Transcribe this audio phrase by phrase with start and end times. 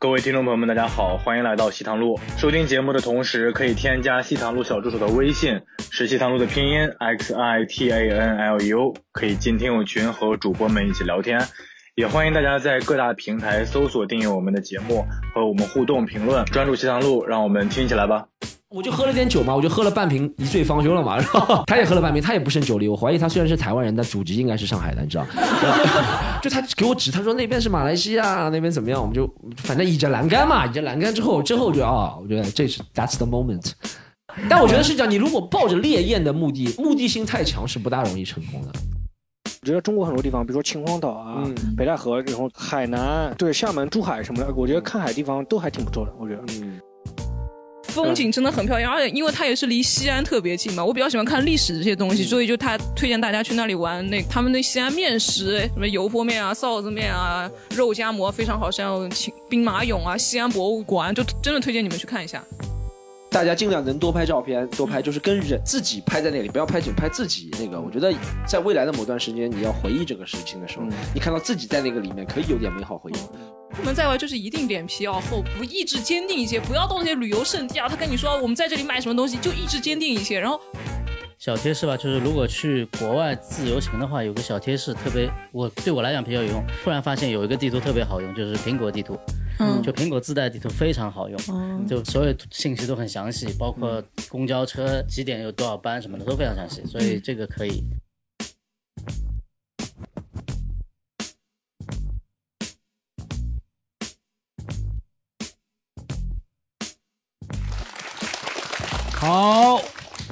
[0.00, 2.18] 各位听众朋友们，大家好，欢迎来到西塘路。
[2.38, 11.38] 收听节目的同时，可以添加西塘路小助手的微信，是西塘路的拼音 x i t a n l u，可以进听友群和主播们一起聊天。
[11.96, 16.46] 也欢迎大家在各大平台搜索订阅我们的节目，和我们互动评论。
[16.46, 18.24] 专注西塘路，让我们听起来吧。
[18.70, 25.26] 我就喝了点酒嘛，我就喝了半瓶一醉方休了嘛，然后 他也喝了半瓶，他也不胜酒力，我怀疑他虽然是台湾人，但祖籍应该是上海的，你知道？
[26.40, 29.00] 就他给我指，他说那边是马来西亚，那边怎么样？
[29.00, 33.72] 我们就反正倚着栏杆嘛，倚着栏杆之后，之后就啊，我觉得这是 that's the moment。
[34.48, 38.68] 但我觉得是这样，你如果抱着烈焰的目的，目的性太强，是不大容易成功的。
[39.62, 41.44] 我觉得中国很多地方，比如说秦皇岛啊、
[41.76, 46.12] 北戴河，然后海南、对厦门、珠海什么的，我觉得看海地方都还挺不错的。
[46.20, 46.80] 我觉得，嗯。
[47.90, 54.08] 风景真的很漂亮，而且因为它也是离西安特别近嘛，我比较喜欢看历史这些东西，所以就他推荐大家去那里玩。
[54.08, 59.10] 那他们的西安面食，什么油泼面啊、臊子面啊、肉夹馍非常好，像
[59.48, 62.42] 兵马俑啊、西安博物馆，就真的推荐你们去看一下。
[63.30, 67.80] 大家尽量能多拍照片，多拍就是跟人自己拍在那里，不要拍景拍自己那个。
[67.80, 68.12] 我觉得
[68.44, 73.59] 在未来的某段时间，你要回忆这个事情的时候，你看到自己在那个里面，可以有点美好回忆。
[73.76, 77.88] 出门在外就是一定脸皮要厚，不意志坚定一些，不要到那些旅游胜地啊。
[77.88, 80.38] 他跟你说我们在这里买什么东西，就意志坚定一些。
[80.38, 80.60] 然后
[81.38, 86.62] 小贴士吧，就是如果去国外自由行的话，有个小贴士特别，我对我来讲比较有用。
[86.84, 89.18] 突然发现有一个地图特别好用，就是苹果地图。
[89.58, 97.82] 嗯，就苹果自带地图非常好用，就所有信息都很详细，包括公交车几点有多少班什么的都非常详细，所以这个可以。
[109.20, 109.78] 好。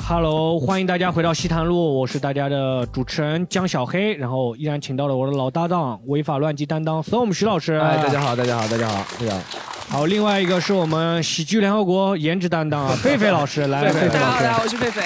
[0.08, 7.75] Hello，欢迎大家回到西坛路，我是大家的主持人江小黑，然后依然请到了我的老搭档违法乱纪担当 Storm 徐老师。
[7.75, 9.42] 哎，大家好，大家好，大家好，大家好。
[9.91, 15.02] 好，另外一个是我们喜剧联合国颜值担当啊， 狒狒老师，来，狒狒老师，我是狒狒。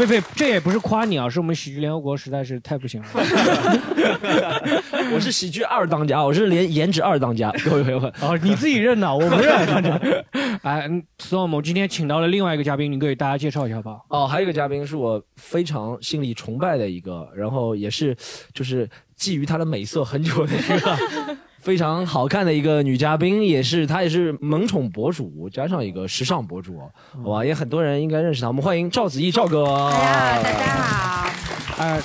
[0.00, 3.08] 狒狒，这也不是夸你啊，是我们喜剧联合国实在是太不行了。
[5.12, 7.52] 我是喜剧二当家，我是连颜值二当家。
[7.64, 9.52] 各位朋友们，哦，你自己认的，我不认。
[10.62, 13.98] 哎，Storm，今天请到了另外一个嘉宾，你给大家介绍一下吧。
[14.08, 18.16] 哦，还有一个嘉宾是我非常心里崇拜的一个，然后也是
[18.54, 21.36] 就是觊觎她的美色很久的一个。
[21.60, 26.80] 非常好看的一个女嘉宾，也是她也是萌宠博主，加上一个时尚博主，
[27.22, 28.48] 好吧，也很多人应该认识她。
[28.48, 29.64] 我们欢迎赵子毅赵哥。
[29.64, 31.30] 哎呀，大家好。
[31.78, 32.00] 哎。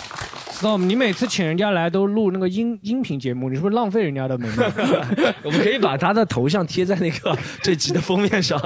[0.55, 4.63] Storm，你每次请人家来都录那个音音频节目，你是不是浪费人家的美貌？
[5.43, 8.57] 我们可以把他的头像贴在那个 这集的封面上。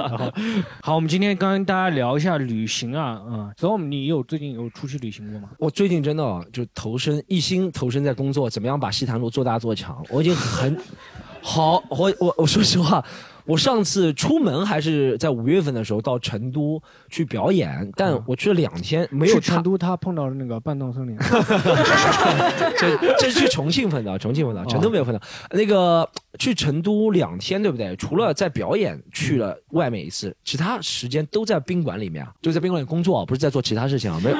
[0.82, 5.48] 好，我们今天跟大家聊一下旅行啊，啊，Storm，你有最近有出去旅行过吗？
[5.58, 10.00] 我最近真的就投身一心投身在工作，怎么样把西坛路做大做强？
[10.10, 10.78] 我已经很
[11.42, 13.04] 好，我我我说实话。
[13.50, 21.16] 我上次出门还是在五月份的时候到成都去表演，但我去了两天，没有成都，他碰到了那个半藏森林。
[22.78, 25.20] 这这是去重庆碰到，重庆碰到，成都没有碰到。
[25.50, 26.08] 那个
[26.38, 27.96] 去成都两天，对不对？
[27.96, 34.36] 除了在表演去了外面一次，其他时间都在宾馆里面啊，就在宾馆里工作，不是在做其他事情啊，没有。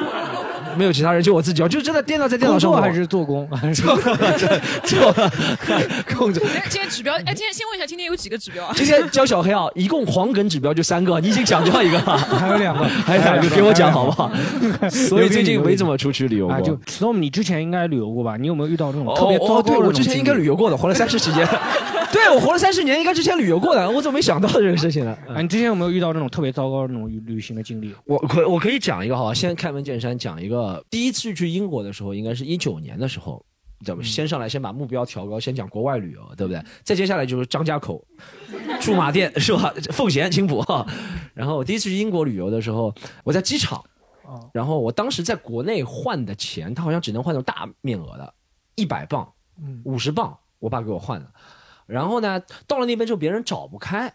[0.77, 3.97] 没有其他人，就我自己，就真的电脑在电脑上还是做工，做
[4.85, 5.13] 做
[6.15, 6.41] 控制。
[6.69, 8.73] 今天指标，哎，今天先问一下，今天有几个指标啊？
[8.75, 14.31] 今天教小黑啊，一共黄梗指标就三个，你已经讲掉一个了， 还有两个，还有两个，给我讲好不好？
[14.91, 16.61] 所以最近没怎么出去旅游过。
[16.61, 18.37] 就 Storm，你之前应该旅游过吧？
[18.37, 19.87] 你有没有遇到这种特别糟糕的？
[19.87, 21.47] 我之前应该旅游过的，活了三十几年。
[22.13, 25.17] 对我活了三十年，应该之前旅游过的，我怎么没想到这个事情呢？
[25.29, 27.95] 啊，你之前有没有遇到那种特别糟糕的那种旅行的经历？
[28.05, 30.85] 我可我可以讲一个哈，先开门见山讲一个。
[30.91, 33.45] 第一次去英国的时候，应该是一九年的时候，
[33.85, 36.61] 怎么先上来先把目标调高，先讲国外旅游，对不对？
[36.83, 38.05] 再接下来就是张家口、
[38.81, 39.73] 驻马店是吧？
[39.93, 40.65] 奉贤、青浦。
[41.33, 43.83] 然后我第一次去英国旅游的时候，我在机场，
[44.53, 48.35] 然后我当时在国内换的钱，他好像只能换那种大面额的，
[48.75, 49.27] 一百磅，
[49.85, 51.31] 五十磅，我爸给我换的。
[51.91, 54.13] 然后呢，到了那边之后，别人找不开，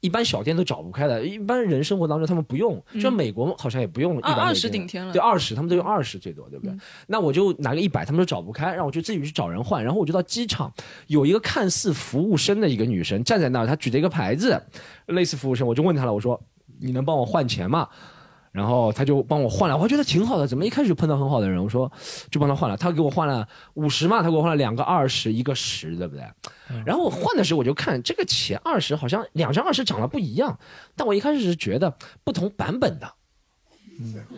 [0.00, 1.24] 一般小店都找不开的。
[1.24, 6.74] 一般人生活当中他们不用，就美国好像也不用一百二十顶天了，对二十，他们都用二十最多，对不对？
[7.06, 9.84] 那我就拿个一百，他们都找不开，让我就自己去找人换。
[9.84, 10.72] 然后我就到机场，
[11.06, 14.60] 有一个看似服务生的一个女生站在那儿，她举着一个牌子，
[15.06, 16.40] 类似服务生，我就问她了，我说
[16.80, 17.88] 你能帮我换钱吗？
[18.52, 20.46] 然后他就帮我换了，我觉得挺好的。
[20.46, 21.62] 怎么一开始就碰到很好的人？
[21.62, 21.90] 我说
[22.30, 26.22] 就帮他换了，他给我换了五十嘛，他给我换了两个二十，一个十，对不对？
[26.84, 30.58] 然后我换的时候我就看这个钱二十好像两张二十长得不一样，
[30.94, 31.94] 但我一开始是觉得
[32.24, 33.14] 不同版本的，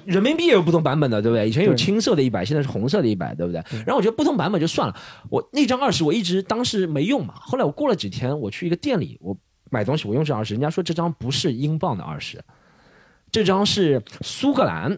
[0.05, 1.49] 人民币也有不同版本的，对不对？
[1.49, 3.61] 以前有青色的一百，现在是红色的一百，对不对？
[3.85, 4.95] 然后我觉得不同版本就算了，
[5.29, 9.37] 我那张二十我一直当时没用嘛，后来我过了几天，我去一个店里，我
[9.71, 12.41] 买东西，我用这二十，人家说这张不是英镑的二十，
[13.35, 14.97] 这张是苏格兰。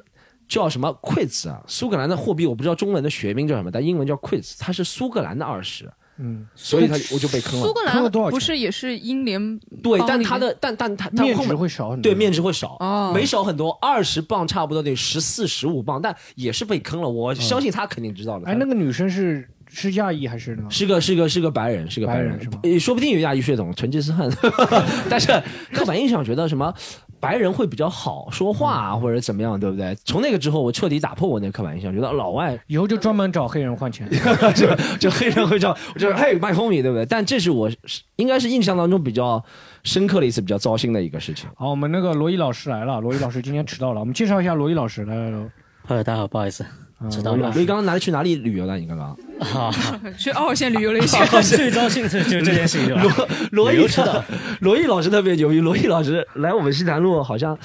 [0.48, 1.60] 叫什么 quiz 啊？
[1.66, 7.74] 苏格兰的货币我不知道中文的学名叫什么，但英文叫 quiz，它是苏格兰的二十，嗯，所以它我就被坑了苏。
[7.74, 12.02] 格坑了多少钱兰不是也是英联对，但邦里面它的但但它它面值后面会少很多。
[12.04, 17.08] 对面值会少，哦没少很多，二十磅差不多得十四十五磅，但也是被坑了。
[17.08, 18.46] 我相信他肯定知道的。
[18.46, 20.62] 哎，那个女生是是亚裔还是呢？
[20.70, 24.30] 是个是个是个白人，是个白人白人是吗呃说不定有亚裔血统，成吉思汗。
[25.10, 25.26] 但是
[25.72, 26.72] 刻板印象觉得什么
[27.18, 29.94] 白人会比较好说话啊，或者怎么样，对不对？
[30.04, 34.08] 从那个之后，我彻底打破我那个刻板印象，觉得老外以后就专门找黑人换钱。
[34.54, 37.06] 就就黑人会叫，就是嘿，my homie，对不对？
[37.06, 39.42] 但这是我是应该是印象当中比较
[39.82, 41.48] 深刻的一次比较糟心的一个事情。
[41.56, 45.04] 好，我们那个罗伊老师来了，罗伊老师今天迟到了，我们介绍一下罗伊老师。
[45.04, 45.50] 来来来，
[45.88, 46.64] 呃，大家好，不好意思，
[47.00, 48.78] 嗯迟到了罗毅老师所以刚刚拿去哪里旅游了？
[48.78, 49.16] 你刚刚？
[49.54, 49.70] 啊，
[50.16, 51.24] 去二号线旅游了一下。
[51.42, 53.28] 最高兴的就这件事情，罗？
[53.52, 54.24] 罗毅知道
[54.60, 57.58] 罗毅老师特别牛逼，罗毅老师来我们西南路好像。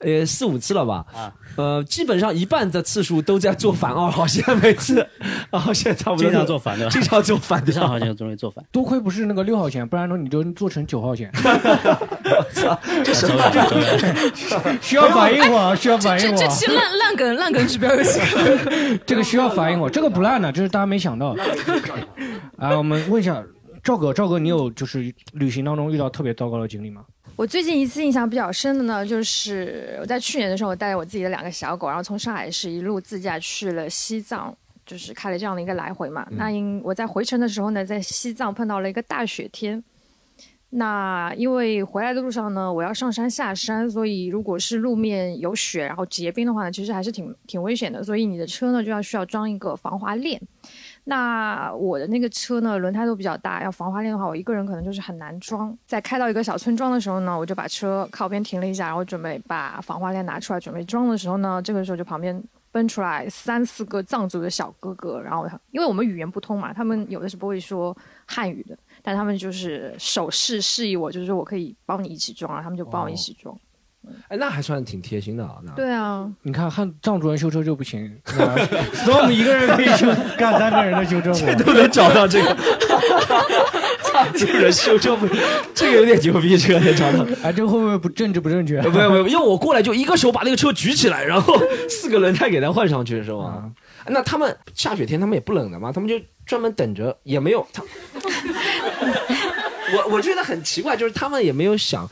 [0.00, 1.04] 呃，四五次了吧？
[1.12, 1.26] 啊，
[1.58, 5.04] 呃，基本上一半的次数都在做反二号线，每次，
[5.50, 11.32] 二号线差不多经常做反的经常做反对非常好像终于做反，多亏不是那个六号线，不然呢你就做成九号线。
[13.02, 13.42] 这什么？
[14.80, 16.36] 需要反应我，需要反应我。
[16.38, 18.98] 这这期烂烂梗烂梗指标有几个？
[19.04, 21.34] 这个需要反应我，这个不烂的，这是大家没想到。
[22.56, 23.42] 啊，我们问一下
[23.88, 27.06] 赵哥，赵哥，你有就是旅行当中遇到特别糟糕的经历吗？
[27.36, 34.54] 我最近一次印象比较深的呢，就是我在去年的时候，我带着我自己的两个小狗，然后从上海市一路自驾去了西藏，
[34.84, 36.28] 就是开了这样的一个来回嘛。
[36.32, 39.82] 那因我在回程的时候呢，在西藏碰到了一个大雪天。
[40.68, 48.04] 那因为回来的路上呢，我要上山下山，所以如果是路面有雪，然后结冰的话呢，其实还是挺挺危险的。
[48.04, 50.38] 所以你的车呢就要需要装一个防滑链。
[51.08, 55.74] 那我的那个车呢，轮胎都比较大，要防滑链的话，我一个人可能就是很难装。
[55.86, 62.38] 在开到一个小村庄的时候呢，我就把车靠边停了一下，然后准备把防滑链拿出来准备装的时候呢，这个时候就旁边
[62.70, 67.96] 奔出来三四个藏族的小哥哥，然后因为我们语言不通嘛，他们有的是不会说
[68.26, 73.58] 汉语的，但他们就是手势示意我，就是说我可以帮你一起装，然后他们就帮我一起装。
[74.28, 75.56] 哎，那还算挺贴心的啊。
[75.64, 80.06] 那对啊，你看汉藏族人修车就不行， 所以我们一个人可以修
[80.36, 81.54] 干三个人的修车活。
[81.64, 82.56] 都能找到这个，
[84.02, 85.26] 藏族人修车不，
[85.74, 87.26] 这个有点牛逼，这个能找到。
[87.42, 88.80] 哎，这个会不会不政治不正确？
[88.82, 91.54] 没有没有，因为我过来就一个手把那个车举起来，然后
[91.88, 93.70] 四个轮胎给它换上去，是吗？
[94.06, 95.92] 那他们下雪天他们也不冷的嘛？
[95.92, 96.14] 他们就
[96.46, 97.82] 专门等着，也没有他。
[99.90, 102.08] 我我觉得很奇怪，就是他们也没有想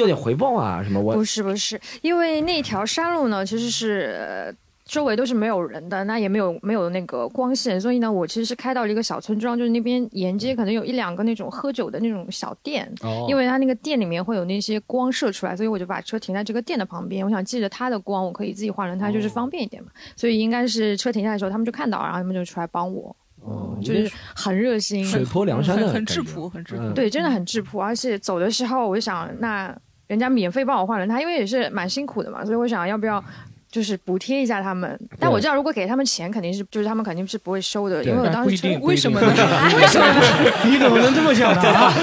[0.00, 1.00] 要点回报啊什么。
[1.00, 4.16] 我不是不是，因为那条山路呢，其实是。
[4.18, 4.54] 呃
[4.90, 17.24] 周围都是没有人的，那也没有没有那个光线，所以呢，我其实是开到了一个小村庄，就是那边沿街可能有一两个那种喝酒的那种小店，哦因为它那个店里面会有那些光射出来，所以我就把车停在这个店的旁边。
[17.24, 19.90] 我想借着它的光，我可以自己换轮胎，就是方便一点嘛。
[20.16, 26.82] 所以应该是车停下来的时候，他们就看到，然后他们就出来帮我，哦，就是很热心，水泊梁山的很很质朴，很质朴。
[26.82, 27.80] 嗯对，真的很质朴。
[27.80, 29.72] 而且走的时候，我就想，那
[30.10, 33.22] 人家免费帮我换轮胎，因为也是蛮辛苦的嘛，所以我想要不要。
[33.70, 39.28] 就是补贴一下他们，但我知道如果给他们钱，肯定是就是他们肯定是不会收的，因为我当时为什么呢？
[39.78, 40.20] 为什么呢？
[40.66, 41.94] 你怎么能这么想呢啊？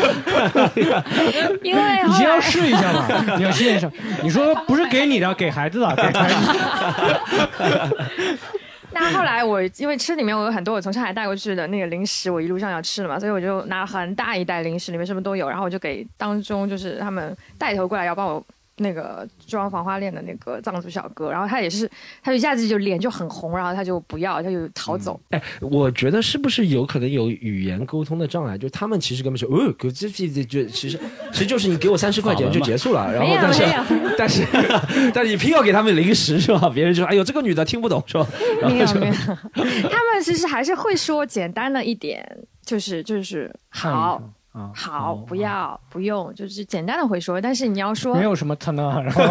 [1.61, 3.91] 因为你先要试一下嘛，你要试一下。
[4.23, 6.35] 你说不是给你的，给孩子的，给孩子。
[8.99, 18.43] 那后来我因为吃里面我有很多我从上海带过去的那个零食，我一路上要吃的嘛，所以我就拿了很大一袋零食，里面什么都有，然后我就给当中就是他们带头过来要帮我。
[18.77, 21.89] 那个装防滑链的那个藏族小哥，然后他也是，
[22.23, 25.19] 他一下子就脸就很红，然后他就不要，他就逃走。
[25.31, 28.57] 哎，我觉得是不是有可能有语言沟通的障碍？
[28.57, 30.99] 就他们其实根本说，哦，这这这这，其实
[31.31, 33.83] 其实就是你给我三十块钱就结束了， 然后但是没有
[34.17, 34.45] 但是
[35.13, 36.69] 但是你偏要给他们零食是吧？
[36.69, 38.27] 别人就说，哎呦，这个女的听不懂是吧？
[38.61, 39.13] 没 有没有，
[39.53, 42.23] 他们其实还是会说简单的一点，
[42.63, 44.21] 就是就是好。
[44.57, 49.23] 啊，好，不要，不用，就是简单的会说，但是你要说没有什么他呢，然后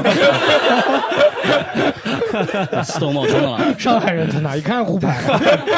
[2.84, 3.76] 自动冒充的了。
[3.76, 5.20] 上海人在哪一看胡牌，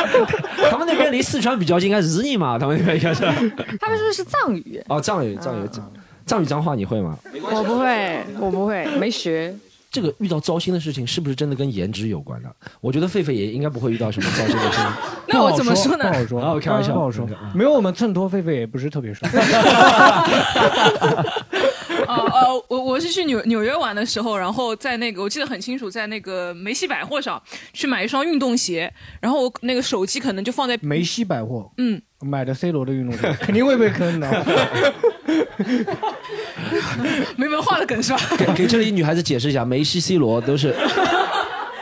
[0.70, 2.58] 他们那边离四川比较近，应该是日语嘛？
[2.58, 3.22] 他们那边应该是
[3.80, 5.90] 他们说的是藏语，哦，藏语，藏语，藏
[6.26, 7.16] 藏语脏话你会吗？
[7.50, 9.54] 我不会，我不会，没学。
[9.90, 12.54] 这个遇到糟心的事情是不是真的跟颜值有关的？
[12.80, 14.84] 我觉得狒狒也应该不会遇到什么糟心的事情。
[15.28, 16.04] 那我怎么说呢？
[16.10, 17.26] 不好说， 啊我开玩笑不好说。
[17.54, 19.28] 没有我们衬托狒狒也不是特别帅。
[22.68, 27.40] 我我是去纽纽约玩的时候，然后在那个我记得很清楚，在那个梅西百货上
[27.72, 34.28] 去买一双运动鞋，然后我那个手机可能就放在 梅西百货，嗯，买的 C 罗的运动鞋， 肯定会被坑的。
[37.36, 38.20] 没文化的梗是吧？
[38.38, 40.74] 给给这里女孩子解释一下，梅西、C 罗都是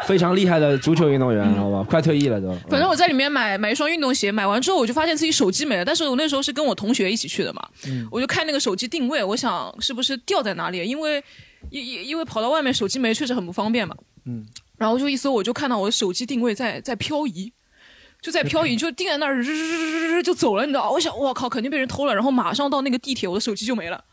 [0.06, 1.82] 非常厉害的足球运动员，好吧？
[1.82, 2.48] 快退役了都。
[2.70, 11.22] 反正我在里面买买一双运动鞋，买完之后我就发现自己手机没了，但是我那时候是跟我同学一起去的嘛，嗯我就看那个手机定位，我想是不是掉在哪里，因为
[11.70, 13.94] 因因因为跑到外面手机没确实很不方便嘛，
[14.24, 14.46] 嗯，
[14.78, 17.52] 然后就一搜我就看到我的手机定位在在漂移。
[18.22, 20.90] 就在漂移，就定在那儿，日日日就走了，你知道？
[20.90, 22.14] 我想，我靠，肯定被人偷了。
[22.14, 24.04] 然后马上到那个地铁，我的手机就没了。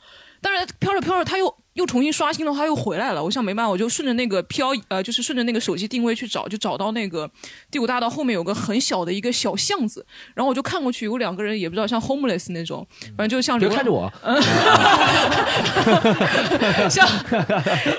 [0.41, 3.23] 但是飘着飘着，它又又重新刷新的话又回来了。
[3.23, 7.29] 我想没办法，我就顺着那个漂呃，就是顺着那个手机定位去找，就找到那个
[7.71, 12.85] 第五大道后面有个很小的一个小巷子，然后我就看过去有两个人，也不知道像 homeless 那种，
[13.17, 14.11] 反正就像流看着我，
[16.89, 17.07] 像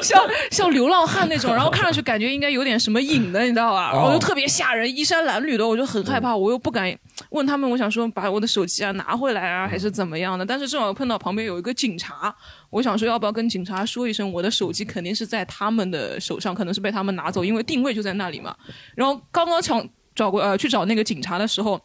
[0.00, 3.92] 像像流浪汉那种，然后看上去感觉应该有点什么瘾的，你知道吧？
[3.92, 6.96] 然后就特别吓人，衣衫褴褛的，我就很害怕，我又不敢
[7.34, 10.46] 问他们，我想说把我的手机啊拿回来啊，还是怎么样的？
[10.46, 12.34] 但是正好碰到旁边有一个警察，
[12.70, 18.56] 我想说要不要跟警察说一声，我的手机肯定是在他们的手上，可能是被他们拿走，因为定位就在那里嘛。
[18.94, 21.80] 然后刚刚想找过呃去找那个警察的时候。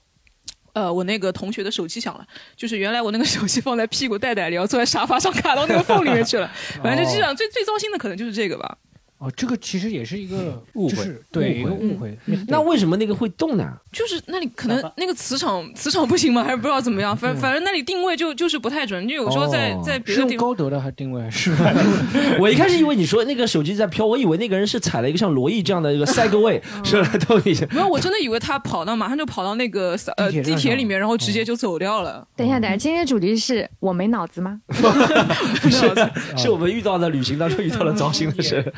[0.74, 2.24] 呃，我那个同学的手机响了，
[2.56, 6.50] 就是原来我那个手机放在屁股袋袋里，然后坐在沙发上卡到那个缝里面去了。
[6.84, 8.78] 反正就这样，最最糟心的可能就是这个吧。
[9.20, 12.18] 哦，这个其实也是一个误会就是对一误会个误会。
[12.48, 13.70] 那为什么那个会动呢？
[13.92, 16.42] 就是那里可能那个磁场磁场不行吗？
[16.44, 17.16] 还是不知道怎么样？
[17.16, 20.48] 反反正那里定位就就是不太准，就有时候在、哦在别是的地方。
[20.48, 21.54] 用高德的还定位是？
[22.40, 27.12] 我一开始以为你说那个手机在飘，我以为那个人是踩了一个像罗毅这样的一个 segway，是吧？
[27.28, 32.26] 都已经没有，我真的以为他跑到马上就跑到那个呃地铁地铁里面，然后直接就走掉了。
[32.38, 34.62] 等一下，等一下，今天的主题是我没脑子吗？
[34.68, 34.74] 不
[35.70, 35.94] 是，
[36.38, 38.72] 是我们遇到的旅行当中遇到了糟心的事。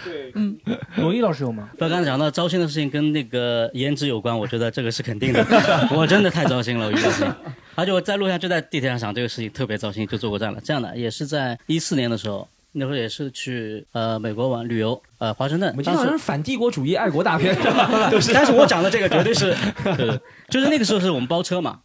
[0.98, 1.70] 罗毅老师有吗？
[1.78, 5.46] 不，刚才讲到糟心的事情跟那个颜值有关，我觉得这个是肯定的。
[5.96, 7.36] 我真的太糟心了，我遇到事情，
[7.76, 10.60] 而且我在路上就在地铁上想这个事情特别糟心，就坐过站了。
[10.64, 15.70] 这样的也是在一四年的时候，那时候也是去呃美国玩旅游，呃华盛顿。
[15.72, 17.56] 我们经当时常是反帝国主义爱国大片，
[18.10, 18.32] 都是。
[18.34, 19.56] 但是我讲的这个绝对是，
[19.98, 20.20] 对，
[20.50, 21.80] 就是那个时候是我们包车嘛，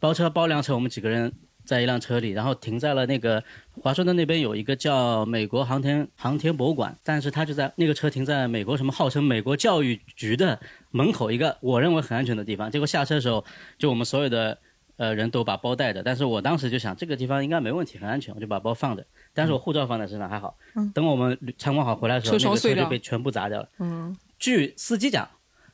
[0.00, 1.32] 包车包辆车，我们几个人
[1.64, 3.42] 在一辆车里，然后停在了那个
[3.80, 10.58] 华盛顿那边有一个叫美国航天航天博物馆，但是他就在那个车停在美国什么号称美国教育局的
[10.90, 13.44] 门口一个我认为很安全的地方，结果下车的时候，
[13.78, 14.58] 就我们所有的。
[14.96, 19.04] 呃，人都把包带着，但是我当时就想这个地方应该没问题，很安全，我就把包放着。
[19.32, 20.56] 但是我护照放在身上还好。
[20.76, 23.68] 嗯等我们参观好回来的时候，那个车就被全部砸掉了。
[23.80, 25.28] 嗯，据司机讲，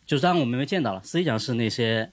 [0.06, 2.10] 就是当我们没见到了，司机讲是那些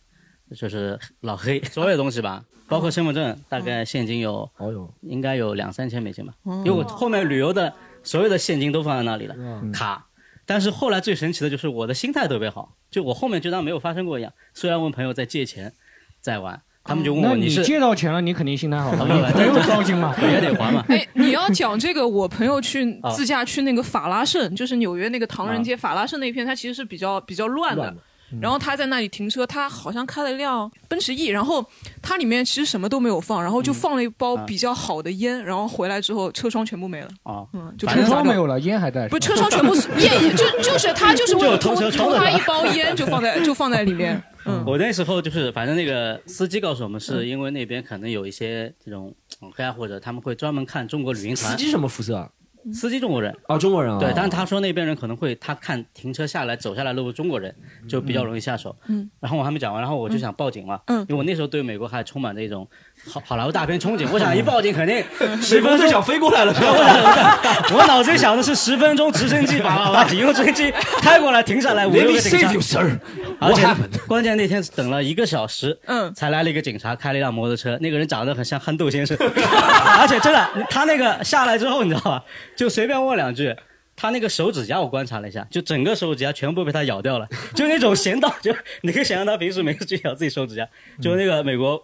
[0.55, 7.73] 就是老黑 所有东西吧，包括身份证，大概现金有哦哟，应该有两三千美金吧，嗯因为我后面旅游的
[8.03, 9.35] 所有的现金都放在那里了，
[9.73, 10.05] 卡。
[10.45, 14.31] 但是后来最神奇的就是我的心态特别好，就我后面就当没有发生过一样。
[14.53, 15.73] 虽然问朋友在借钱，
[16.21, 20.15] 在玩，他们就问我你是借到钱了，你肯定心态好 了，哦你朋友高兴嘛？
[20.23, 20.85] 也得还嘛。
[20.87, 27.83] 哎，你要讲这个，我朋友去啊自驾去那个法拉盛，就是纽约那个唐人街法拉盛那片，它其实是比较比较乱的。
[27.83, 28.01] 乱的
[28.41, 31.65] 然后他在那里停车，他好像开了一辆奔驰 E，然后
[32.01, 39.07] 它里面其实什么都没有放，然后就放了一包啊比较好的烟，然后回来之后车窗全部没了，啊，嗯，就车窗没有了，烟还在。
[39.07, 51.51] 不是车窗全部烟，就就是他就是为了偷偷他一包烟就放在 就放在里面，嗯，我那时候就是，反正那个司机告诉我们，是因为那边可能有一些这种嗯黑暗，或者他们会专门看中国旅行团。
[51.51, 52.29] 司机什么肤色啊？
[52.73, 53.99] 司机中国人，啊，中国人啊。
[53.99, 57.53] 对，但是他说那边人可能会，他看停车下来走下来都是中国人，
[57.87, 58.75] 就比较容易下手。
[58.87, 60.99] 嗯，然后我还没讲完，然后我就想报警了，嗯。
[61.01, 62.67] 因为我那时候对美国还充满着一种
[63.09, 65.03] 好好莱坞大片憧憬，我想 一报警肯定。
[65.19, 65.71] 美 十分钟。
[65.71, 66.53] 国队长飞过来了？
[66.53, 70.71] 我想，我脑子里想的是十分钟直升机把 把警用直升机
[71.01, 72.99] 开过来停下来，五 Let 六个警 save 察
[73.39, 73.65] 而且
[74.07, 76.13] 关键那天等了一个小时，嗯。
[76.13, 82.23] 才来了一个警察，开了一辆摩托车，那个人长得很像憨豆先生，而且真的，他那个下来之后，你知道吧，
[82.57, 83.55] 就随便问两句。
[83.99, 90.67] 他那个手指甲我观察了一下，就整个手指甲全部被他咬掉了，就那种闲到，就你可以想象他平时没事去咬自己手指甲，
[91.01, 91.83] 就那个美国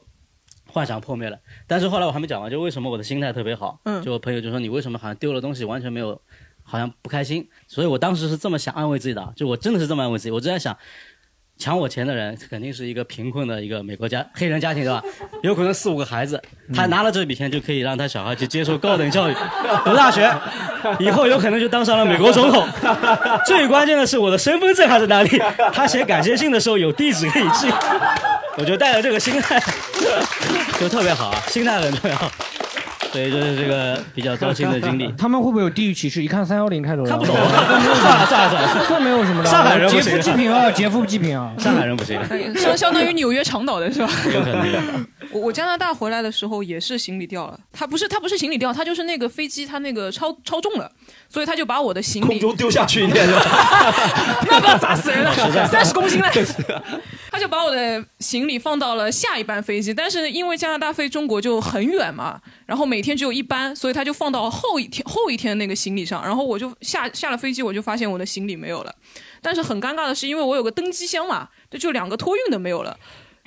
[0.74, 1.40] 幻想破灭了。
[1.68, 6.20] 但是后来我还没讲完，就为什么我的心态特别好，嗯就我朋友就说你为什么好像丢了东西完全没有，
[6.64, 10.78] 好像不开心，所以我当时是这么想安慰自己的，啊就我真的是这么安慰自己，我就在想。
[11.58, 15.02] 抢我钱的人肯定是一个贫困的一个美国家黑人家庭，对吧？
[15.44, 16.42] 有可能四五个孩子，
[16.76, 19.34] 他拿了这笔钱就可以让他小孩去接受高等教育，
[19.86, 20.30] 读大学，
[21.00, 22.68] 以后有可能就当上了美国总统。
[23.46, 25.42] 最关键的是我的身份证还在哪里？
[25.72, 27.72] 他写感谢信的时候有地址可以寄，
[28.58, 29.62] 我就带着这个心态，
[30.80, 32.32] 就特别好啊，心态很重要。
[33.14, 35.10] 所以就是这个比较糟心的经历。
[35.18, 36.22] 他们会不会有地域歧视？
[36.24, 39.50] 一看三幺零开头的，看不懂啊算了算了算了这没有什么的。
[39.50, 42.20] 上海人不劫行富济贫啊，劫富济贫啊，上海人不行，
[42.58, 44.10] 相相当于纽约长岛的是吧？
[44.34, 45.06] 有可能。
[45.32, 50.92] 我我加拿大回来的时候也是行李掉了，他不是他不是行李掉，他就是那个飞机他那个超超重了，
[51.30, 53.42] 所以他就把我的行李空中丢下去一点是吧？
[54.50, 56.30] 那不要砸死人了，三十公斤了。
[57.34, 68.94] 他就把我的行李放到了下一班飞机，但是因为加拿大飞中国就很远嘛，然后每天只有一班，所以他就放到后一天后一天那个行李上，然后我就下下了飞机，我就发现我的行李没有了。
[69.42, 72.96] 但是很尴尬的是，因为我有个登机箱嘛，就就两个托运的没有了。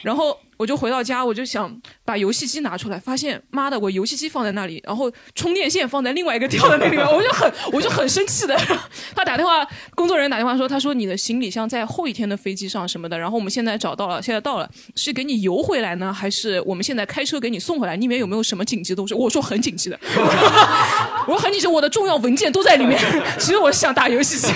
[0.03, 1.75] 然后我就回到家，我就想
[2.05, 8.55] 把游戏机拿出来，发现妈的，我游戏机放在那里，然后充电线放在另外一个掉的那里面，我就很我就很生气的。
[9.17, 17.97] 他打电话，工作人员打电话说，他说你的行李箱在后一天的飞机上什么的，然后我们现在找到了，现在到了，是给你邮回来呢，还是我们现在开车给你送回来？
[17.97, 19.15] 里面有没有什么紧急东西？
[19.15, 19.99] 我说很紧急的，
[21.27, 23.01] 我说很紧急，我的重要文件都在里面。
[23.39, 24.53] 其实我想打游戏机。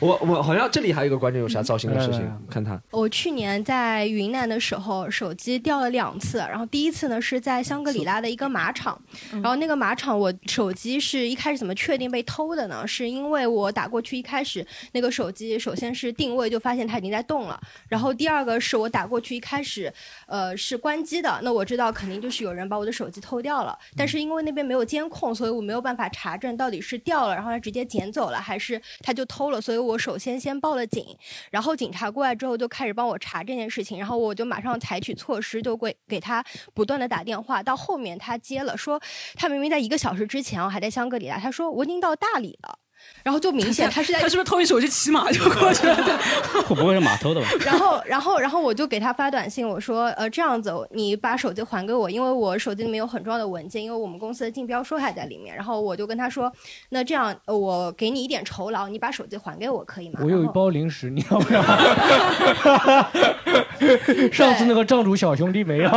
[0.00, 2.30] 我我好像这里还有一个观众有啥糟心的事情？
[2.50, 6.38] 看他我去年在云南的时候，手机掉了两次。
[6.38, 9.00] 然后第一次呢是在香格里拉的一个马场，
[9.30, 12.86] 然后那个马场我手机是一开始怎么确定被偷的呢？
[12.86, 19.92] 是因为我打过去，一开始那个手机首先是定位就发现它已经在动了，然后第二个是我打过去一开始
[20.26, 23.76] 呃是关机的，那我知道肯定就是有人把我的手机偷掉了。
[23.96, 29.60] 但是因为那边没有监控，所以我没有办法查证到底是掉了，然后他直接捡走了，还是他就偷了。
[29.60, 31.16] 所以我首先先报了警，
[31.50, 37.62] 然后警察过来之后就开始帮我查这件事情，然后我就马上采取措施，就会给他不断的打电话。
[37.62, 39.00] 到后面他接了，说
[39.34, 42.78] 他明明在一个小时之前我还在香格里拉，他说我已经到大理了。
[43.22, 45.96] 然后就明显他是在他是不是偷你手机骑马就过去了？
[46.70, 47.48] 我不会是码偷的吧？
[47.66, 55.54] 然后，然后，然后我就给他发短信，我说，呃，这样子，你把手机还给我，因为我手机里面有很重要的文件，因为我们公司的竞标书还在里面。
[55.56, 56.50] 然后我就跟他说，
[56.90, 60.20] 那这样，呃我给你一点酬劳，你把手机还给我，可以吗？
[60.22, 61.62] 我有一包零食，你要不要？
[64.32, 65.90] 上次那个账主小兄弟没要。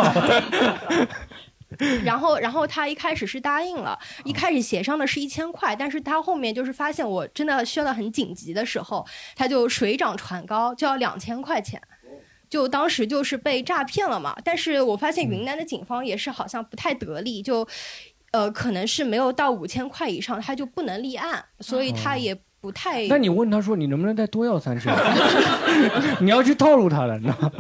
[2.03, 11.82] 然后，然后他一开始是答应了，一开始协商的是一千块，但是他后面就是发现我真的需要的很紧急的时候，他就水涨船高，就要两千块钱。
[12.49, 17.67] 就当时就是被诈骗了嘛，但是我发现云南的警方也是好像不太得力，就，
[18.32, 23.06] 呃，可能是没有到五千块以上，他就不能立案，所以他也不太。
[23.08, 24.91] 那你问他说，你能不能再多要三千？
[26.19, 27.51] 你要去套路他了，你知道吗？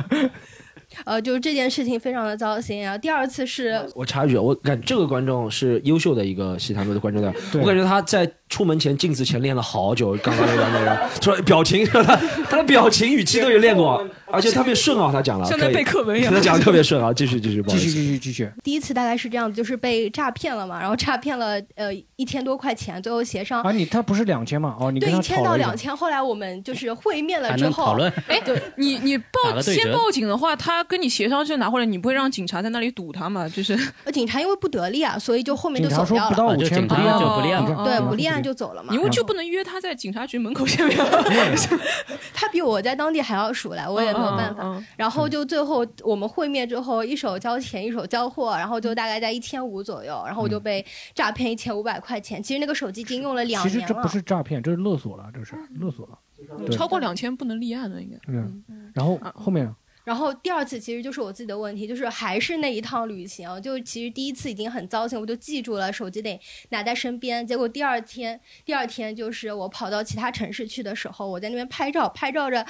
[1.05, 2.81] 呃，就是这件事情非常的糟心。
[2.81, 12.03] 然后第二次是我插一句，我感这个观众是优秀的一个西塘路的观众的，我感觉他在出门前镜子前练了好久，刚刚那个 那个说表情，他
[12.49, 18.51] 他的表情语气都有练过， 而且特别顺啊，他讲了，像在可以背课文一样他讲的特别顺啊，继续继续，继续继续继续。
[18.63, 24.75] 第一次大概是这样子，就是被诈骗了嘛，然后诈骗了呃一千多块钱，最后协商啊，你他不是两千嘛？
[24.79, 25.39] 哦，你对一千。
[25.43, 28.13] 到两千，后来我们就是会面了之后，能讨论？
[28.27, 28.41] 哎，
[28.75, 33.47] 你你报先报警的话，他跟你协商就拿回来，你不会让警察在那里堵他嘛？
[33.47, 36.29] 就是呃警察因为不得力啊，所以就后面就警察说走掉了。
[36.29, 38.93] 不到五千不立案，就不立案哦对，不立案就走了嘛。
[38.93, 40.97] 你们就不能约他在警察局门口见面？
[42.33, 44.63] 他比我在当地还要熟来，我也没有办法。
[44.63, 52.41] 嗯嗯嗯然后就最后我们会面之后，一手交钱一手交货，然后就大概在一千五左右，然后我就被诈骗一千五百块钱。
[52.41, 53.69] 其实那个手机已经用了两年了。
[53.69, 56.17] 其实这不是诈骗，这是勒索了，这是勒索了。
[56.65, 58.17] 对超过两千不能立案的，应该。
[58.31, 67.45] 嗯，然后后面呢然后第二次其实就是我自己的问题，就是还是那一趟旅行，就其实第一次已经很糟心，我就记住了手机得拿在身边。
[67.45, 72.65] 结果第二天，第二天就是我跑到其他城市去的时候，我在那边拍照，拍照着，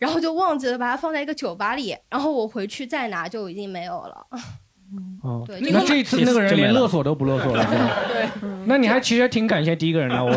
[0.00, 4.26] 然后就忘记了把它放在一个酒吧里，然后我回去再拿就已经没有了。
[5.22, 7.64] 哦对，那这一次那个人连勒索都不勒索了，
[8.12, 8.28] 对，
[8.66, 10.30] 那你还其实挺感谢第一个人的，我，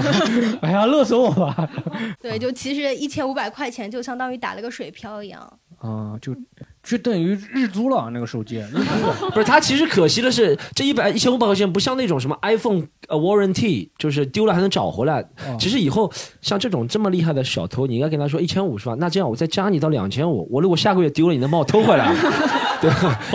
[0.61, 1.69] 哎呀，勒索我吧，
[2.21, 5.59] 对，就其实一千五百块钱就相当于打了个水漂一样。
[5.85, 6.35] 啊，就
[6.83, 8.63] 就等于日租了那个手机。
[9.33, 15.21] 不是他其实可惜的是，这一百一千五百块钱不像那种什么 iPhone 呃 warranty，就是丢了还能找回来。
[15.21, 18.95] 哦其实以后像这种这么厉害的小偷，你应该跟他说一千五是吧？
[18.97, 22.13] 那这样我再加你到两千五，我如果下个月丢了，你能帮我偷回来？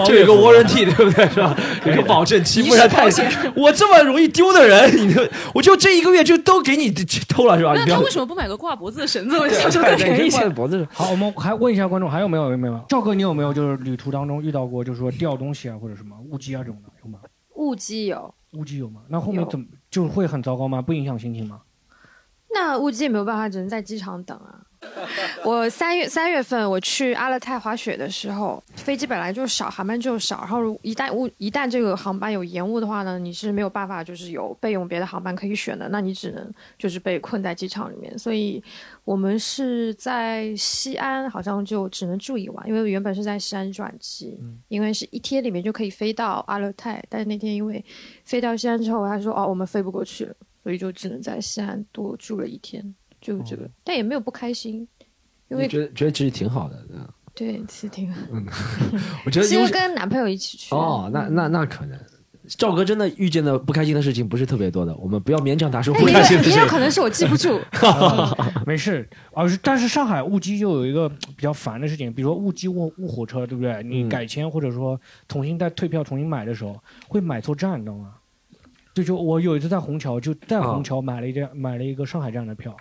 [0.04, 1.28] 就有个 warranty 对不对？
[1.28, 1.56] 是吧？
[1.84, 3.04] 有个保证期，不然太
[3.56, 6.90] 我这么容易丢的人，你就我就这一个月就都给你
[7.28, 7.72] 偷了是吧？
[7.74, 9.38] 那他为什么不买个挂脖子的绳子？
[9.38, 10.54] 我对想说更对便宜一些挂在。
[10.54, 10.86] 脖子上。
[10.92, 12.50] 好，我们还问一下观众，还有没有？
[12.50, 12.80] 有没有？
[12.88, 17.18] 赵哥，你有没有就是旅途当中遇到过，就是说掉东西啊，或者什么误机啊这种的，有吗？
[17.54, 19.00] 误机有，误机有吗？
[19.08, 20.80] 那后面有怎么就会很糟糕吗？
[20.80, 21.60] 不影响心情吗？
[22.52, 24.58] 那误机也没有办法，只能在机场等啊。
[25.44, 38.18] 我三月三月份我去阿勒泰滑雪的时候，飞机本来就少，航班就少，然后一旦误一旦这个航班有延误的话呢，你是没有办法就是有备用别的航班可以选的，那你只能就是被困在机场里面。
[38.18, 38.62] 所以
[39.04, 47.84] 我们是在西安，好像就只能住一晚，因为原本是在西安转机，因为是一天里面就可以飞到阿勒泰，但是那天因为
[48.24, 54.86] 飞到西安之后，他说哦我们飞不过去了，所以就只能在西安多住了一天，就这个，但也没有不开心。
[55.48, 56.86] 因为觉得觉得其实挺好的。
[56.92, 58.12] 嗯 对是挺，
[59.24, 61.98] 我觉得因 为其实跟男朋友一起去哦，那那那可能。
[62.58, 66.68] 赵哥真的遇见的不开心的事情不是特别多的，我们不要勉强他说哎不开心的事情也有。
[66.68, 67.60] 可能是我记不住。
[68.66, 73.80] 没事，而是但是上海误机就有一个比较烦的事情，比如说误机误误火车，对不对？
[73.84, 78.14] 你改签或者说重新再退票重新买的时候，会买错站，你知道吗？
[78.92, 82.76] 就就我有一次在虹桥，就在虹桥买了一站、买了一个上海站的票。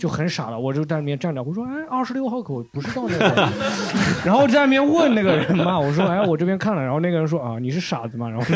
[0.00, 3.48] 就很傻了，我就在那边站着，我说哎， 二十六号口不是到那个，
[4.24, 8.28] 然后在那边问那个人嘛，我说哎，我这边看了，然后那个人说啊，你是傻子吗？
[8.30, 8.46] 然后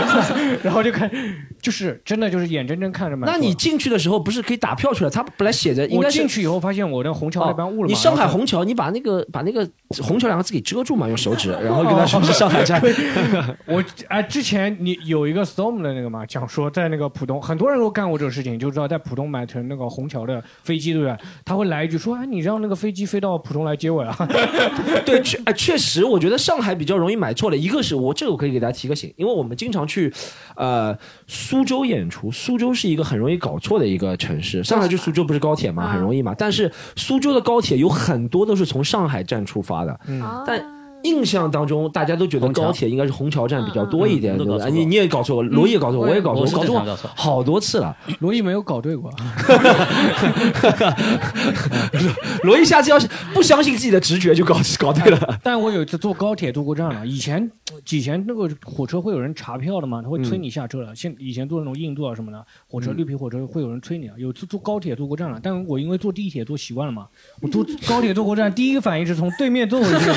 [0.64, 1.10] 然后就看，
[1.60, 3.26] 就是真的就是眼睁睁看着嘛。
[3.30, 5.10] 那你进去的时候不是可以打票出来？
[5.10, 9.68] 他本来写着应该是进去以后发现我那虹桥那边误了你上海虹桥，你把那个把那个
[10.02, 12.82] 虹桥两个字给遮住嘛，用手指， 然后跟他说是上海站。
[13.66, 21.16] 我哎，之前你有一个 storm 的那个嘛，讲说在那个浦东，很多人都干过这个事情，就知道在浦东买成那个虹桥的飞机，对不对？
[21.44, 24.14] 他会来一句说：“哎，你让那个飞机飞到浦东来接我呀。
[25.06, 30.12] 对，确哎确实，我觉得上海比较容易买错了，一个是我这个我可以给大家提个醒，因为我们经常去
[30.56, 30.96] 呃
[31.26, 34.64] 苏州演出，苏州是一个很容易搞错的一个城市。
[34.64, 40.75] 上海去苏州不是高铁嘛，很容易嘛，但是苏州的高铁有很多都是从上海站出发的，嗯但。
[41.06, 44.58] 印象当中，大家都觉得高铁应该是虹桥站比较多一点，嗯对不对？
[44.58, 49.10] 都搞错过你你也搞错过，罗毅也搞错过，我也搞错搞错好多次了。”罗毅没有搞对过，
[52.44, 55.38] 罗毅下次要是不相信自己的直觉，就搞 搞对了。
[55.42, 57.06] 但我有一次坐高铁坐过站了。
[57.06, 57.50] 以前
[57.90, 60.94] 以前那个火车会有人查票的嘛，他会催你下车了。
[60.94, 64.14] 现以前坐那种硬座啊什么的，火车嗯绿皮火车会有人催你啊。
[64.16, 67.06] 有次坐高铁坐过站了，但我因为坐地铁坐习惯了嘛，
[67.40, 70.14] 我坐高铁坐过站， 第一个反应是从对面坐回去的。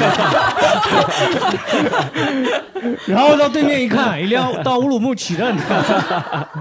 [3.07, 6.47] 然后到对面一看，一辆到乌鲁木齐的，你看。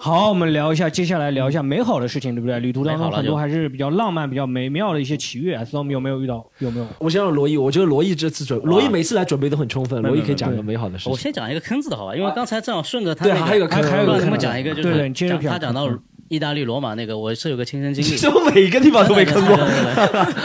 [0.00, 2.60] 好，我们聊一下，接下来聊一下美好的事情，对不对？
[2.60, 5.52] 旅途当中很多还是比较浪漫、比较美妙的一些奇遇。
[5.52, 6.46] S 我们有没有遇到？
[6.58, 6.86] 有没有？
[7.00, 11.12] 我先让罗毅，我觉得罗毅这次准，罗毅每次来准备都很充分，罗毅可以讲一个美好的事情。
[11.12, 15.88] 我先讲一个坑字的好吧，因为刚才正好顺着他对那个，还有个坑还有个坑让他们讲一个，就是对对你接着讲讲他讲到
[16.28, 18.16] 意大利罗马那个，我是有个亲身经历。
[18.18, 19.56] 怎么每个地方都被坑过？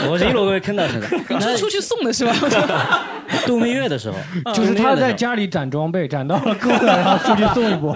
[0.09, 1.07] 我是一路被坑到现在。
[1.29, 2.33] 你是出去送的是吧？
[3.45, 4.17] 度蜜月的时候，
[4.53, 7.95] 就是他在家里攒装备，攒到了够了，然后出去送一波。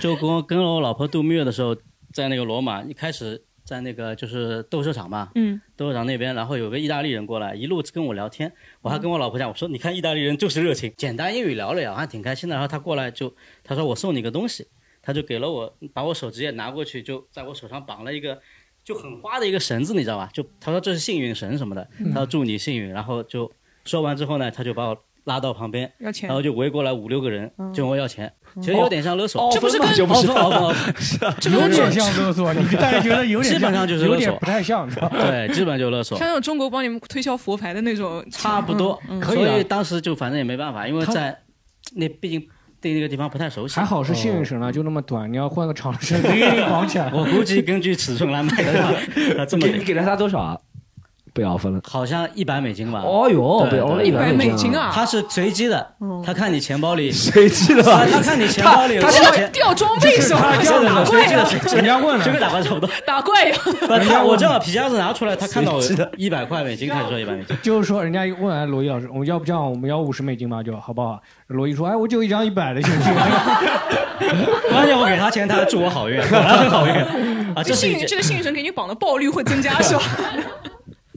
[0.00, 1.76] 就跟我跟我老婆度蜜月的时候，
[2.12, 12.54] 在那个罗马，一开始在那个就是斗兽场嘛，嗯，斗兽场那边，然后有个意大利人过来，一路跟我聊天，我还跟我老婆讲，我说你看意大利人就是热情，简单英语聊了聊，还挺开心的。
[12.54, 14.66] 然后他过来就他说我送你个东西，
[15.02, 18.40] 他就给了我，把我手直接拿过去，就在我手上绑了一个。
[18.84, 20.28] 就很花的一个绳子，你知道吧？
[20.32, 22.90] 就他说这是幸运绳什么的，他说祝你幸运。
[22.90, 23.48] 然后就
[23.84, 29.48] 说完之后呢，他就把我拉到旁边，要钱然后就围过来五六个人，就问我要钱，其实有点像勒索。
[29.52, 34.90] 这不是跟就不是哦哦哦有点像勒索，你大概觉得有点， 基本上就是勒索不太像？
[34.90, 39.00] 对，基本就勒索像，那种中国帮你们推销佛牌的那种，差不多。
[39.20, 41.40] 可以啊所以当时就反正也没办法，因为在
[41.94, 42.48] 那毕竟
[42.82, 43.76] 对那个地方不太熟悉。
[43.76, 46.20] 还好是幸运绳啊，就那么短，你要换个长绳，
[46.68, 47.10] 绑起来。
[47.14, 48.92] 我估计根据尺寸来买的话，
[49.48, 50.58] 这么给你给了他多少啊？
[51.32, 51.80] 不要分了。
[51.88, 53.02] 好像一百美金吧。
[53.04, 54.74] 哦哟，对不要了，对百100美金金！
[54.78, 54.90] 啊！
[54.94, 55.86] 他是随机的，
[56.24, 58.04] 他看你钱包里， 随机的吧？
[58.06, 59.10] 他他看你钱包里他
[59.48, 60.52] 掉装备是吧？
[60.62, 62.88] 是的打怪呀，人家问了，这个，打怪差不多。
[63.06, 63.56] 打怪呀！
[63.64, 65.78] 不他我正好皮夹子拿出来，他看到
[66.16, 67.56] 一百块美金，他就说一百美金。
[67.62, 71.20] 就是说人家一问哎，罗毅老师，我们要不这样，我们要五十美金吧，就好不好？
[71.48, 73.12] 罗毅说，哎，我就一张一百的，行不行？
[74.70, 76.92] 关键我给他钱，他还祝我好运，果然很好运
[77.54, 77.62] 啊！
[77.64, 80.02] 这幸运这个幸运神给你绑的爆率会增加是吧？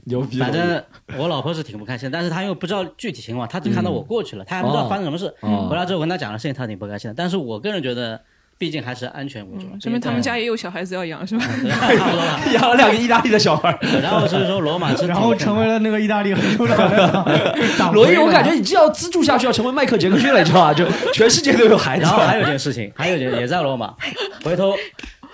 [0.06, 0.38] 牛逼！
[0.38, 0.82] 反正
[1.18, 5.32] 我老婆是挺不开心，但是她又不知道具体情况，她只看到我过去了，她还不知道发生什么事。
[5.40, 7.14] 哦回来之后跟她讲了事情，她挺不开心的。
[7.16, 8.20] 但是我个人觉得，
[8.58, 9.66] 毕竟还是安全为主。
[9.80, 11.44] 说明他们家也有小孩子要养是吧？
[11.44, 12.40] 差不多了。
[12.54, 17.42] 养了两个意大利的小孩然后所以说罗马是，然后成为了那个意大利很优良的
[17.92, 20.72] 罗毅，我感觉你这要资助下去，要成为迈克杰克逊了，你知道吧？
[20.72, 22.02] 就 全世界都有孩子。
[22.04, 23.94] 然后还有一件事情，还有一件也在罗马，
[24.42, 24.74] 回头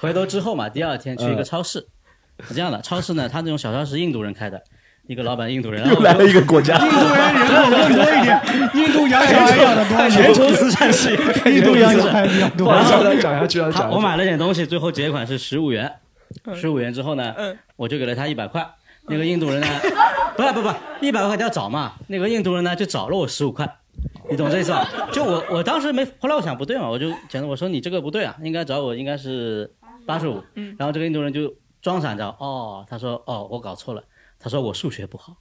[0.01, 1.87] 回头之后嘛，第二天去一个超市，
[2.49, 4.63] 是这样的，超市呢，它那种小超市印度人开的，
[5.07, 8.41] 一个老板印度人，又来了一个国家，印度人人口更多一点，
[8.75, 11.11] 印度洋小孩养的多，全球慈善系，
[11.47, 12.73] 印度洋小孩比较多不。
[12.73, 13.91] 好意思，再讲下去，要讲。
[13.91, 15.91] 我买了点东西，最后结款是十五元，
[16.55, 17.35] 十五元之后呢，
[17.77, 18.67] 我就给了他一百块。
[19.09, 19.67] 那个印度人呢，
[20.37, 23.69] 不不不，一百块他要找嘛，那个印度人呢就找了我十五块，
[24.31, 24.89] 你懂这意思吧？
[25.11, 29.69] 就我我当时没，后来我想不对嘛，我就讲我说你这个不对啊，应该找我应该是
[30.07, 30.41] 八十五。
[30.79, 34.03] 然后这个印度人就装傻着，哦，他说哦我搞错了，
[34.39, 35.35] 他说我数学不好。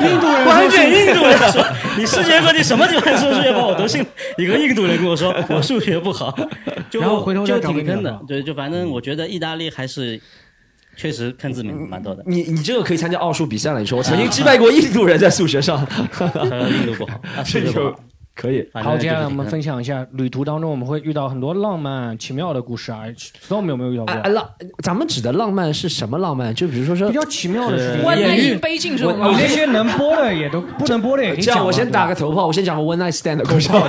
[0.00, 1.62] 印度人完全印度人说
[1.98, 4.06] 你世界各地什么地方说数学不好我都信，
[4.38, 6.34] 一个印度人跟我说 我数学不好，
[6.88, 10.20] 就然后回头就挺坑的，对，就反正我觉得意大利还是
[10.96, 12.22] 确实坑字蛮蛮多的。
[12.26, 13.80] 你你这个可以参加奥数比赛了。
[13.80, 15.84] 你说我曾经 击败过印度人在数学上，
[16.34, 18.00] 呃印度不好，啊数学不好。
[18.40, 18.64] 可以。
[18.72, 23.00] 好，接下来我们分享一下旅途当中我们会遇到很多浪漫奇妙的故事啊
[23.48, 24.48] ，storm 有没有遇到过浪，
[24.80, 26.54] 咱们指的浪漫是什么浪漫？
[26.54, 29.36] 就比如说说比较奇妙的事情，One 艳 night 遇 in 北京这种有吗？
[29.36, 31.66] 那些能播的也都不能播的也可以这样，讲。
[31.66, 33.68] 我先打个头炮，我先讲个 one night stand 的故事。
[33.68, 33.88] 打个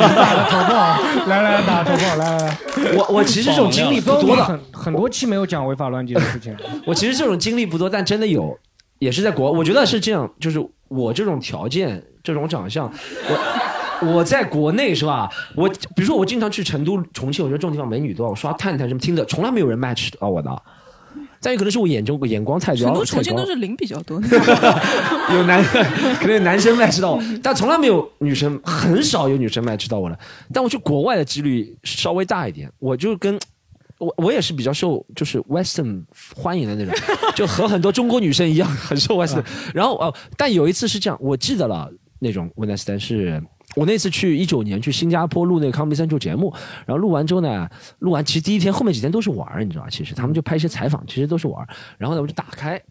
[0.49, 2.57] 头炮，来来打头炮，来来来。
[2.95, 6.55] 我我其实这种经历不多的，很很多期没有讲违法乱纪的事情。
[6.87, 8.57] 我其实这种经历不多，但真的有，
[8.97, 12.91] 也是在国，我觉得是这样，就是我这种条件、这种长相，
[13.27, 13.59] 我
[14.01, 15.29] 我在国内是吧？
[15.55, 20.61] 我比如说我经常去成都、重庆，我觉得这种地方美女多，我刷探探什么听的，从来没有人 match 到我的。
[21.41, 24.21] 但有可能是我眼中眼光太高，成都、重庆都是零比较多。
[25.33, 25.63] 有男，
[26.19, 30.19] 可能有男生 match 到我，但从来没有女生，很少有女生 match 到我的。
[30.53, 33.39] 但我去国外的几率稍微大一点，我就跟
[33.99, 36.03] 我我也是比较受就是 Western
[36.35, 36.93] 欢迎的那种，
[37.35, 39.43] 就和很多中国女生一样很受 Western。
[39.73, 43.41] 然后哦，但有一次是这样，我记得了那种 Stand 是。
[43.75, 46.53] 我那次去一九年去新加坡录那个康熙三柱节目，
[46.85, 49.89] 然后录完之后呢，录完其实第一天后面几天都是玩儿，你知道吧？
[49.89, 51.67] 其实他们就拍一些采访，其实都是玩儿。
[51.97, 52.81] 然后呢，我就打开，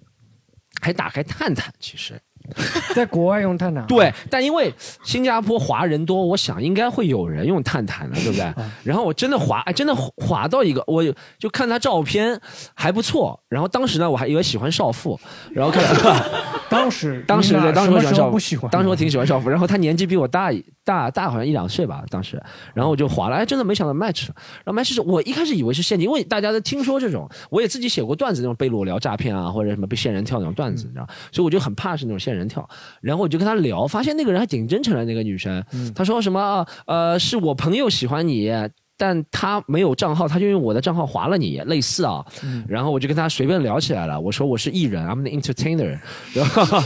[0.80, 2.20] 还打开探探，其实
[2.94, 8.52] 在国外用探探，对，但因为新加坡华人多，我想应该会有人用探探的，对不对？
[8.84, 11.04] 然后我真的滑，哎，真的滑到一个，我
[11.38, 12.40] 就看他照片
[12.74, 13.38] 还不错。
[13.48, 15.18] 然后当时呢，我还以为喜欢少妇，
[15.52, 15.82] 然后看
[16.68, 24.28] 当时 当时对，当时我喜欢少妇，不喜欢，当时我挺喜欢少妇，然后他年纪比我大一大大好像一两岁吧，当时，然后我就划了，哎，真的没想到 match。
[24.64, 32.66] 然后 match 是我一开始以为是陷阱，因为大家都听说这种，我也自己写过段子，那种被裸聊诈骗啊，或者什么被仙人跳那种段子，你知道，所以我就很怕是那种仙人跳。
[33.02, 35.62] 然后我就跟他聊，发现那个人还挺真诚的，那个女生，
[35.94, 38.50] 她说什么啊呃，是我朋友喜欢你。
[38.98, 42.22] 但他没有账号，他就用我的账号划了你，类似啊。
[42.68, 44.20] 然后我就跟他随便聊起来了。
[44.20, 45.96] 我说我是艺人，I'm the entertainer。
[46.34, 46.82] 然后，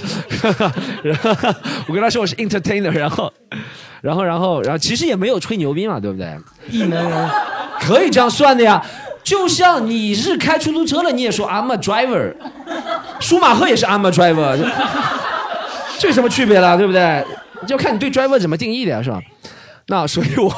[1.03, 1.31] 然后
[1.89, 3.33] 我跟他说我是 entertainer，然后，
[4.03, 6.39] 然后，然后，然后其实也没有吹牛逼嘛，对不对？
[6.71, 7.31] 艺能人，
[7.81, 8.85] 可以这样算的呀。
[9.25, 12.35] 就像你是开出租车的，你也说 I'm a driver，
[13.21, 14.59] 舒马赫也是 I'm a driver，
[15.99, 17.25] 这有什么区别了，对不对？
[17.67, 19.21] 就看你对 driver 怎么定义的呀，是吧？
[19.89, 20.51] 那所以我，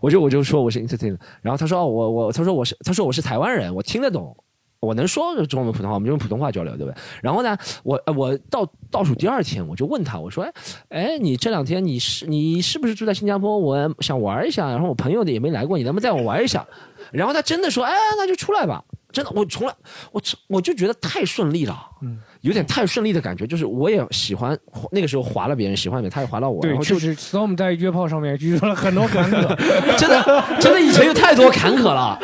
[0.00, 4.36] 我就我就说我是 entertainer，然后他说哦我我他说我是他说我是台湾人，我听得懂，
[4.80, 6.94] 我能说中文普通话，我们就用普通话交流，对不对？
[7.22, 10.52] 然后呢，我我倒倒数第二天，我就问他，我说哎
[10.88, 13.58] 哎，你这两天你是你是不是住在新加坡？
[13.58, 16.66] 我想玩一下，然后我朋友的也没来过，你能不能带我玩一下？
[17.12, 18.84] 然后他真的说，哎，那就出来吧。
[19.14, 19.74] 真的，我从来
[20.12, 24.58] 我我就觉得太顺利了，嗯，有点太顺利的感觉，就是我也喜欢
[24.90, 29.56] 那个时候划了别人，喜欢别人，他也划了我，然对，后就确实，storm 在约炮上面遇到了很多坎坷，
[29.96, 32.18] 真的真的以前有太多坎坷了，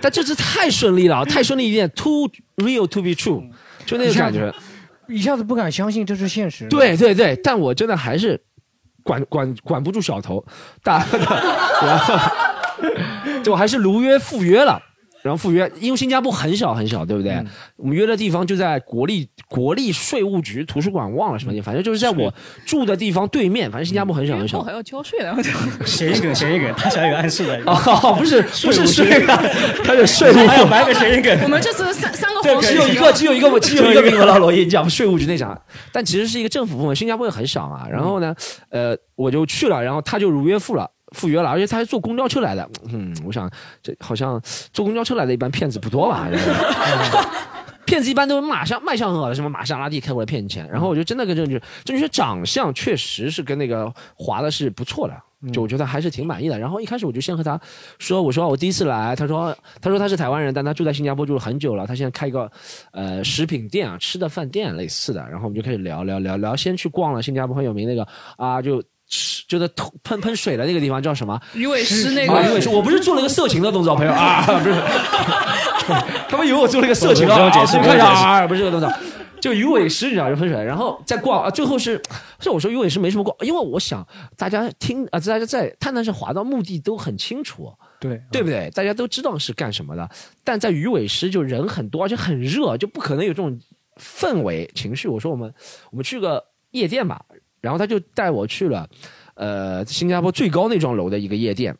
[0.00, 2.28] 但这次太顺利了，太顺利一点，too
[2.58, 3.42] real to be true，
[3.86, 4.54] 就那个感觉。
[5.08, 6.68] 一下子不敢相信这是现实。
[6.68, 8.40] 对对对，但我真的还是
[9.02, 10.44] 管管管不住小头，
[10.84, 11.04] 大
[11.82, 12.14] 然后
[13.42, 14.80] 就我还是如约赴约了。
[15.22, 17.42] 然后赴约，因为新加坡很小很小，对不对？
[17.76, 22.32] 我们约的地方就在国立国立税务局图书馆，忘了什么地方，反正就是在我
[22.64, 23.70] 住的地方对面。
[23.70, 24.72] 反正新加坡很小很小约炮还。
[24.72, 25.36] 要交税的，
[25.84, 27.60] 谐音梗，谐音梗，他想有暗示的。
[27.66, 29.36] 哦，不是不是税啊，
[29.84, 30.46] 他是税务。
[30.46, 31.38] 还要埋个谐音梗。
[31.42, 34.38] 我们这次三三个黄只有一个，只有一个，只有一个名额了。
[34.38, 35.60] 罗毅，你讲税务局那啥，
[35.92, 37.86] 但其实是一个政府部门，新加坡也很小嘛。
[37.88, 38.34] 然后呢，
[38.70, 40.90] 呃，我就去了，然后他就如约赴了。
[41.12, 42.68] 赴约了，而且他还坐公交车来的。
[42.92, 43.50] 嗯，我想
[43.82, 44.40] 这好像
[44.72, 46.28] 坐公交车来的一般骗子不多吧？
[47.86, 50.68] 骗子一般都是马上卖相很好的，什么玛莎拉蒂开过来骗你钱。
[50.70, 55.14] 然后我就真的跟这女这女生长相确实是跟那个华的是不错的。
[55.52, 56.58] 就我觉得还是挺满意的。
[56.58, 57.58] 然后一开始我就先和他
[57.98, 62.48] 说，我说我第一次来，他说他说他是台湾人，但他住在新加坡住了很久了，他现在开一个
[62.92, 65.20] 呃食品店啊，吃的饭店类似的。
[65.30, 68.88] 然后我们就开始聊聊聊聊，先去逛了新加坡很有名那个啊，就吃
[69.48, 71.38] 就是吐喷喷水的那个地方叫什么？
[71.54, 74.74] 鱼尾狮那啊，鱼尾狮我不是做了一个色情的动作，朋友啊，不是，
[76.28, 78.90] 他们以为我做了一个色情的，不用解释啊看一下啊，不是这个动作。
[79.40, 82.00] 就鱼尾狮，你知道就喷水，然后再逛啊，最后是，
[82.40, 88.70] 是我说鱼尾狮没什么逛，因为我想大家听啊，大家在探探上滑到目的都很清楚，对对不对？
[88.74, 90.06] 大家都知道是干什么的，
[90.44, 93.58] 但在鱼尾狮就人很多，而且很热，就不可能有这种
[93.98, 95.08] 氛围情绪。
[95.08, 95.50] 我说我们
[95.90, 97.22] 我们去个夜店吧，
[97.60, 98.88] 然后他就带我去了，
[99.34, 101.76] 呃，新加坡最高那幢楼的一个夜店。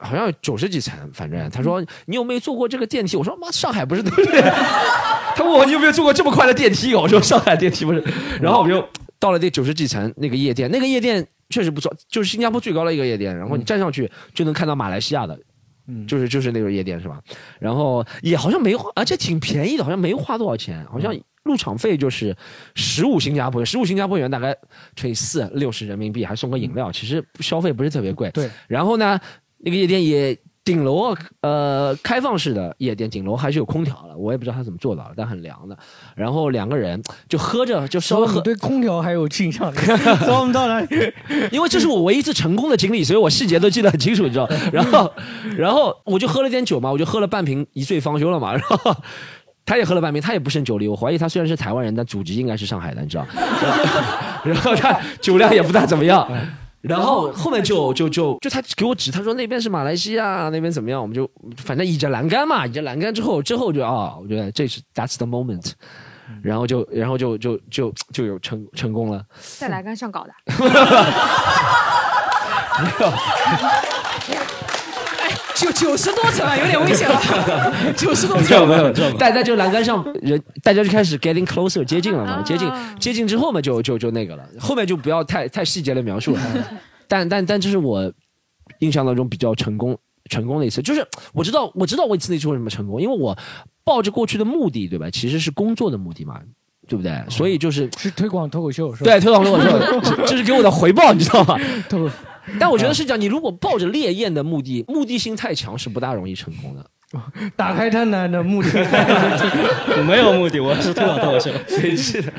[0.00, 3.16] 好像九十几层，反正他说你有没有坐过这个电梯？
[3.16, 4.40] 我说妈，上海不是对不对？
[5.36, 6.92] 他问我你有没有坐过这么快的电梯？
[6.92, 8.02] 我说上海电梯不是。
[8.40, 8.84] 然后我们就
[9.20, 13.36] 到了那九十几层那个夜店，那个夜店确实不错，就是新加坡最高的一个夜店。
[13.36, 15.38] 然后你站上去就能看到马来西亚的，
[15.86, 17.20] 嗯，就是就是那种夜店是吧？
[17.58, 22.36] 然后也好像没花，而且挺便宜的，好像没花多少钱，好像入场费就是
[22.74, 24.56] 十五新加坡元，十五新加坡元大概
[24.94, 28.30] 乘以四六十人民币，还送个饮料，其实消费不是特别贵。
[28.30, 29.20] 对，然后呢？
[29.64, 35.76] 那个夜店也顶楼呃开放式的夜店，顶楼还是有空调了，我也不知道他怎么做到的，但很凉的。
[36.14, 38.40] 然后两个人就喝着，就稍微喝。
[38.40, 39.72] 对空调还有印象，
[40.24, 40.86] 走我们到哪里？
[41.50, 44.48] 因为这是我唯一一次成功的经历，所以我细节都记得很清楚，你知道。
[44.72, 45.12] 然后，
[45.58, 48.52] 然后我就喝了点酒嘛，我就喝了半瓶一醉方休了嘛。
[48.52, 48.96] 然后
[49.66, 53.26] 他也喝了半瓶，他也不胜酒力，我怀疑他虽然是台湾人，但祖籍应该是上海的，你知道。
[54.44, 56.28] 然后 他酒量也不大怎么样。
[56.82, 61.00] 然后后面就就就就他给我指，他说那边是马来西亚，那边怎么样？
[61.00, 65.72] 我们就反正倚着栏杆嘛，倚着栏杆之后之后就啊，我觉得这是 that's the moment，
[66.42, 69.24] 然后就然后就就就就有成成功了，
[69.58, 70.32] 在栏杆上搞的。
[72.82, 73.12] 没有。
[75.62, 77.72] 九九十多层啊，有点危险了。
[77.96, 84.44] 九十多层，没有没有，但在这个栏杆上，人大家就开始 getting closer 接近了嘛，接近接近之后嘛，就就就那个了。
[84.58, 86.40] 后面就不要太太细节的描述了。
[87.06, 88.12] 但但但这是我
[88.80, 89.96] 印象当中比较成功
[90.30, 93.36] 成功的一次，就是我知道我知道我一次那次为什么成功，因为我
[93.84, 95.08] 抱着过去的目的，对吧？
[95.10, 96.40] 其实是工作的目的嘛，
[96.88, 97.22] 对不对？
[97.28, 99.10] 所以就是是推广脱口秀，是吧？
[99.10, 101.56] 对，推广脱口秀， 这是给我的回报，你知道吗？
[102.58, 106.84] 但我觉得是讲，你如果抱着烈焰的目的，目的性太强，是不大容易成功的。
[107.56, 111.50] 打开探探的目的，我 没有目的，我是推广脱口秀。
[111.68, 112.32] 谁是的？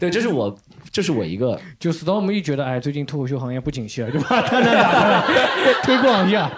[0.00, 0.56] 对，这是我，
[0.90, 1.60] 这是我一个。
[1.78, 5.22] 就 storm 一觉得，哎，最近脱口秀行业不景气了，就把探探打开来
[5.82, 6.50] 推广一下。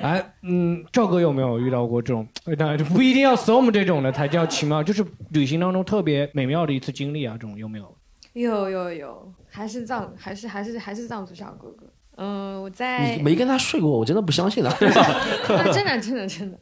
[0.00, 2.24] 哎，嗯，赵哥有没有遇到过这种？
[2.56, 7.96] 当然就不一定要 storm 这种的才叫奇妙，就是旅行当中特别美妙的一次经历啊，这种有没有？
[8.34, 11.86] 有有有，还是藏，还是还是还是藏族小哥哥。
[12.18, 14.68] 嗯，我在没跟他睡过，我真的不相信他。
[15.72, 16.58] 真的真的真的，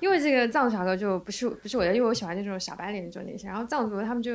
[0.00, 4.32] 因为这个藏族小哥就不是不是我的，因为我喜欢那种小白脸那种类型，然后藏族他们就。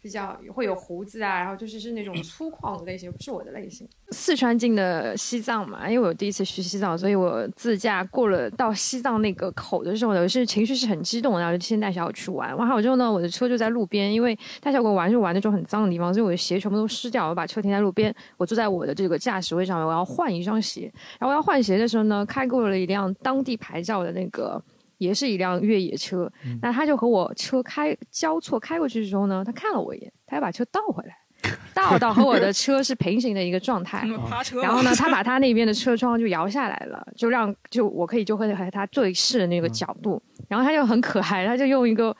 [0.00, 3.86] 比较会有胡子啊，然后就是是那种粗犷的类型，不是我的类型。
[4.10, 12.56] 四川进的西藏嘛，因为我第一次去西藏，所以我自驾过了到西藏那个口的时候呢，是情绪是很激动，然后就先带小狗去玩。
[12.56, 17.28] 玩好之后呢，我的车就在路边，因为带小狗玩就玩那种很脏的地方，所以我的鞋全部都湿掉。
[17.28, 20.90] 我把车停在路边，我坐在我的这个驾驶位上面，我要换一双鞋。
[21.18, 24.62] 然后我要换鞋的时候呢，开过了一辆当地牌照的那个。
[24.98, 26.30] 也是一辆越野车，
[26.60, 31.16] 那他就和我车开交错开过去的时候呢，他看了我一眼，他要把车倒回来，
[31.74, 34.06] 倒到和我的车是平行的一个状态。
[34.62, 40.20] 然后呢，他把他那边的车窗就摇下来了，就让就我可以就和和他对视的那个角度。
[40.48, 42.14] 然后他就很可爱，他就用一个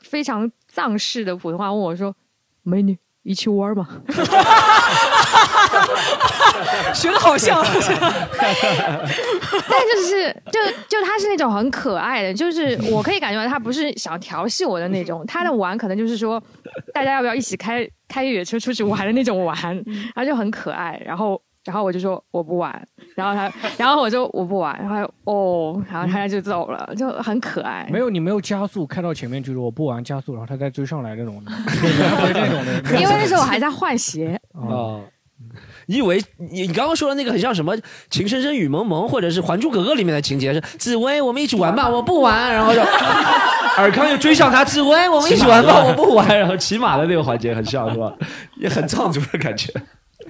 [0.00, 2.14] 非常藏式的普通话问我说
[2.62, 2.96] ：“美女。”
[3.28, 3.86] 一起玩嘛，
[6.94, 7.62] 学的好像，
[8.40, 16.42] 但就是就就他是那种很可爱的，就是我可以感觉到他不是想调戏我的那种，他的玩可能就是说
[16.94, 21.38] 大家要不要一起开开越野车出去玩的那种玩，然后就很可爱，然后。
[21.68, 27.86] 然后我就说我不玩，然后他， 然后我就我不玩，然后哦，然后他就走了，就很可爱。
[27.92, 31.52] 没有，你没有加速开到前面，就是我不玩加速，然后他再追上来那种的，
[32.32, 32.98] 那种的。
[32.98, 34.96] 因为那时候我还在换鞋啊。
[35.86, 37.76] 你以为你你刚刚说的那个很像什么
[38.10, 42.80] 《情深深雨蒙蒙》或者是《还珠格格》里面的情节是紫薇，我们一起玩吧，我不玩，然后就
[43.78, 48.12] 尔康又追上他，紫薇，我们一起玩吧，我不玩，然后骑马的那个环节很像是吧？
[48.56, 49.72] 也很藏族的感觉。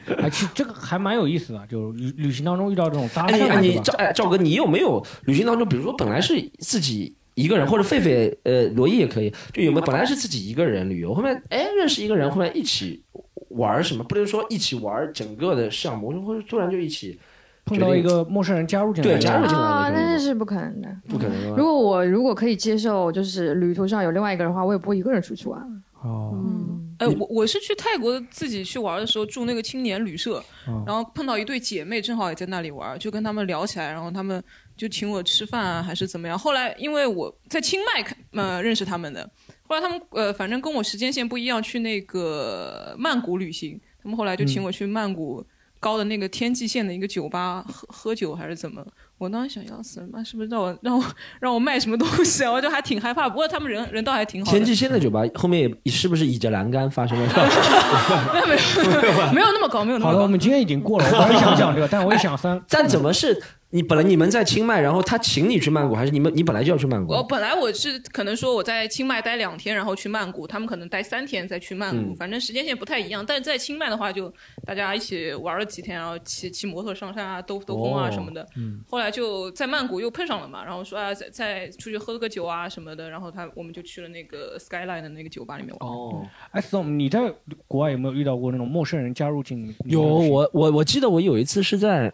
[0.18, 13.02] 哎，其实这个还蛮有意思的，就旅旅行当中遇到这种搭讪，你赵哎赵哥，你有没有旅行当中，比如说本来是自己一个人，或者狒狒呃罗毅也可以，就有没有本来是自己一个人旅游，后面哎认识一个人，后面一起
[13.50, 14.04] 玩什么？
[14.04, 17.18] 不能说一起玩整个的项目，或者突然就一起
[17.64, 21.54] 碰到一个陌生人加入进来，对加入进来啊，那是不可能的，不可能。
[21.54, 25.60] 如果我如果可以接受，就是旅途上有另外一个人的话，我也不会一个人出去玩。
[26.02, 30.42] 哦，嗯，哎，我我是去泰国自己去玩的时候住那个青年旅社，
[30.84, 34.42] 然后碰到一对姐妹，正好也在那里玩，就跟他们聊起来，然后他们
[34.76, 36.38] 就请我吃饭啊，还是怎么样。
[36.38, 39.30] 后来因为我在清迈呃认识他们的，
[39.62, 45.44] 后来他们呃反正跟我时间线不一样，去那个曼谷旅行，他们后来就请我去曼谷
[45.78, 48.84] 高的那个天际线的一个酒吧喝喝酒还是怎么。
[49.18, 51.04] 我当时想要死了，妈是不是让我让我
[51.40, 52.52] 让我卖什么东西啊？
[52.52, 53.28] 我就还挺害怕。
[53.28, 54.56] 不过他们人人倒还挺好的。
[54.56, 57.26] 天际线的酒吧后面也是不是倚着栏杆发生了？
[58.32, 60.22] 没有没有没有那么高，没有那么好了，高。
[60.22, 62.60] 我们今天已经过了，我也想讲这个，但我也想三。
[62.68, 67.12] 但怎么是你本来你们在清迈，然后他请你去曼谷，还是你们你本来就要去曼谷？
[67.12, 73.22] 我本来我是可能说我在清迈待两天，然后去曼谷，他们可能待三天再去曼谷，嗯反正时间线不太一样。
[73.26, 74.32] 但是在清迈的话，就
[74.64, 78.46] 大家一起玩了几天，然后骑骑摩托上山啊，兜兜风啊哦什么的。
[78.56, 85.90] 嗯后来就在曼谷又碰上了嘛，然后说啊，再再出去喝个酒啊什么的，然后他我们就去了那个 Skyline 的那个酒吧里面玩。
[85.90, 87.30] 哦，哎，Storm，你在
[87.66, 89.74] 国外有没有遇到过那种陌生人加入进？
[89.84, 92.10] 有我我我记得我有一次是在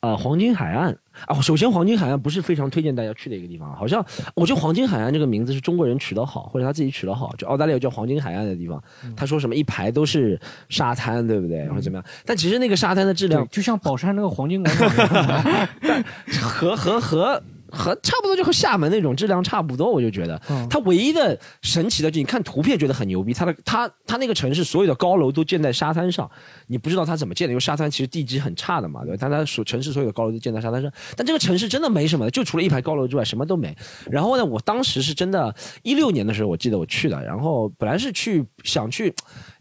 [0.00, 8.80] 啊、黄金海岸啊，首先黄金海岸不是非常推荐大家去的一个地方，好像我觉得黄金海岸这个名字是中国人取得好，或者他自己取得好，就澳大利亚叫黄金海岸的地方，
[9.16, 10.38] 他说什么一排都是
[10.68, 11.58] 沙滩，对不对？
[11.58, 12.04] 然后怎么样？
[12.24, 15.44] 但其实那个沙滩的质量，就像宝山那个黄金广场
[16.40, 26.30] 和和和和差不多就和厦门那种质量差不多，我就觉得嗯它唯一的神奇的，就你看图片觉得很牛逼，它的它它那个城市所有的高楼都建在沙滩上，
[26.66, 29.18] 你不知道它怎么建的，因为沙滩其实地基很差的嘛，对吧？
[29.20, 33.76] 但它所城市所有的高楼都建在沙滩上，但这个城市真的没什么，就除了一排高楼之外什么都没。
[34.10, 39.14] 然后呢，我当时是真的，一六年的时候我记得我去的，然后本来是去想去。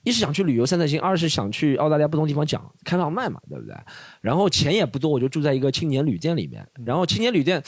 [0.03, 3.76] 一是想去旅游散散心，二是想去澳大利亚不同地方讲开放麦嘛，对不对？
[4.22, 6.64] 然后钱也不多，我就住在一个青年旅店里面。
[6.86, 7.60] 然后青年旅店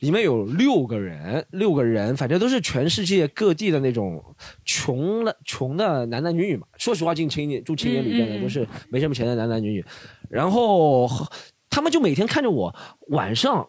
[0.00, 4.22] 里面有六个人，六个人，反正都是全世界各地的那种
[4.64, 6.66] 穷了穷的男男女女嘛。
[6.76, 9.84] 说实话，进青年住青年旅店的都是没什么钱的男男女女。
[10.28, 11.08] 然后
[11.68, 12.74] 他们就每天看着我
[13.08, 13.68] 晚上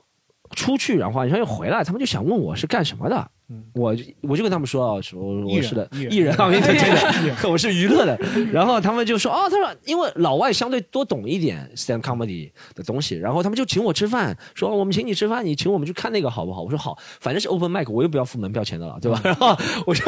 [0.56, 3.32] 出去，然后晚上又回来，他们就想问我是干什么的。
[3.74, 6.46] 我就我就跟他们说啊，说我是的艺人啊，
[7.50, 8.18] 我是娱乐的。
[8.52, 16.62] 然后他们就说哦，他说因为老外相对多懂一点 stand comedy 的东西，然后他们就请我吃饭，说哦我们请你吃饭，你请我们去看那个好不好？
[16.62, 19.20] 我说好，反正是 open mic，我又不要付门票钱的了，对吧？
[19.26, 20.04] 然后我就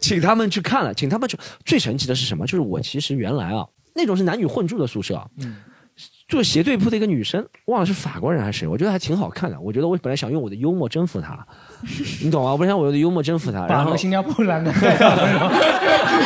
[0.00, 1.36] 请他们去看了，请他们去。
[1.64, 2.46] 最神奇的是什么？
[2.46, 5.26] 就是我其实原来啊，那种是男女混住的宿舍啊。
[6.28, 9.60] 坐斜对铺的一个女生，忘了是法国人还是谁，我觉得还挺好看的。
[9.60, 11.46] 我觉得我本来想用我的幽默征服她，
[12.22, 12.54] 你懂吗？
[12.58, 15.50] 我想我的幽默征服他，然后新加坡栏杆带上，然 后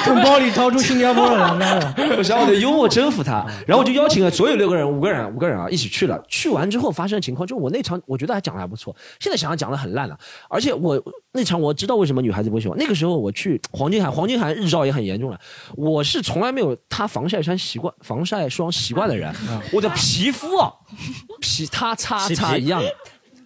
[0.04, 1.94] 从包里掏出新加坡的栏杆了。
[2.18, 6.22] 我想我的幽默征服他，然后我就邀请了所有六个人、五个人、五个人啊一起去了。
[6.28, 10.18] 去完之后发生的情况，就我那场我觉得还讲的还不错，现在想想讲的很烂了。
[10.48, 11.00] 而且我
[11.32, 12.76] 那场我知道为什么女孩子不喜欢。
[12.78, 15.38] 那个时候我去黄金海，黄金海日照也很严重了。
[15.74, 19.34] 我是从来没有擦防晒霜习惯、防晒霜习惯的人，
[19.72, 20.72] 我的皮肤啊，
[21.40, 22.92] 皮擦擦皮擦一样的，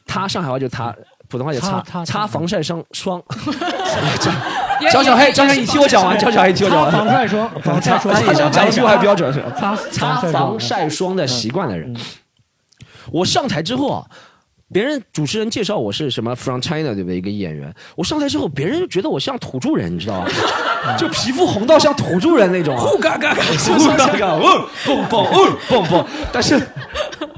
[0.07, 0.95] 擦上海话就擦，
[1.31, 3.23] 普通话就擦擦防晒霜霜。
[4.81, 6.93] 也张 小黑，也张小黑，你听我讲完，张小黑，听我讲完。
[6.93, 11.95] 防晒霜， 防晒霜，他讲的我还标准是擦擦防晒霜的习惯的人。
[13.13, 14.05] 我上台之后啊，
[14.73, 17.17] 别人主持人介绍我是什么 from China 对不对？
[17.17, 17.75] 一个演员。
[17.97, 20.29] 我上台之后，别人就觉得我像土著人，你知道吗？
[20.97, 22.83] 就皮肤红到像土著人那种啊。
[22.87, 26.07] 呼嘎嘎嘎，呼嘎嘎，嗯，蹦蹦，嗯，蹦蹦。
[26.33, 26.61] 但是，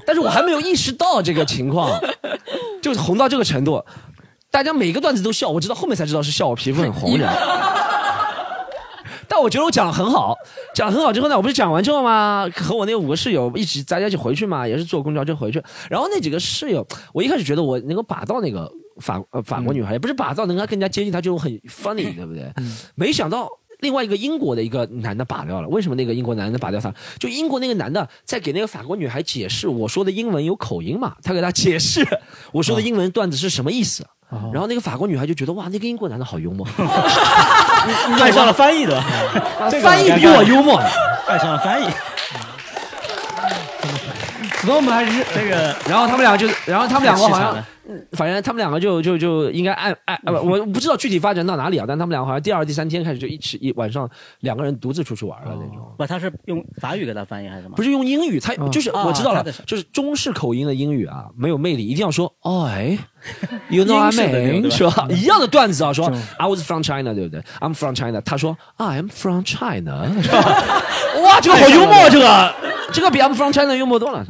[0.07, 1.91] 但是我还没有意识到这个情况，
[2.83, 3.83] 就是红到这个程度。
[4.51, 7.27] 大家每个段子都笑，我知道后面才知道是笑我皮肤很红的。
[9.35, 10.37] 但我觉得我讲的很好，
[10.75, 15.63] 讲得很好之后呢，我不是讲完之后嘛，和我那五个室友一起大家一起回去嘛，也是坐公交车回去。
[15.89, 22.53] 然后那几个室友，我一开始觉得我能够把到那个法呃法国女孩，也不是把到，能够更加接近她，就很 funny， 对不对？
[22.95, 23.49] 没想到。
[23.81, 26.95] 另外一个英国的一个男的把掉了，为什么那个英国男的把掉他？
[27.19, 32.07] 就英国那个男的在给那个法国女孩解释我说的英文有口音嘛，他给他解释
[32.55, 34.07] 我说的英文段子是什么意思。
[34.53, 36.67] 然后那个法国女孩就觉得哇，那个英国男的好幽默，
[38.21, 39.01] 爱上了翻译的，
[39.83, 40.81] 翻译比我幽默。
[41.27, 41.87] 爱上了翻译。
[44.63, 47.65] 所以我们还是这个，然后他们俩就，然后他们两个好像
[48.13, 54.09] 反正他们两个就就就应该按按，呃，我不知道具体发展到哪里啊，但他们两个好像第二、第三天开始就一起一晚上
[54.41, 55.93] 两个人独自出去玩了那种。
[55.99, 57.75] 不，他是用法语给他翻译还是什么？
[57.75, 62.97] 不是用英语，他就是哦我知道了，就是中式口音的英语啊，没有魅力，一定要说哦哎，
[63.69, 65.09] you know I'm in 是吧？
[65.11, 70.83] 一样的段子啊，说 I was from China 对不对？I'm from China，他说 I'm from China 是吧？
[71.25, 72.55] 哇，这个好幽默，这个
[72.93, 74.25] 这个比 I'm from China 幽默多了。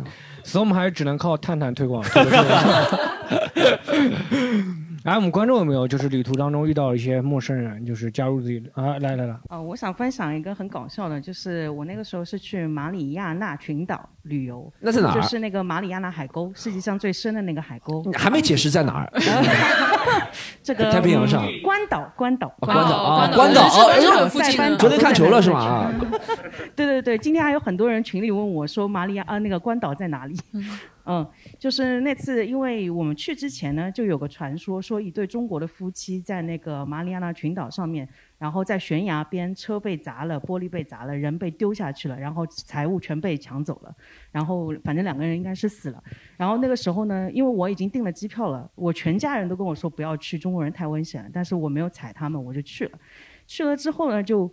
[0.44, 2.04] 所以我们还是只能靠探探推广。
[5.04, 8.98] 哎，我们观众有没有就是旅途当中遇到一些陌生人，就是加入自己的啊？
[9.00, 18.04] 来来来，呃，我想分享一个很搞笑的，就是我那个时候是去马里亚纳群岛旅游，那在哪儿就是那个马里亚纳海沟，世界上最深的那个海沟。
[18.16, 19.12] 还没解释在哪儿？
[20.62, 25.58] 这个太平洋上嗯关岛，关岛，关岛啊，关岛哦，哎呦塞班岛昨天看球了是吗？
[25.60, 25.92] 啊，
[26.76, 30.38] 对对对，今天还有很多人群里问我说马里亚啊那个关岛在哪里？
[31.04, 31.26] 嗯，
[31.58, 43.94] 就是那次，因为我们去之前呢，就有个传说，说一对中国的夫妻在那个马里亚纳群岛上面，然后在悬崖边，车被砸了，玻璃被砸了，人被丢下去了，然后财物全被抢走了，
[44.30, 46.02] 然后反正两个人应该是死了。
[46.36, 52.98] 然后那个时候呢，因为我已经订了机票了，我全家人都跟我说不要去，中国人太危险了，但是我没有踩他们，我就去了。
[53.46, 54.48] 去了之后呢，就，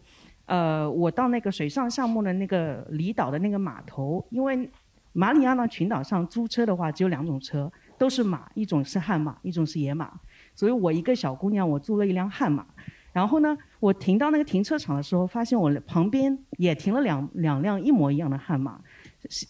[0.45, 4.67] 呃，我到那个水上项目的那个离岛的那个码头，因为
[5.13, 10.11] 马里亚纳群岛上租车的话只有两种车，都是马，一种是悍马，一种是野马。
[10.53, 12.65] 所以我一个小姑娘，我租了一辆悍马。
[13.11, 18.79] 然后呢，我停到那个停车场的时候，发现我旁边也停了两两辆一模一样的悍马，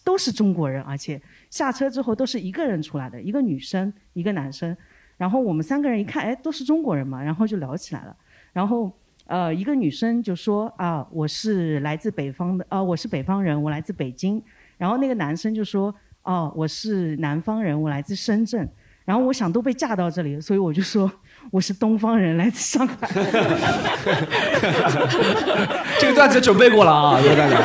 [0.02, 4.74] 都是中国人，而且下车之后都是一个人出来的，一个女生，一个男生。
[5.18, 8.16] 然后我们三个人一看，哎，都是中国人嘛，然后就聊起来了。
[8.54, 8.90] 然后
[9.26, 14.42] 呃，一个女生就说啊，我是来自北方的，啊，我是北方人，我来自北京。
[14.80, 18.66] 然后那个男生就说，哦，我是南方人，我来自深圳。
[19.04, 21.10] 然后我想都被架到这里了，所以我就说
[21.50, 23.08] 我是东方人，来自上海。
[25.98, 27.56] 这个段子准备过了啊，这个段子，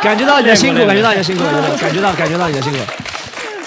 [0.00, 1.42] 感觉到你的辛苦，感觉到你的辛苦，
[1.78, 2.78] 感觉到感觉到你的辛苦。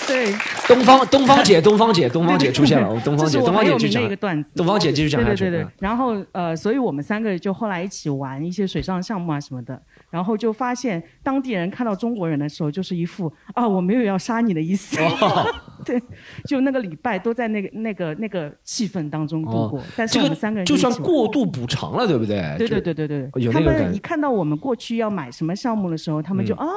[0.08, 0.34] 对，
[0.68, 4.52] 东方东方姐，东方姐，东方姐出现了，东方姐，东方姐继续讲一个段子。
[4.56, 5.44] 东方姐继续讲下去。
[5.44, 5.72] 对对对对。
[5.80, 14.98] 然后呃，所以我们三个就后来一起玩一些水上项目啊什么的，然后就发现当地人看到中国人的时候，就是一副啊我没有要杀你的意思。
[15.22, 15.46] 哦
[15.86, 16.02] 对，
[16.46, 19.82] 就那个礼拜都在那个那个那个气氛当中度过。
[19.96, 22.56] 但是我们三个人就算过度补偿了，对不对？
[22.58, 23.60] 对对对对对，他。
[23.60, 26.74] 们一看到我们过去要买什么项目的时候，他们就嗯啊。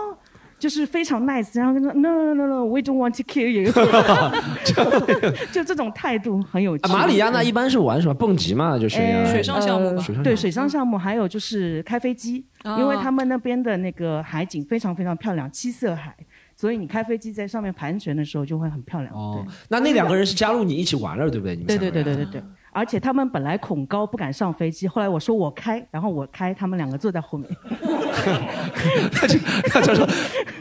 [0.60, 3.72] 就是非常 nice，然后跟他说 no no no no，we don't want to kill you，
[5.50, 6.84] 就这种态度很有趣。
[6.84, 16.14] 啊马里亚纳一般是玩什么蹦极嘛，就悬崖呃水上项目水上对，水上项目还有就是开飞机，哦因为他们那边的那个海景非常非常漂亮，七色海，
[16.54, 19.14] 所以你开飞机在上面盘旋的时候就会很漂亮。
[19.14, 21.56] 哦，那那两个人是加入你一起玩了，对不对？
[21.56, 22.44] 你们对对三个人对对对对。
[22.72, 27.48] 而且他们本来恐高不敢上飞机，后来我说我开，然后我开，他们两个坐在后面。
[29.12, 30.08] 他就他就说，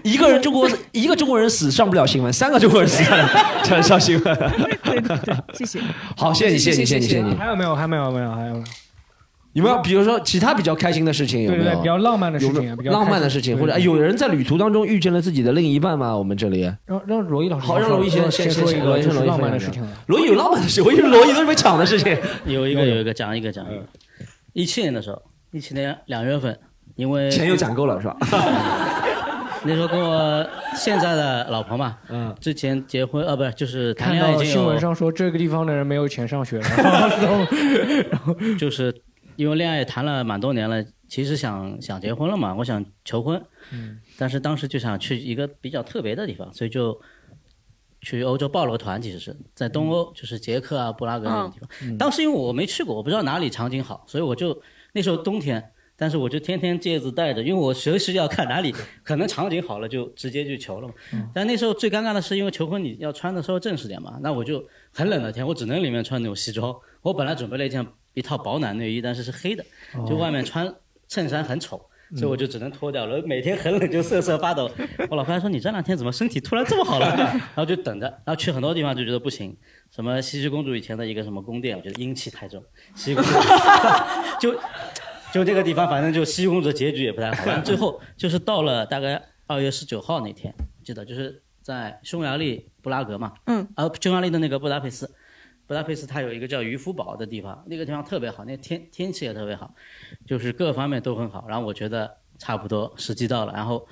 [0.04, 3.18] 一个人中国一个中国人死上不了新闻，三个中国人死上
[3.64, 4.36] 上上新闻。
[4.84, 5.80] 对对对，谢谢。
[6.16, 7.36] 好，谢谢你，谢谢你，谢谢你，谢谢你。
[7.36, 7.76] 还有没有？
[7.76, 8.12] 还没有？
[8.12, 8.32] 没有？
[8.32, 8.66] 还有没有？
[9.54, 11.44] 有没有比如说其他比较开心的事情？
[11.44, 16.16] 有没有对对对，比较浪漫的事有没情啊，比较浪漫的事情，或者哎有人在旅途当中遇见了自己的另一半吗？
[16.16, 19.84] 我们这里让让罗毅老师好，让罗毅先先先说一个就是浪漫的事情。
[20.08, 22.16] 罗毅有浪漫的事， 我以为罗毅都是被抢的事情。
[22.46, 23.84] 有一个有一个讲一个讲一个。
[24.54, 25.22] 一七年的时候，
[25.52, 26.58] 一七年两月份，
[26.96, 28.18] 因为钱又攒够了是吧？
[29.64, 37.48] 那时候跟我现在的老婆嘛，嗯，之前结婚啊不是就是谈看恋爱已经有新闻上说这个地方的人没有钱上学了，
[38.58, 38.94] 就是
[39.40, 47.00] 因为恋爱谈了蛮多年了，其实想想结婚了嘛，我想求婚，嗯，但是当时就想去一个比较特别的地方，所以就
[48.02, 51.70] 去欧洲报了个团，其实是在东欧，就是捷克啊、布拉格那种地方。
[51.84, 54.62] 嗯当时因为我没去过，我不知道哪里场景好，所以我就
[54.92, 55.72] 那时候冬天。
[56.02, 58.74] 但是我就天天戒指戴着，因为我随时要看哪里
[59.04, 60.94] 可能场景好了，就直接就求了嘛。
[61.34, 66.74] 但那时候最尴尬的是，因为求婚你要穿的稍微正式点嘛，那我就很冷的天，我只能里面穿那种西装。
[67.02, 67.86] 我本来准备了一件
[68.20, 69.66] 一套保暖内衣，但是是黑的，
[70.08, 70.72] 就外面穿
[71.08, 71.82] 衬衫很丑，
[72.16, 73.22] 所以我就只能脱掉了。
[73.26, 74.70] 每天很冷就瑟瑟发抖。
[75.10, 77.16] 我老婆还说你这两天怎么身体突然这么好了？
[77.16, 79.58] 然后就等着，然后去很多地方就觉得不行。
[79.90, 82.64] 什么西西公主以前的一个什么宫殿，我觉得阴气太重，
[82.94, 83.32] 西西公主
[84.40, 84.60] 就。
[85.32, 87.46] 就这个地方，反正就西公主的结局也不太好。
[87.46, 90.52] 反正最后就是到了大概二月十九号那天，
[90.84, 95.08] 记得就是在匈牙利布拉格嘛，嗯，呃，匈牙利的那个布达佩斯，
[95.70, 99.72] 布达佩斯它有一个叫渔夫堡的地方，那个地方特别好，那天天气也特别好，
[100.26, 101.46] 就是各方面都很好。
[101.48, 103.88] 然后我觉得差不多时机到了，然后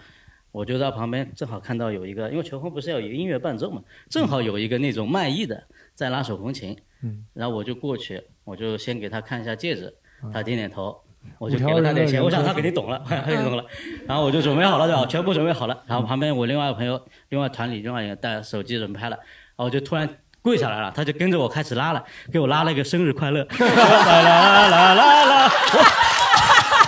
[0.52, 5.64] 我就到旁边正好看到有一个，因为求婚不是要有音乐伴奏嘛，正好有一个那种卖艺的
[5.94, 9.94] 在拉手风琴，嗯，然后我就过去，我就先给他看一下戒指，
[10.34, 11.00] 他点点头。
[11.38, 13.64] 我就给了他点钱，我想他肯定懂了，他肯定懂了。
[14.08, 15.06] 然后我就准备好了，对吧？
[15.06, 15.84] 全部准备好了。
[15.86, 17.00] 然后旁边我另外一个朋友，
[17.30, 20.10] 另外团里另外一个带手机准备拍了，然后我就突然
[20.42, 23.46] 跪下来了他就跟着我开始拉了给我拉了一个生日快乐。
[23.60, 25.52] 啦啦啦啦啦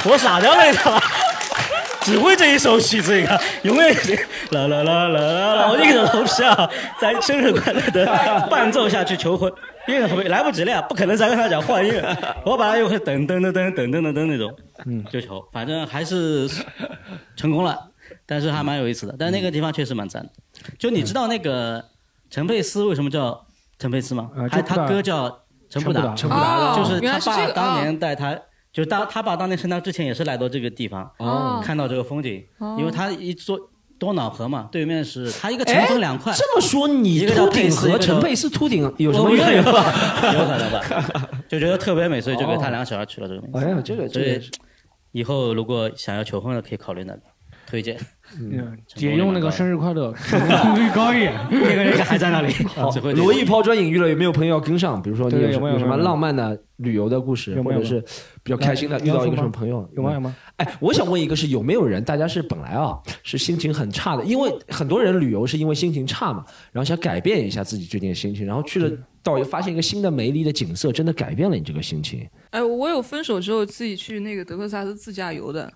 [0.05, 0.73] 我我傻掉了呀
[2.01, 3.39] 只会这一首曲子一个。
[3.63, 4.15] 永远是
[4.51, 6.69] 啦啦啦啦啦啦我硬着头皮啊
[6.99, 8.05] 在生日快乐的
[8.49, 9.51] 伴奏下去求婚。
[9.87, 12.17] 硬着头皮来不及了呀不可能再跟他讲换音乐。
[12.45, 15.03] 我本来又会噔噔噔噔噔噔噔噔那种嗯。
[15.11, 15.43] 就求。
[15.51, 16.49] 反正还是
[17.35, 17.77] 成功了
[18.25, 19.15] 但是还蛮有意思的。
[19.19, 20.29] 但那个地方确实蛮赞的。
[20.77, 21.83] 就你知道那个
[22.29, 23.45] 陈佩斯为什么叫
[23.77, 24.29] 陈佩斯吗？
[24.51, 28.39] 还他哥叫陈布达，陈布达就是他爸当年带他。
[28.71, 32.45] 就是当他爸当年生他之前也是来到这个地方，哦看到这个风景，
[32.77, 33.59] 因为他一坐
[33.97, 36.31] 多瑙河嘛，对面是他一个城哎分两块。
[36.33, 39.71] 这么说，你秃顶和陈佩斯秃顶有什么我渊源吧？
[40.31, 43.57] 有可能吧，就觉得特别美，所以就给他两个小孩取了这个名字。
[43.57, 44.45] 哎呀，这个所以这个
[45.13, 47.21] 以后如果想要求婚的，可以考虑那个，
[47.65, 47.97] 推荐。
[48.39, 52.51] 嗯姐用那个生日快乐率高一点， 那个人还在那里。
[52.67, 55.01] 好 只会，罗毅抛砖引玉了，有没有朋友要跟上？
[55.01, 57.99] 比如说你有有什么浪漫的旅游的故事，或者是
[58.43, 59.87] 比较开心的遇到一个什么朋友？
[59.95, 60.13] 有吗？
[60.13, 60.35] 有吗？
[60.57, 68.91] 哎，我想问一个是有没有人，大家是本来啊是心情很差的，因为很多人旅游是因为心情差嘛，然后想改变一下自己最近的心情，然后去了
[69.23, 72.27] 到发现一个新的美丽的景色，真的改变了你这个心情。
[72.51, 75.71] 哎，我有分手之后自己去那个德克萨斯自驾游的，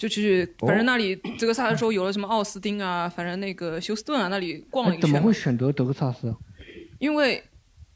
[0.00, 6.34] 就去，反正那里德克萨斯州有了什么奥斯汀啊，反正那个休斯顿啊那里逛了一圈怎么会选择德克萨斯？
[6.98, 7.44] 因为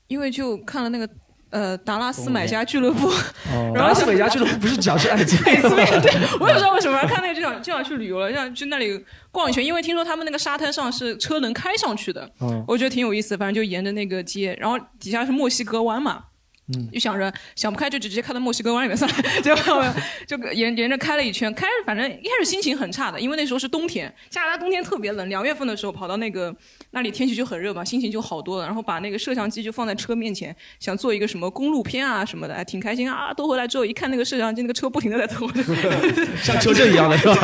[0.08, 1.08] 因为就看了那个
[1.48, 13.34] 呃达拉斯买家俱乐部，哦 达拉斯美家俱乐部不是讲是艾滋病艾滋病， 对我也不知道为什么看那个就想就想去旅游了，就想去那里逛一圈，因为听说他们那个沙滩上是车能开上去的，嗯我觉得挺有意思。
[13.34, 16.24] 反正就沿着那个街，然后底下是墨西哥湾嘛。
[16.72, 19.84] 嗯就想着想不开就直接开到墨西哥湾里面算了， 结果
[20.26, 26.54] 就沿 沿着开了一圈，开反正一开始心情很差的，因为那时候是冬天，加拿大冬天特别冷，两月份的时候跑到那个
[26.92, 33.32] 那里天气就很热嘛，心情就好多了，然后把那个摄像机就放在车面前，想做一个什么公路片啊什么的，还挺开心啊。
[33.34, 35.46] 都回来之后一看那个摄像机，那个车不停的在走，
[36.42, 37.34] 像车震一样的是吧？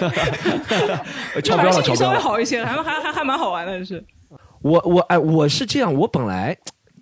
[0.00, 1.02] 超标了，
[1.42, 2.18] 超标心情稍微。
[2.18, 4.04] 好一些，还还还还蛮好玩的，是。
[4.62, 6.56] 我我哎，我是这样，我本来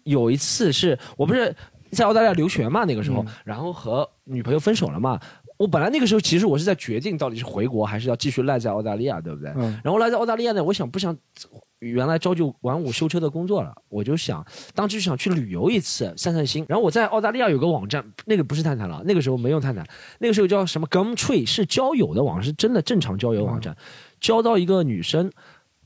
[0.09, 1.55] 有一次是我不是
[1.93, 5.21] 在澳大利亚留学嘛，那个时候，然后和女朋友分手了嘛。
[5.57, 9.53] 我本来那个时候其实我是在决定到底是回国还是要继续赖在澳大利亚，对不对？
[9.57, 11.17] 嗯然后赖在澳大利亚呢，我想不想
[11.81, 16.65] 原来朝九晚五修车的工作了，我就想当时就想去旅游一次，散散心。
[16.69, 19.85] 然后我在澳大利亚有个网站，那个不是探探了，那个时候没用探探，
[20.21, 23.77] 那个时候叫什么 Gumtree，是交友的网，是真的正常交友网站，
[24.21, 25.29] 交到一个女生。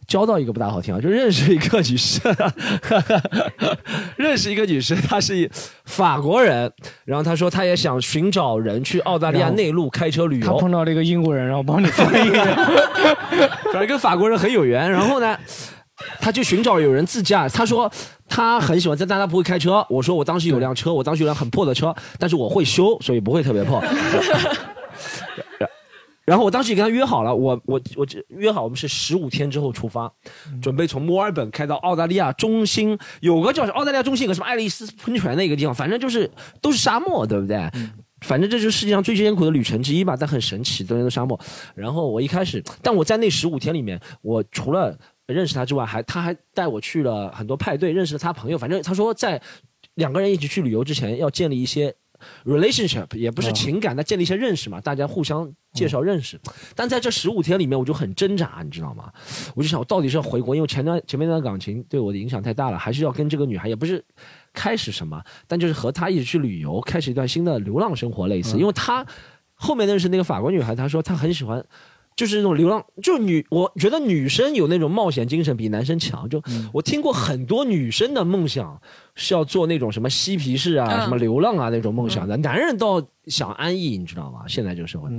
[0.07, 2.34] 交到一个不大好听啊，就认识一个女生，
[4.16, 5.50] 认识一个女生，她是
[5.86, 6.70] 法国人，
[7.05, 12.30] 然后她说她也想寻找人去澳大利亚内陆开车旅游，他碰到了一个英国人，然后帮你翻译。
[13.72, 14.90] 反正跟法国人很有缘。
[14.90, 15.38] 然后呢，
[16.20, 17.48] 她就寻找有人自驾。
[17.48, 17.90] 她说
[18.28, 19.86] 她很喜欢在，但她不会开车。
[19.88, 23.82] 我说我当时有辆车，我当时有辆很破的车，但是我会修，所以不会特别破。
[26.24, 30.12] 然后我当时也跟他约好了，我我我约好我们是十五天之后出发，
[30.60, 37.70] 准备从墨尔本开到澳大利亚中心，有个叫澳大利亚中心有个什么爱丽丝喷泉的一个地方，反正就是都是沙漠，对不对？
[38.20, 41.38] 反正这就是世界上最艰苦的旅程之一吧，但很神奇，都是沙漠。
[41.74, 44.96] 然后我一开始，但我在那十五天里面，我除了
[45.26, 48.56] 认识他之外，还他还带我去了很多派对，认识了他朋友。
[48.56, 49.42] 反正他说在
[49.94, 51.92] 两个人一起去旅游之前，要建立一些
[52.44, 56.40] relationship，也不是情感，那建立一些认识嘛，大家互相介绍认识。
[56.74, 59.12] 但在这十五天里面，我就很挣扎，你知道吗？
[59.54, 64.04] 我就想，我到底是要回国，因为前段前面那段感情对我的影响太大了，还是要跟这个女孩，也不是
[64.52, 68.58] 开始什么，但就是和她一起去旅游，开始一段新的流浪生活，类似。
[68.58, 69.06] 因为她
[69.54, 71.64] 后面认识那个法国女孩，她说她很喜欢。
[72.14, 76.28] 就是那种流浪，就女，我觉得女生有那种冒险精神比男生强。
[76.28, 78.78] 就我听过很多女生的梦想
[79.14, 84.44] 是要做那种什么嬉皮士啊、嗯什么流浪啊那种梦想的，男人倒想安逸，你知道吗？
[84.48, 85.10] 现在这个社会。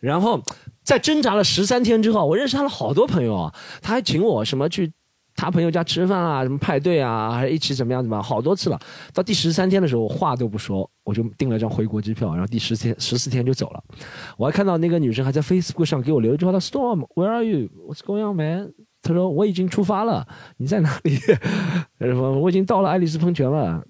[0.00, 0.42] 然后
[0.82, 4.92] 在挣扎了十三天之后，我认识他了好多朋友啊，他还请我什么去
[5.34, 8.78] 他朋友家吃饭啊，什么派对啊，还一起怎么样怎么样，好多次了。
[9.14, 13.82] 到第十三天的时候，我话都不说，我就订了张回国机票，然后第十天十四天就走了。
[14.36, 17.68] 我还看到那个女生还在 Facebook 上给我留一句话：“她 Storm，Where are you?
[17.88, 18.72] What's going on, man？”
[19.02, 20.26] 她说：“我已经出发了，
[20.56, 21.16] 你在哪里？”
[21.98, 23.82] 他说：“我已经到了爱丽丝喷泉了。”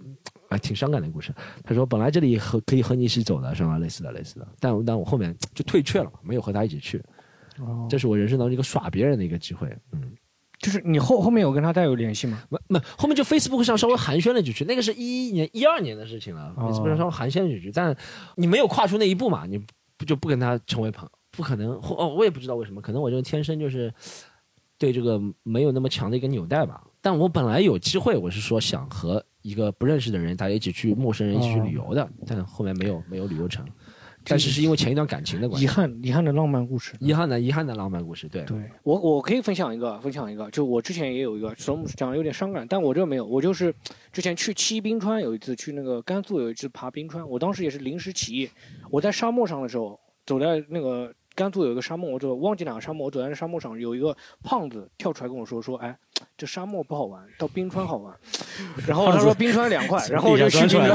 [0.51, 1.31] 哎，挺伤感的故事。
[1.63, 3.79] 他说：“本来这里和可以和你一起走的，是吧？
[3.79, 4.49] 类似的，类似的。
[4.59, 7.03] 但但我后面就退却了嘛，没有和他一起去。
[7.61, 9.69] 哦这是我人生当中一个耍别人的一个机会。
[9.93, 10.13] 嗯，
[10.61, 12.43] 就是你后后面有跟他再有联系吗？
[12.49, 16.55] 没没，后面就 Facebook 上稍微寒暄了几句，那个是一一年、一二年的事情了。
[16.57, 17.95] 哦 Facebook 上稍微寒暄了几句，但
[18.37, 19.59] 你没有跨出那一步嘛，你
[19.99, 21.11] 不就不跟他成为朋友？
[21.31, 21.79] 不可能。
[21.83, 23.93] 或哦，我也不知道为什么，可能我这个天生就是
[24.79, 26.83] 对这个没有那么强的一个纽带吧。
[27.01, 33.67] 但我本来有机会，我是说想和一个不认识的人，大家一起去陌生人一起去旅游的，但后面没有没有旅游成。
[34.25, 35.65] 但是是因为前一段感情的关系。
[35.65, 36.95] 遗憾，遗憾的浪漫故事。
[37.01, 38.29] 遗憾的，遗憾的浪漫故事。
[38.29, 43.75] 对，对我我可以分享一个，分享一个，就我之前也有一个，说讲的有点伤感，但我这个没有，我就是
[44.13, 48.51] 之前去七冰川，有一次去那个甘肃有一次爬冰川，我当时也是临时起意，
[48.91, 55.97] 我在沙漠上的时候，走在那个甘肃有一个沙漠，我走忘记哪个沙漠，我走在那沙漠上，有一个胖子跳出来跟我说说，哎，
[56.37, 58.13] 这沙漠不好玩，到冰川好玩。
[58.89, 60.89] 然后他说冰川凉快，然后我就去冰川。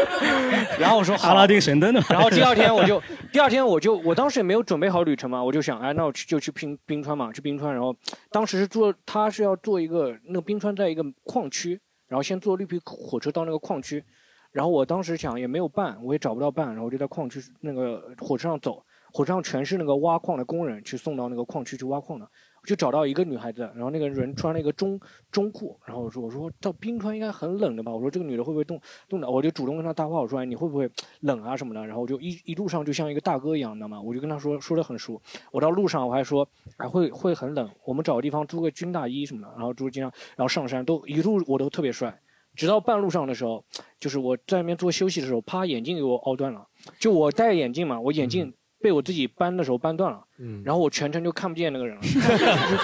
[0.80, 2.02] 然后我说，阿拉丁神灯的。
[2.08, 2.98] 然后第二天我就，
[3.30, 7.70] 第二天我就，我当时也没有准备好旅程嘛，我就想，哎，那我去就去冰冰川嘛，去冰川。
[7.70, 7.94] 然后
[8.30, 11.78] 当时是坐，他是要坐一个那个冰川在一个矿区，
[12.08, 14.02] 然后先坐绿皮火车到那个矿区。
[14.50, 18.82] 然后我当时想也没有伴，我也找不到伴，然后我就在矿区那个火车上走，
[19.14, 22.28] 火车上全是那个挖矿的工人去送到那个矿区去挖矿的。
[22.66, 24.98] 就找到一个女孩子，然后那个人穿了一个中
[25.30, 27.92] 中裤，然后我说我说到冰川应该很冷的吧？
[27.92, 29.30] 我说这个女的会不会冻冻的？
[29.30, 30.90] 我就主动跟她搭话，我说哎你会不会
[31.20, 31.86] 冷啊什么的？
[31.86, 35.20] 然后我就一一路上就像一个大哥一样你知道吗，我就跟她说说的很熟。
[35.52, 36.48] 我到路上我还说
[36.78, 42.18] 哎会会很冷，我们找个地方租个军大衣什么的，然后租军上，然后上山都一路我都特别帅，
[42.56, 43.62] 直到半路上的时候，
[44.00, 46.66] 就是我在那边做休息的时候，啪眼镜给我凹断了，
[46.98, 48.54] 就我戴眼镜嘛，我眼镜。
[48.84, 50.18] 被我自己搬的时候搬断了，
[50.62, 52.02] 然后我全程就看不见那个人了。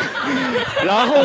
[0.83, 1.17] 然后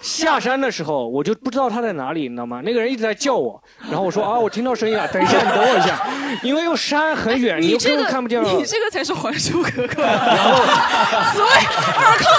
[0.00, 2.62] 下山的时候，我就不知道他在哪里，你知道吗？
[2.64, 6.08] 那个人一直在叫我，然后我说啊，我听到声音了，等一下，你等我一下，
[6.44, 8.48] 因为又山很远，你根本看不见了。
[8.48, 10.02] 你这个才是还珠格格。
[10.04, 10.62] 然后，
[11.32, 11.48] 紫薇
[12.04, 12.30] 尔康，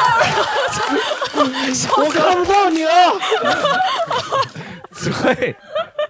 [1.97, 2.91] 我看不到你了。
[4.95, 5.53] 紫薇。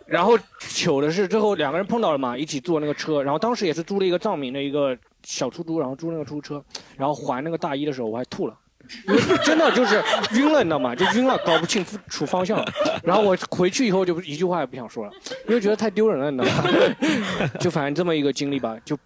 [0.10, 3.22] 然后糗的是，最后两个人碰到了嘛，一起坐那个车。
[3.22, 6.64] 然后当时也是租了一个藏民的一个小出租，然后租那个出租车。
[6.98, 8.58] 然后还那个大衣的时候，我还吐了，
[9.46, 10.02] 真的就是
[10.34, 10.96] 晕了，你知道吗？
[10.96, 12.64] 就晕了，搞不清楚方向。
[13.04, 15.12] 然后我回去以后就一句话也不想说了，
[15.48, 17.50] 因为觉得太丢人了，你知道吗？
[17.62, 18.78] 就反正这么一个经历吧。
[18.84, 18.98] 就，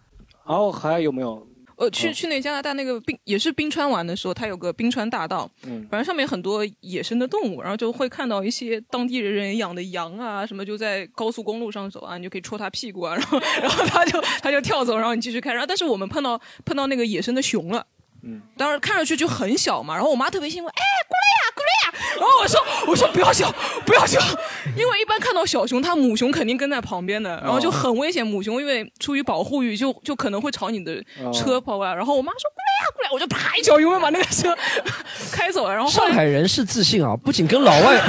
[0.47, 1.45] 然后还有没有？
[1.75, 17.85] 呃，去去那加拿大那个冰也是冰川玩的时候，它有个冰川大道，嗯，反正上面很多野生的动物，然后就会看到一些当地人养的羊啊什么，就在高速公路上走啊，你就可以戳它屁股啊，然后然后它就它就跳走，然后你继续开，然后但是我们碰到碰到那个野生的熊了。
[18.25, 23.53] 嗯，当时看上去就很小嘛，然后我妈特别兴奋，哎，过来呀，过来呀，然后我说，我说不要笑，
[23.85, 24.19] 不要笑，
[24.77, 31.03] 因为一般看到小熊，它母熊肯定跟在旁边的，然后就很危险，母熊因为出于保护欲，就就可能会朝你的
[31.33, 34.55] 车跑过来，然后我妈说过来呀，过来，我就啪一脚油门把那个车
[35.31, 38.01] 开走了，然后上海人是自信啊，不仅跟老外，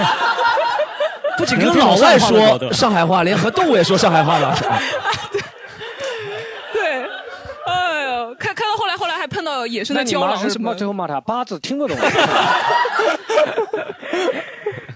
[1.36, 4.56] 不仅跟老外说上海话，连和动物也说上海话了。
[9.30, 10.74] 碰到野生的郊狼什么？
[10.74, 11.96] 最后骂他八字听不懂。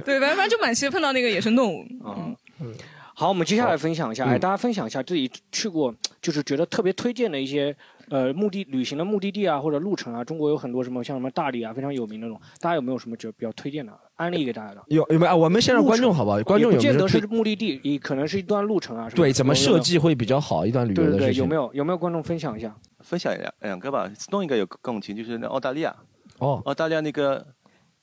[0.04, 1.84] 对，反正就满期碰到那个野生动物。
[2.04, 2.74] 嗯嗯。
[3.14, 5.92] 好，我们接下来分享一下，哎，大家分享一下自己去过，
[6.22, 7.74] 就是觉得特别推荐的一些
[8.10, 10.22] 呃目的旅行的目的地啊，或者路程啊。
[10.22, 12.40] 中国有很多什么像什么大理啊，非常有名那种。
[12.60, 14.82] 大家有没有什么觉得比较推荐的安利给大家的？
[14.86, 15.36] 有有没有？
[15.36, 16.40] 我们先让观众好不好？
[16.42, 19.10] 观众有见得是目的地，也可能是一段路程啊。
[19.14, 20.64] 对，怎么设计会比较好？
[20.64, 21.70] 一段旅游的对对，有没有？
[21.74, 22.74] 有没有观众分享一下？
[23.08, 25.96] 分享两两个吧，斯东应该有共情，就是那澳大利亚。
[26.38, 26.60] 哦。
[26.66, 27.46] 澳大利亚那个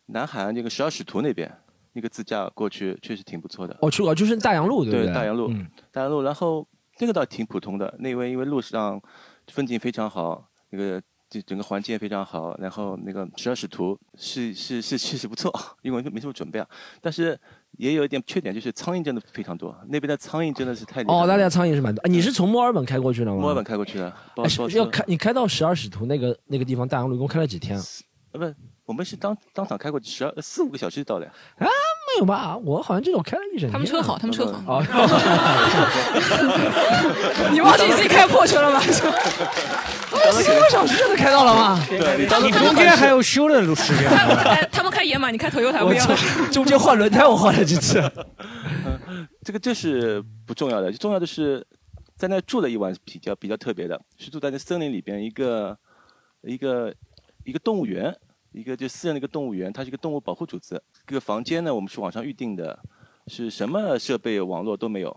[0.07, 1.51] 南海岸那个十二使徒那边。
[1.97, 3.73] 那个自驾过去确实挺不错的。
[3.81, 5.13] 哦，去过就是大洋路，对不对？
[5.13, 5.49] 大洋路，
[5.93, 6.21] 大洋路。
[6.23, 6.67] 然后
[6.99, 9.01] 那个倒挺普通的，那位因为路上
[9.47, 12.53] 风景非常好，那个就整个环境也非常好。
[12.57, 15.49] 然后那个十二使徒是是是确实不错，
[15.83, 16.67] 因为没什么准备啊。
[16.99, 17.39] 但是
[17.77, 19.75] 也有一点缺点，就是苍蝇真的非常多。
[19.87, 21.01] 那边的苍蝇真的是太……
[21.03, 22.01] 哦，大家苍蝇是蛮多。
[22.07, 23.37] 你是从墨尔本开过去的吗？
[23.37, 24.13] 墨尔本开过去的。
[24.73, 27.83] 要开你开到十二使徒那个那个地方大洋路，一共开了几天啊？
[28.33, 28.53] 呃，不。
[28.85, 31.31] 我们是当当场开过去十二四五个小时就到了呀？
[31.57, 32.55] 啊，没有吧？
[32.57, 33.71] 我好像这种开了一整天。
[33.71, 34.79] 他们车好，他们车好。
[37.51, 38.79] 你忘记自己开破车了吗？
[40.31, 41.83] 四个小时就能开到了吗？
[41.89, 44.09] 对，你中间还有修的时间。
[44.71, 46.07] 他们开野马，你开头油台不一样。
[46.51, 48.01] 中间换轮胎我换了几次。
[49.43, 51.65] 这个这是不重要的，重要的是
[52.15, 55.77] 在那住了一晚比较比较特别的，是住在那森林里边一个
[56.41, 56.93] 一个
[57.43, 58.15] 一个动物园。
[58.51, 60.81] 一个就私人的一个动物园，它是一个动物保护组织。
[61.05, 62.79] 这个房间呢，我们是网上预定的，
[63.27, 65.13] 是什么设备、网络都没有，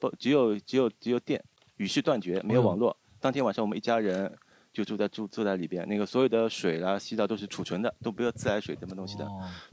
[0.00, 1.40] 不只有只有只有电，
[1.76, 2.96] 与世断绝，没有网络。
[3.20, 4.32] 当天晚上我们一家人
[4.72, 9.24] 就住在住住在里边，那个所有的水啦、洗澡都是储存的，都不要自来水什么东西的。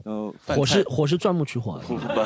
[0.04, 2.24] 然后火是火是钻木取火，不不不，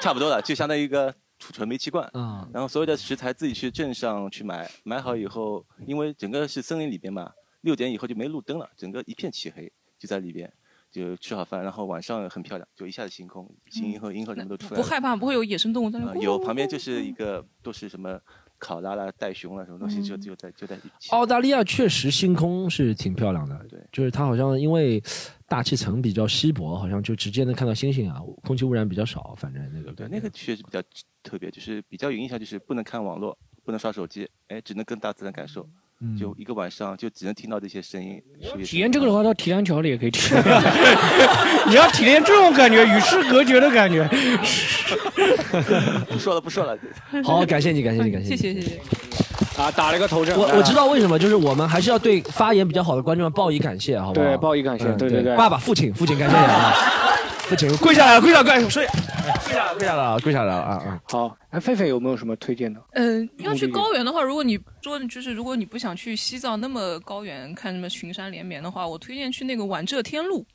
[0.00, 2.08] 差不多了，就相当于一个储存煤气罐。
[2.14, 2.48] 嗯。
[2.52, 7.32] 然后所有的食材自己去镇上去买，买好以后，因为整个是森林里边嘛。
[7.62, 10.52] 六点以后就没路灯了，整个一片漆黑，就在里边，
[10.90, 14.76] 就吃好饭，然后晚上很漂亮，就一下子星空，星星和银河什么都出来了。
[14.76, 18.20] 不害怕，不会有野生动物在那有旁边就是一个都是什么
[18.58, 21.10] 考拉啦、袋熊啦什么东西就就在就在一起。
[21.10, 25.02] 澳大利亚确实星空是挺漂亮的，对，就是它好像因为
[25.46, 30.82] 大气层比较稀薄，好像就直接能看到星星啊，空气污染比较少，反正那个对那个确实比较
[31.22, 35.68] 特别，就是比较有印象，就是不能看网络，不能刷手机，哎，只能跟大自然感受。
[36.04, 38.20] 嗯就一个晚上就只能听到这些声音。
[38.62, 40.44] 体验这个的话，到提篮桥里也可以体 验。
[41.66, 44.06] 你要体验这种感觉，与世隔绝的感觉。
[46.10, 46.76] 不说了，不说了。
[47.24, 48.36] 好，感谢你，感谢你，感谢你。
[48.36, 48.80] 谢谢谢谢。
[49.56, 50.36] 啊，打了个头阵。
[50.36, 54.26] 我我知道为什么，就是我们还是要对发言比较好的观众们报以感谢，好不好？
[54.26, 56.74] 对报以感谢嗯对对对爸爸、父亲、父亲，感谢你啊！
[57.46, 58.86] 父亲，跪下来了，跪下来了，跪下来了，睡，
[59.44, 61.00] 跪下来，跪下来了，跪下来了啊啊！
[61.04, 62.80] 好，哎，狒狒有没有什么推荐的？
[62.92, 70.46] 嗯，要去高原的话，如果你说就是如果你不想去西藏那么高原看什么群山连绵的话，我推荐去那个皖浙天路，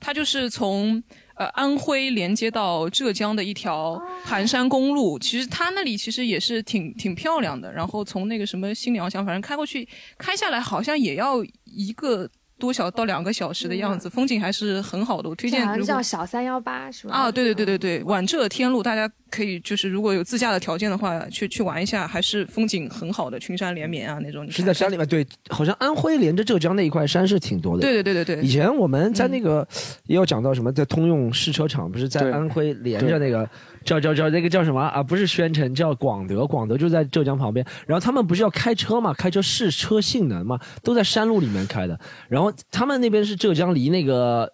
[0.00, 1.00] 它就是从
[1.36, 5.16] 呃安徽连接到浙江的一条盘山公路。
[5.20, 7.72] 其实它那里其实也是挺挺漂亮的。
[7.72, 12.28] 然后从那个什么新娘乡，反正开过去开下来好像也要一个。
[12.58, 15.28] 多小到两个小时的样子，风景还是很好的。
[15.28, 17.14] 我推荐这好像叫小三幺八是吧？
[17.14, 24.48] 啊，对对对对对，皖浙天路，大家可以就是如果有自驾的条件的话，去去玩一下，还是风景很好的，群山连绵啊那种。
[24.50, 27.82] 是在山里面，对，好像安徽连着浙江那一块山是挺多的。
[27.82, 29.66] 对对对对对以前我们在那个
[30.06, 33.48] 也有讲到什么，在通用试车场，不是在安徽连着那个
[33.84, 35.02] 叫叫叫那个叫什么啊？
[35.02, 37.64] 不是宣城，叫广德，广德就在浙江旁边。
[37.86, 41.98] 然后他们不是要开车嘛，开车试车性能嘛，都在山路里面开的。
[42.28, 44.50] 然后他们那边是浙江，离那个。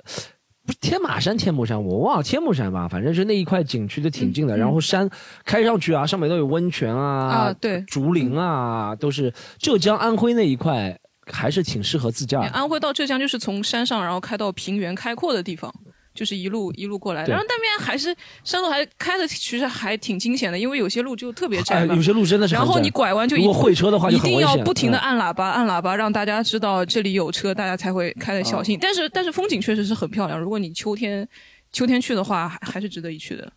[0.66, 4.57] 不是天马山、天目山，我忘了天目山吧，反正是那一块景区就挺近的。
[4.57, 5.09] 嗯然后山
[5.43, 10.97] 开上去啊，上面都有温泉啊，啊对竹林啊，都是浙江、安徽那一块，
[11.33, 12.49] 还是挺适合自驾的。
[12.49, 15.74] 安徽到浙江就是从山上，然后开到平原开阔的地方。
[16.21, 18.14] 就是一路一路过来，对然后那边还是
[18.45, 28.77] 山路还开的其实还挺惊险的，因为有些路就特别窄有些路真的是然后你拐弯就一如果会车的话就一定要不停的嗯按喇叭，按喇叭让大家知道这里有车，大家才会开的小哦心。
[28.79, 31.27] 但是但是风景确实是很漂亮，如果你秋天
[31.73, 33.51] 秋天去的话，还还是值得一去的。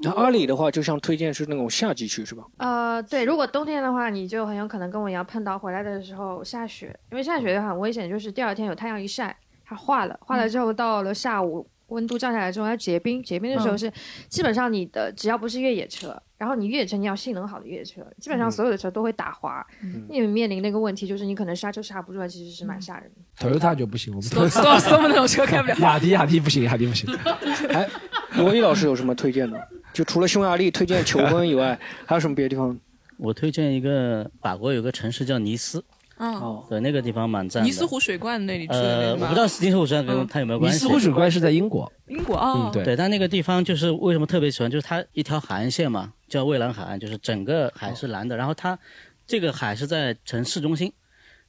[0.00, 2.44] 那阿里的话，就像推荐是那种夏季去是吧？
[2.58, 9.34] 呃，对，如果冬天的话，你就很有可能跟我一样碰到回来的时候下雪，因为下雪很危险，就是第二天有太阳一晒，
[9.64, 11.66] 它化了，化了之后到了下午。
[11.92, 13.92] 温度降下来之后，它结冰，结冰的时候嗯是、
[14.28, 23.48] 基本上你的只要不是越野车，然后你越野车你要性能好的越野车，基本上所有的车都会打滑，嗯你面临那个问题就是你可能刹车刹不住，其实是蛮吓人的。
[23.48, 27.08] Toyota 就不行，我们 Stop- stop- stop 那种车开不了雅迪雅迪不行，雅迪不行。
[27.70, 27.88] 哎，
[28.36, 29.68] 罗毅老师有什么推荐的？
[29.92, 32.78] 就除了匈牙利推荐求婚以外，还有什么别的地方？
[33.18, 35.84] 我推荐一个法国有个城市叫尼斯，
[36.30, 37.66] 哦，对，那个地方蛮赞的。
[37.66, 40.26] 尼斯湖水怪那里去的呃，那个吗我不知道尼斯湖水怪跟嗯。
[40.28, 40.76] 它有没有关系。
[40.76, 48.78] 尼斯湖水怪是在英国，英国啊，嗯，对，但那个地方就是为什么特别喜欢，就是它一条海岸线嘛，叫蔚蓝海岸，就是整个海是蓝的，然后它
[49.26, 50.92] 这个海是在城市中心，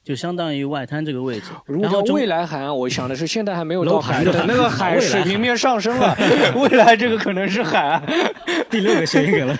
[0.04, 1.46] 就相当于外滩这个位置。
[1.64, 6.14] 如果然后未来海岸，我想的是现在还没有到海，盘等那个海水平面上升了
[6.54, 8.02] 未来这个可能是海岸。
[8.70, 9.56] 第六个谐音梗了。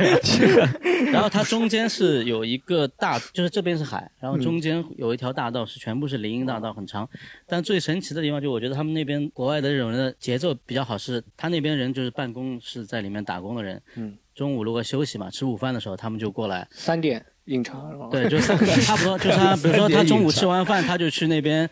[1.13, 7.09] 然后它中间是有一个大，就是这边是海，然后中间有一条大道是全部是林荫大道，很长。
[7.47, 16.67] 但最神奇的地方就我觉得他们那边国外的这种人的节奏比较好，是他那边人就是办公是在里面打工的人，嗯，中午如果休息嘛，吃午饭的时候他们就过来。
[16.73, 18.09] 三点饮茶是吧？
[18.11, 21.69] 对，就是差不多，就是他，比如说他中午吃完饭，他就去那边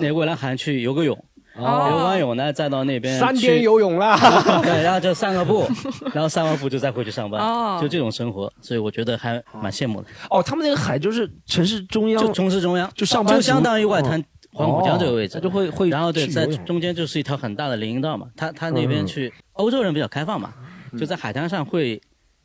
[0.00, 1.16] 那蔚蓝海岸去游个泳，
[1.56, 1.88] 哦。
[1.90, 4.16] 游完泳呢，再到那边三天游泳啦。
[4.62, 5.68] 对，然后就散个步，
[6.12, 10.08] 然后散完步就再回去上班哦， 就这种生活，所以我觉得还蛮羡慕的。
[10.30, 14.24] 哦，他们那个海就是城市中央，就城市中央，就上班就相当于外滩哦。
[14.54, 19.06] 黄浦江这个位置，就会会然后对，在中间就是一条很大的林荫道嘛，他他那边嗯。
[19.06, 20.52] 去，欧洲人比较开放嘛，
[20.98, 22.00] 就在海滩上会，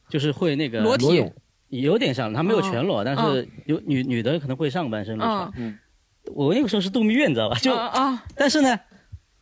[0.10, 1.06] 就是会那个裸体。
[1.06, 1.34] 裸泳
[1.70, 5.74] 有点像，他没有全裸，哦但是有女女的可能会上半身露出来
[6.34, 7.58] 我那个时候是度蜜月，你知道吧？
[7.60, 8.78] 就啊啊，但是呢，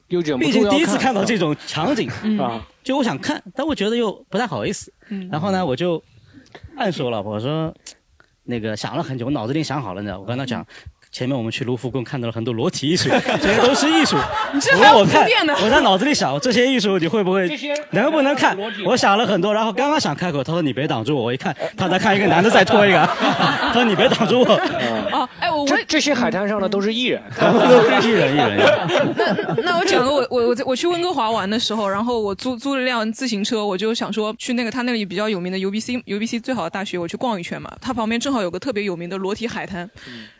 [0.09, 2.37] 又忍不毕竟第一次看看到这种场景嗯。
[2.37, 4.93] 啊，就我想看，但我觉得又不太好意思。
[5.09, 5.27] 嗯。
[5.31, 6.01] 然后呢，我就
[6.77, 7.73] 暗示我老婆我说，
[8.43, 10.65] 那个想了很久，我脑子里想好了，你知道，我跟她讲。
[11.15, 13.07] 前面我们去卢浮宫看到了很多裸体艺术，
[13.41, 14.17] 这些都是艺术。
[14.53, 15.25] 你这还我我看
[15.63, 17.49] 我在脑子里想这些艺术你会不会
[17.91, 18.53] 能不能看？
[18.85, 24.55] 我想了很多，然后刚刚想开口，他说你别挡住我，我一看他在看一个男的在拖一个， 他说你别挡住我。
[25.13, 29.15] 哦，哎，我我这这些海滩上的都是艺人， 都是艺人艺人。
[29.15, 37.71] 那那我讲个我我我在我去温哥华玩的时候，然后我租租了辆自行车，我就想说去那个他那里比较有名的 UBC UBC 最好的大学，我去逛一圈嘛。
[37.79, 39.89] 他旁边正好有个特别有名的裸体海滩，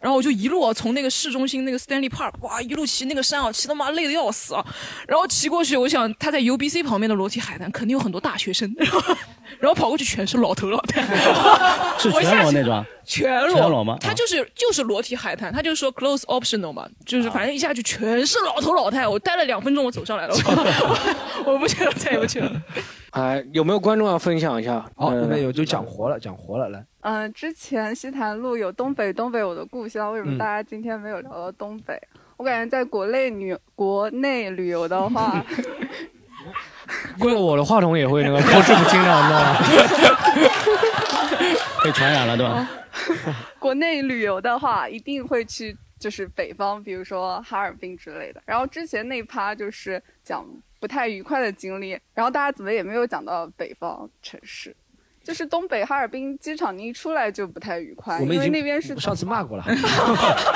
[0.02, 4.66] 然后我就一路啊从那个市中心那个 Stanley Park 哇一路骑那个山啊，骑他妈累的要死啊。
[5.08, 9.02] 然后骑过去，我想他在 UBC 旁边的裸体海滩肯定有很多大学生，然后
[9.60, 11.02] 然后跑过去全是老头老太，
[12.00, 12.86] 是全裸那种啊？
[13.06, 20.36] 全裸，全裸吗他就是就是裸体海滩，他就说 close optional 嘛，就是反正一下去全是老头老太，我待了两分钟，我走上来了，
[21.46, 22.52] 我 我不去了，再也不去了。
[23.12, 24.84] 哎，有没有观众要分享一下？
[24.98, 26.84] 好，呃那边有就讲活了，讲活了，来。
[27.06, 32.02] 嗯，之前西坛路有东北，东北我的故乡，为什嗯么大家今天没有聊到东北？
[32.36, 35.46] 我感觉在国内旅国内旅游的话，
[37.18, 39.56] 因为我的话筒也会那个口齿不清的，你知道吗？
[41.86, 42.68] 被传染了对吧？
[43.60, 48.42] 国内旅游的话，一定会去就是北方，比如说哈尔滨之类的。
[48.48, 50.44] 然后之前那趴就是讲
[50.80, 54.76] 不太愉快的经历，然后大家怎么也没有讲到北方城市，
[55.26, 59.64] 就是东北哈尔滨机场，你一出来就不太愉快，因为那边是上次骂过了。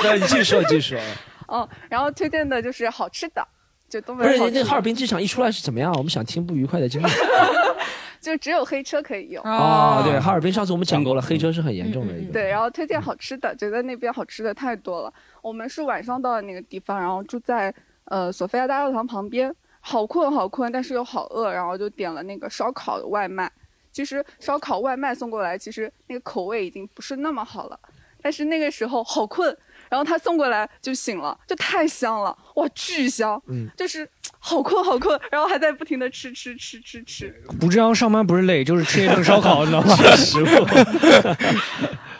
[0.00, 1.00] 对，你继续说，继续说。
[1.48, 3.44] 嗯，然后推荐的就是好吃的，
[3.88, 5.92] 就东北不是那哈尔滨机场一出来是怎么样？
[5.94, 7.06] 我们想听不愉快的经历。
[8.20, 9.42] 就只有黑车可以用。
[9.44, 12.32] 哦，对，哈尔滨上次我们讲过了，黑车是很严重的一个。
[12.32, 15.12] 对，然后推荐好吃的，觉得那边好吃的太多了。
[15.42, 19.50] 我们是晚上到的那个地方，然后住在呃索菲亚大教堂旁边，
[19.80, 23.50] 好困好困，但是又好饿，然后就点了那个烧烤的外卖。
[23.92, 27.78] 其实烧烤外卖送过来，其实那个口味已经不是那么好了，
[28.22, 29.56] 但是那个时候好困，
[29.88, 37.34] 然后他送过来就醒了，就太香了，哇，巨香，嗯就是好困好困，然后还在不停的吃吃吃吃吃。
[37.60, 39.96] 不这样上班不是累，就是吃一顿烧烤，你知道吗？
[40.16, 40.46] 食物。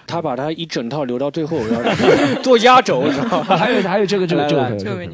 [0.06, 3.44] 他把他一整套留到最后，然后做压轴，知道吗？
[3.56, 5.08] 还有还有这个这个这个可以这个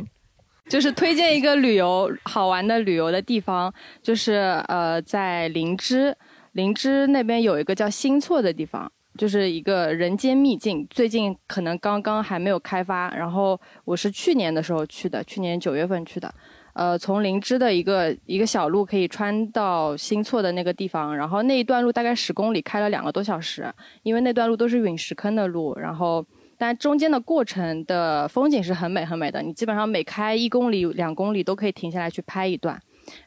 [0.68, 6.16] 就是推荐一个旅游好玩的旅游的地方，就是呃，在林芝，
[6.56, 13.14] 灵芝那边有一个叫新措的地方，就是一个人间秘境，最近可能刚刚还没有开发。
[13.14, 16.34] 然后我是去年的时候去的，去年九月份去的。
[16.72, 23.70] 呃，从灵芝的一个一个小路可以穿到新措的那个地方，然后那一段路大概十公里，开了两个多小时，
[24.02, 26.24] 因为那段路都是陨石坑的路，然后
[26.56, 32.80] 但中间的过程的风景是很美很美的，你基本上每开一公里、两公里都可以停下来去拍一段。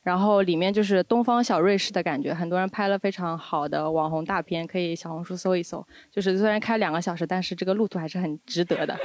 [0.04, 5.86] 然后里面就是东方小瑞士的感觉，很多人拍了非常好的网红大片，可以小红书搜一搜。
[6.12, 8.98] 就是虽然开两个小时，但是这个路途还是很值得的。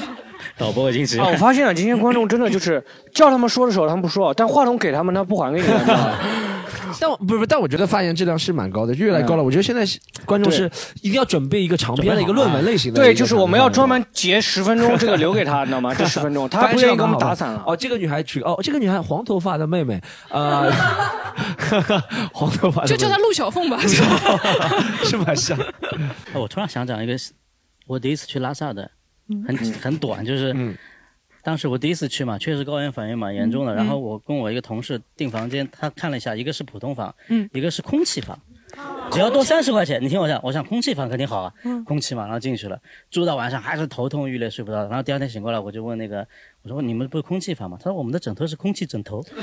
[0.56, 5.66] 导播已经直接啊，我发现了，今天观众真的就是叫他们说的时候他们不说，但话筒给他们他不还给你？
[7.00, 9.42] 但我不是，但我觉得发言质量是蛮高的，越来越高了。
[9.42, 9.84] 我觉得现在
[10.24, 10.70] 观众是
[11.02, 13.00] 一定要准备一个长篇的一个论文类型的。
[13.00, 15.94] 对，就是我们要专门截十分钟，这个留给他，你知道吗？
[15.94, 17.62] 这十分钟，他不愿意给我们打散了。
[17.66, 20.70] 哦，这个女孩取哦，这个女孩黄头发的妹妹，呃，
[22.32, 23.78] 黄头发的妹妹就叫她陆小凤吧，
[25.04, 25.58] 是蛮像。
[26.32, 27.16] 我突然想讲一个，
[27.86, 28.90] 我第一次去拉萨的，
[29.46, 30.54] 很很短，就是，
[31.42, 33.74] 当时我第一次去嘛，确实高原反应蛮严重的。
[33.74, 38.38] 嗯然后我跟我一个同事订房间，他看了一下，一个是普通房，嗯一个是空气房，
[39.10, 40.02] 只要多三十块钱。
[40.02, 42.78] 你听我讲，我想空气房肯定好啊，嗯空气嘛，然后进去了，
[43.10, 44.86] 住到晚上还是头痛欲裂，睡不着。
[44.88, 46.26] 然后第二天醒过来，我就问那个，
[46.62, 47.78] 我说你们不是空气房吗？
[47.82, 49.24] 他说我们的枕头是空气枕头。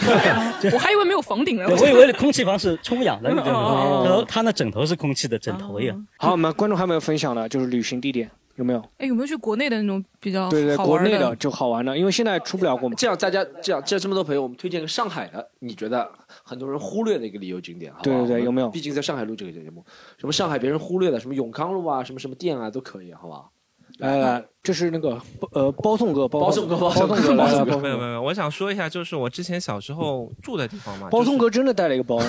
[0.72, 1.66] 我还以为没有房顶呢。
[1.68, 3.70] 我以为空气房是充氧的，你知道吗？
[3.70, 6.08] 哦他说他那枕头是空气的枕头一样。
[6.18, 8.80] 好，我们观众还没有分享的，就是旅行地点有没有？
[8.98, 12.94] 哎，有没有去国内的那种比较对对，国内的就好玩的，因为现在出不了国。
[12.96, 16.10] 这样大家这样这这么多朋友，我们推荐个上海的，你觉得
[16.44, 19.86] 很多人忽略的一个旅游景点，好不好对对对有没有毕竟在上海录这个节目，
[20.18, 23.52] 什么上海别人忽略的，什么永康路啊，什么什么店啊，都可以，好不好？
[24.00, 25.20] 来来，这是那个
[25.54, 27.72] 呃包颂哥，包颂哥包包颂哥包没颂哥。
[27.72, 31.10] 有没有没有，我想说一下，就是我之前小时候住的地方嘛。
[31.10, 32.20] 包颂哥真的带了一个包，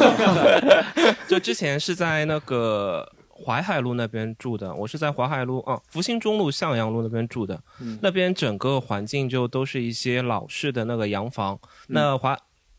[1.27, 3.07] 就之前是在那个
[3.45, 7.61] 淮海路那边住的，我是在淮海路啊，福兴中路、向阳路那边住的。
[7.81, 11.59] 嗯那边整个环境就都是一些老式的那个洋房。
[11.63, 12.37] 嗯那淮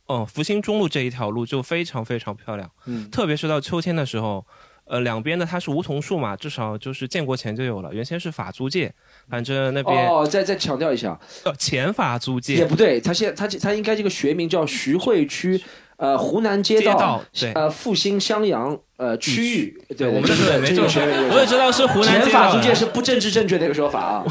[0.08, 4.46] 哦，福兴中路这一条路就非常非常漂亮，嗯特别是到秋天的时候。
[4.86, 7.94] 呃，两边的它是梧桐树嘛，至少就是建国前就有了。
[7.94, 8.92] 原先是法租界，
[9.30, 15.64] 反正那边哦，再再强调一下，呃前法租界也不对，他现他他应该这个学名叫徐汇区。
[16.00, 24.26] 呃，湖南街道，街道对呃，复兴襄阳呃区域，对，我们这这个没这个个学，我也知道是湖南前街道的法租界是不政治正确的一个说法啊。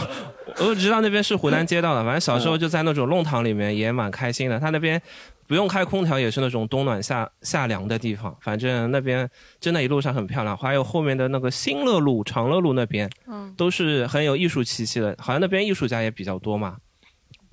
[0.60, 4.58] 我只知道那边是湖南街道的，反正小时候就在那种弄堂里面也蛮开心的。
[4.58, 5.00] 他那边
[5.46, 8.34] 不用开空调，也是那种冬暖夏夏凉的地方。
[8.40, 9.28] 反正那边
[9.60, 15.14] 真的一路上很漂亮，还有后面的那个新乐路、长乐路那边，嗯都是很有艺术气息的。
[15.18, 16.76] 好像那边艺术家也比较多嘛。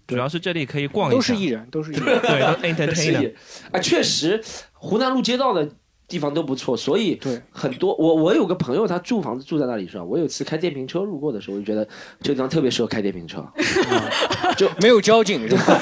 [0.07, 2.05] 主要是这里可以逛一下，都是艺人，都是艺人。
[2.05, 3.33] 对，都是 entertainer。
[3.71, 4.43] 啊，确实，
[4.73, 5.67] 湖南路街道的
[6.07, 10.03] 地方都不错，所以很多我我有个朋友，他住房子住在那里是吧？
[10.03, 11.83] 我有次开电瓶车路过的时候，我就觉得
[12.21, 13.43] 这个地方特别适合开电瓶车，
[14.55, 15.79] 就没有交警是吧？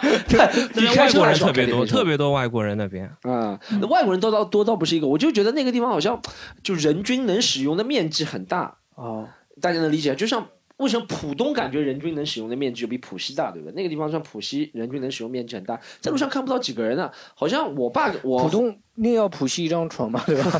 [0.74, 3.04] 你开车那边外国人特别多，特别多外国人那边。
[3.22, 6.18] 啊，那外国人多倒多倒不是一个，我就觉得那个地方好像
[6.62, 9.28] 就人均能使用的面积很大哦，
[9.60, 10.14] 大家能理解？
[10.14, 10.46] 就像
[10.78, 13.74] 为什么浦东感觉人均能使用的面积就比浦西大，对不对？
[13.74, 20.50] 那个地方算浦西人均能使用面积很大，在路上看不到几个人呢、好像我爸我浦东宁要浦西一张床嘛， 对吧？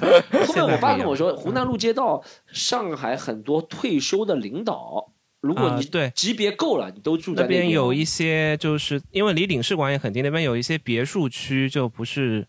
[0.47, 7.71] 后面我爸跟我说， 湖南路街道上海很多退休的领导，如果你级别够了，你都住在那边。
[7.71, 12.45] 有一些就是因为离领事馆也很近，那边有一些别墅区就不是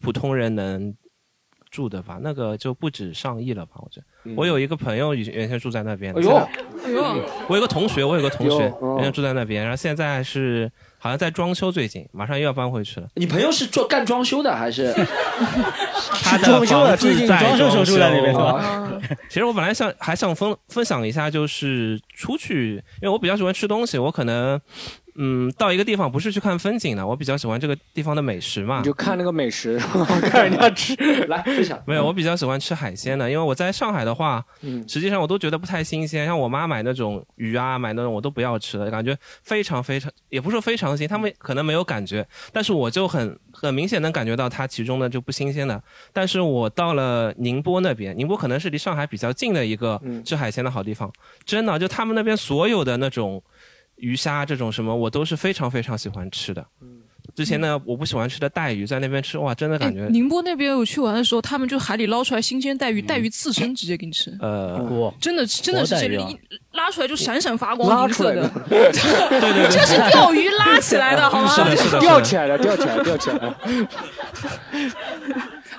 [0.00, 0.92] 普通人能
[1.72, 2.18] 住的吧？
[2.22, 3.72] 那个就不止上亿了吧？
[3.78, 4.06] 我觉得。
[4.24, 7.02] 嗯我有一个朋友以原先住在那边，哎呦哎呦，
[7.48, 13.08] 我有个同学，我有个同学原先住在那边，然后现在是好像在装修，最近马上又要搬回去了。
[13.16, 14.94] 你朋友是做干装修的还是？
[16.22, 18.92] 他的装修啊房子最近在装修手修住在那边是吧啊
[19.28, 24.58] 其实我本来想还想分分享一下，就是出去，因为我比较喜欢吃东西，我可能
[25.16, 28.78] 嗯到一个地方不是去看风景的，我比较喜欢这个地方的美食嘛。
[28.78, 29.76] 你就看那个美食，
[30.30, 30.94] 看人家吃，
[31.26, 31.82] 来分享。
[31.86, 36.24] 没有，我比较喜欢吃海鲜的，因为我在上海的话，嗯实际上我都觉得不太新鲜。
[36.24, 45.82] 像我妈买那种鱼啊，买那种我都不要吃的，感觉非常非常，也不是说非常新，他们可能没有感觉，但是我就很很明显能感觉到它其中的就不新鲜的。
[46.12, 50.22] 但是我到了宁波那边，宁波可能是离上海比较近的一个嗯。
[50.24, 51.12] 吃海鲜的好地方，
[51.44, 53.42] 真的就他们那边所有的那种
[53.96, 56.64] 鱼虾这种什么，我都是非常非常喜欢吃的。
[57.36, 64.36] 之前呢，我不喜欢吃的带鱼，在那边吃哇，真的感觉哎宁波那边我去玩的时候，他们就海里捞出来新鲜带鱼，带鱼刺身直接给你吃。
[64.40, 66.38] 呃，真的真的是这个一
[66.72, 68.48] 拉出来就闪闪发光，拉银色的。
[68.48, 71.48] 出来的，对对这是钓鱼拉起来的，好吗？
[71.54, 73.54] 是的，是的，吊起来了，钓起来了，吊起来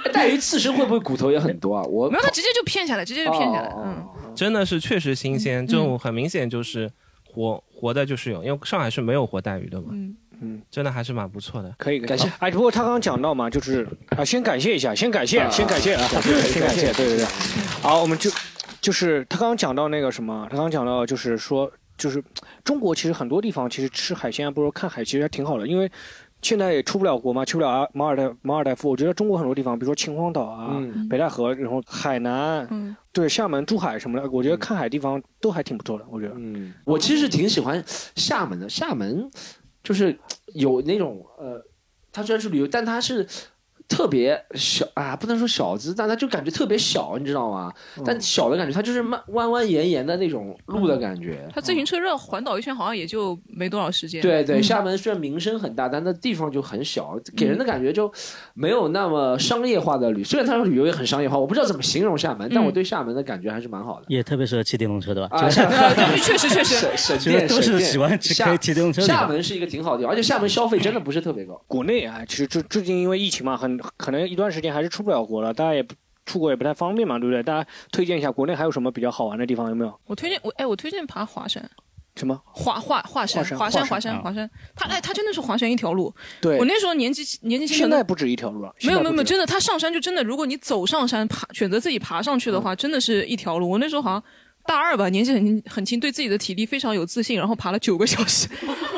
[0.11, 1.83] 带鱼刺身会不会骨头也很多啊？
[1.83, 3.69] 我没有，他直接就片下来，直接就片下来。
[3.69, 6.89] 哦嗯，真的是确实新鲜，就很明显就是
[7.23, 9.87] 活活的就是有，因为上海是没有活带鱼的嘛。
[9.91, 11.73] 嗯嗯，真的还是蛮不错的。
[11.77, 17.25] 可以感谢哎，不过他刚刚讲到嘛，就是啊，先感谢一下，先感谢，啊先感谢啊，先感谢， 对对对。
[17.81, 18.29] 好，我们就
[18.81, 22.21] 就是他刚刚讲到那个什么，他刚刚讲到就是说，就是
[22.63, 25.89] 中国其实很多地方其实吃海鲜啊，不如看海，其实还挺好的，因为。
[26.43, 28.89] 现在也出不了国嘛，去不了啊马尔代马尔代夫。
[28.89, 36.05] 我觉得中国很多地方，比如说秦皇岛啊、嗯北戴河，然后海南，嗯对厦门、珠海什么的，我觉得看海地方都还挺不错的。
[36.09, 37.83] 我觉得，嗯，我其实挺喜欢
[38.15, 38.67] 厦门的。
[38.67, 39.29] 厦门
[39.83, 40.17] 就是
[40.53, 41.63] 有那种呃，
[42.11, 43.25] 它虽然是旅游，但它是
[43.88, 47.71] 特别小啊，不能说小资，但它就感觉特别小，你知道吗？
[48.05, 51.47] 但小的感觉，它就是慢弯弯延延的那种路的感觉。
[51.53, 54.21] 它自行车绕环岛一圈好像也就没多少时间。
[54.21, 58.11] 对对，嗯厦门虽然名声很大，但那地方就很小，给人的感觉就
[58.53, 60.23] 没有那么商业化的旅。
[60.23, 64.05] 虽然它旅游也很商业化，我不知道怎么形容厦门，但我对厦门的感觉还是蛮好的。
[64.07, 65.29] 也特别适合骑电动车，对吧？
[65.38, 65.49] 啊，
[66.23, 71.61] 确实确实省省电，都是省电喜欢骑电动车厦门是一个挺好的地方，而且厦门消费真的不是特别高。
[71.67, 75.93] 国内啊，其实最最近因为疫情嘛，很可能一段时间还是出不了国了，大家也不
[76.26, 77.43] 出国也不太方便嘛，对不对？
[77.43, 79.99] 大家推荐一下国内还有什么比较好玩的地方有没有？
[80.05, 81.63] 我推荐我哎，我推荐爬华山。
[82.15, 82.39] 什么？
[82.45, 86.13] 华华华山华山华山华华山它哎它真的是华山一条路。
[86.39, 88.71] 对我那时候年纪年纪轻，现在不止一条路了。
[88.84, 93.67] 没有没有没有，真的，它上山就真的，如果你走上山爬，选择自己爬上去的嗯话，真的是一条路。
[93.67, 94.24] 我那时候好像
[94.66, 98.47] 大二吧，年纪很很轻，对自己的体力非常有自信，然后爬了九个小时，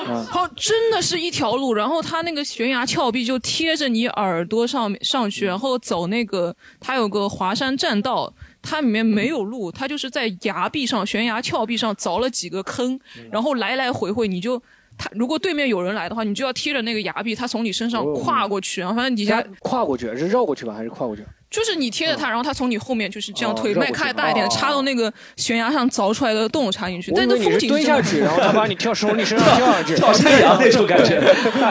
[0.07, 1.73] 嗯 好，真的是一条路。
[1.73, 8.31] 然后它那个悬崖峭壁就贴着你耳朵上面上嗯去，然后走那个，它有个华山栈道。
[8.67, 14.59] 它里面没有路，它就是在崖壁上、悬崖峭壁上凿了几个坑，嗯然后来来回回，你就
[14.97, 21.23] 他如果对面有人来的话，你就要贴着那个崖壁，他从你身上哦跨过去，然后反正底下跨过去是绕过去吧，还是跨过去？
[21.55, 27.13] 就是你贴着它，然后它从你后面就是这样哦腿迈开大一点，哦插到那个悬崖上凿出来的洞插进去。
[27.15, 31.17] 但那风为你蹲景真的下去，然后他把你跳从你身上跳下去，跳山羊那种感觉。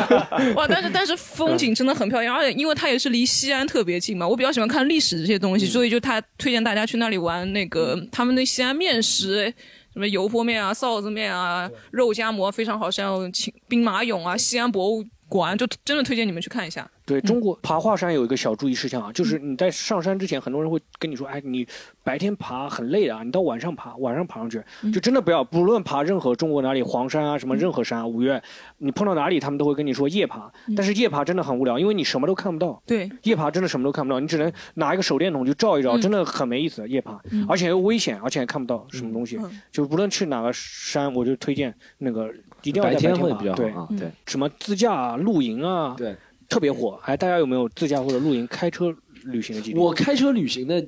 [0.57, 9.53] 哇，但是但是风景真的很漂亮，而且因为它也是离西安特别近嘛，我比较喜欢看历史这些东西，所以就他推荐大家去那里玩那个他们那西安面食。
[9.93, 15.05] 什么油泼面啊、臊子面啊、肉夹馍非常好吃，还有秦兵马俑啊、西安博物
[15.35, 16.89] 馆，就真的推荐你们去看一下。
[17.05, 21.67] 对中国爬华山有一个小注意事项啊，就是你在上山之前，很多人会跟你说，哎，你
[22.05, 24.63] 白天爬很累的啊，你到晚上爬，晚上爬上去，
[24.93, 28.41] 就真的不要，不论爬任何中国哪里黄山啊，什么任何山啊，五岳，
[28.79, 32.81] 你碰到哪里，他们都会跟你说夜爬，但是夜爬真的很无聊，因为你什么都看不到。
[32.87, 36.01] 对，夜爬真的什么都看不到，你只能拿一个手电筒去照一照，嗯。
[36.01, 36.87] 真的很没意思。
[36.89, 37.45] 夜爬，嗯。
[37.49, 39.37] 而且又危险，而且还看不到什么东西。
[39.37, 39.51] 嗯。
[39.73, 42.33] 就无论去哪个山，我就推荐那个
[42.65, 46.17] 一定要白天会比较好对啊对什么自驾啊、露营啊，对，
[46.49, 46.99] 特别火。
[47.05, 49.79] 哎，大家有没有自驾或者露营、开车旅行的经历？
[49.79, 50.85] 我开车旅行的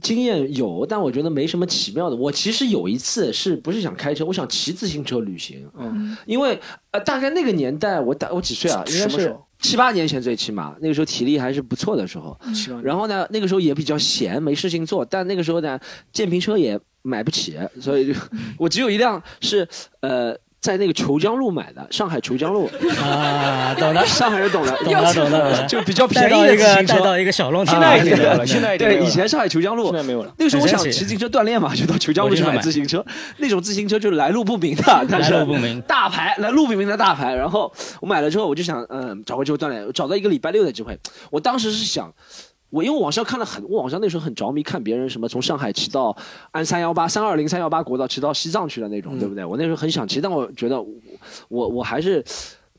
[0.00, 2.16] 经验有，但我觉得没什么奇妙的。
[2.16, 5.68] 我其实有一次是不是想开车，我想骑自行车旅行。
[5.78, 6.58] 嗯，因为
[6.90, 8.84] 呃，大概那个年代，我大我几岁啊？
[8.88, 12.38] 应该是七八年前最起码，那个时候体力还是不错的时候。
[12.82, 15.04] 然后呢，那个时候也比较闲，没事情做。
[15.04, 15.78] 但那个时候呢，
[16.12, 18.18] 电瓶车也买不起，所以就
[18.58, 19.66] 我只有一辆是
[20.00, 20.36] 呃。
[20.64, 22.70] 在那个虬江路买的，上海虬江路。
[23.02, 25.62] 啊，懂了，上海人懂了懂了懂了。
[25.68, 29.84] 就比较便宜的自行车，带到一个小弄堂现在已啊经没有了， 现在已经没有对，以前上海虬江路。
[29.84, 30.32] 现在没有了。
[30.38, 33.04] 那个时候我想骑自行车锻炼嘛，就到虬江路去买自行车，
[33.36, 35.78] 那种自行车就是来路不明的，但是来路不明。
[35.86, 37.34] 大牌，来路不明的大牌。
[37.34, 37.70] 然后
[38.00, 40.98] 我买了之后，我就想，嗯，找个机会锻炼，找到一个礼拜六的机会。
[41.30, 42.10] 我当时是想。
[42.74, 46.14] 我因为网上看了很，我网上那时候很着迷，看别人什么从上海骑到
[46.50, 49.44] 安三幺八、三二零、三幺八国道骑到西藏去的那种，对不对？
[49.44, 50.88] 我那时候很想骑，但我觉得我
[51.48, 52.24] 我我还是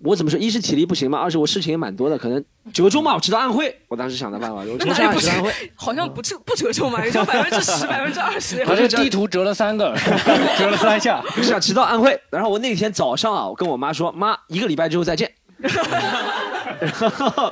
[0.03, 0.38] 我怎么说？
[0.38, 2.43] 一是体力不行嘛，二是我事情也蛮多的，可能
[2.73, 3.73] 折中嘛，我骑到安徽。
[3.88, 5.51] 我当时想的办法，我从上海骑到安徽。
[5.76, 8.65] 好像不折不折中嘛，也就百分之十、百分之二十。
[8.65, 9.95] 反正 地图折了三个，
[10.59, 11.23] 折了三下。
[11.38, 15.31] 我 想骑到安徽，然后我那天早上啊，我跟我妈说，妈，一个礼拜之后再见。
[15.60, 17.52] 然后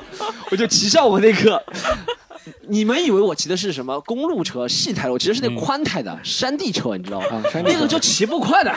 [0.50, 1.62] 我就骑上我那个，
[2.68, 5.14] 你们以为我骑的是什么公路车、细胎路？
[5.14, 7.42] 我骑的是那宽胎的山地车，你知道吗？
[7.64, 8.70] 那个就骑不快的，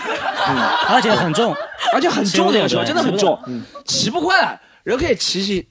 [0.88, 1.56] 而且很重，
[1.94, 5.68] 而且很重， 那个车真的很重嗯，骑不快的，人可以骑骑。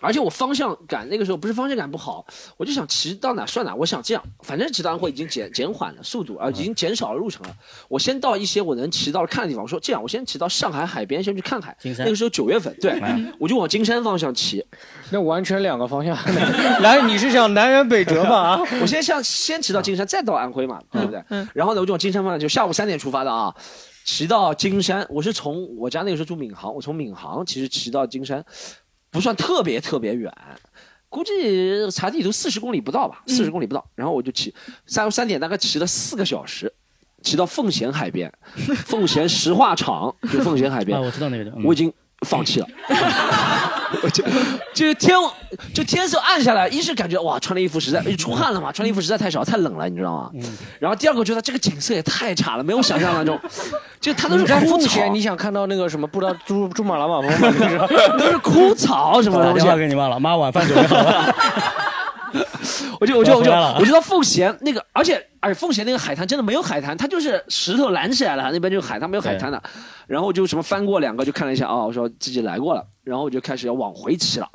[0.00, 2.24] 而且我方向感那个时候不是方向感不好，
[2.56, 3.74] 我就想骑到哪算哪。
[3.74, 7.54] 我想这样，反正骑到安徽已经减减缓了速度啊，已经减少了路程了。
[7.88, 11.76] 我先到一些我能骑到看的地方，我说这样，我先骑到上海海边，先去看海。
[11.98, 13.00] 那个时候九月份，对，
[13.38, 14.64] 我就往金山方向骑。
[15.10, 16.16] 那完全两个方向。
[16.80, 18.36] 来，你是想南辕北辙吧？
[18.40, 21.22] 啊，我先向先骑到金山，再到安徽嘛，对不对？
[21.52, 23.54] 然后呢，我就往金山方向，就下午三点出发的啊，
[24.04, 25.06] 骑到金山。
[25.10, 28.44] 我是从我家那个时候住闵行，我从闵行其实骑到金山，
[29.10, 30.32] 不算特别特别远。
[31.08, 33.84] 估计查地图四十公里不到吧，四十公里不到。
[33.96, 34.54] 然后我就骑，
[34.86, 36.72] 下午三点大概骑了四个小时，
[37.22, 38.32] 骑到奉贤海边，
[38.86, 40.96] 奉贤石化厂就奉贤海边。
[40.98, 41.92] 啊，我知道那个的，嗯我已经
[42.24, 42.68] 放弃了。
[44.02, 44.22] 我就
[44.72, 45.16] 就天
[45.74, 50.30] 就天色暗下来，一是感觉哇，穿的衣服实在出汗了嘛，穿的衣服实在太少，太冷了，你知道吗？
[50.34, 50.42] 嗯
[50.78, 53.38] 然后第二个觉得这个景色也太差了，没有想象当中，
[54.00, 57.86] 就它都是在枯草，，你想看到那个什么不知道珠珠穆朗玛峰吗？
[58.18, 61.34] 都是枯草 什么打电东西话给你妈了，妈晚饭准备好了。
[63.00, 69.62] 我就我就我就我回来了我就到奉贤那个，而且而且奉贤那个海滩真的没有海滩，它就是石头拦起来了，那边就是海滩没有海滩的。
[70.06, 74.48] 然后我就什么翻过两个，就看了一下啊、我说自己来过了，然后我就开始要往回骑了，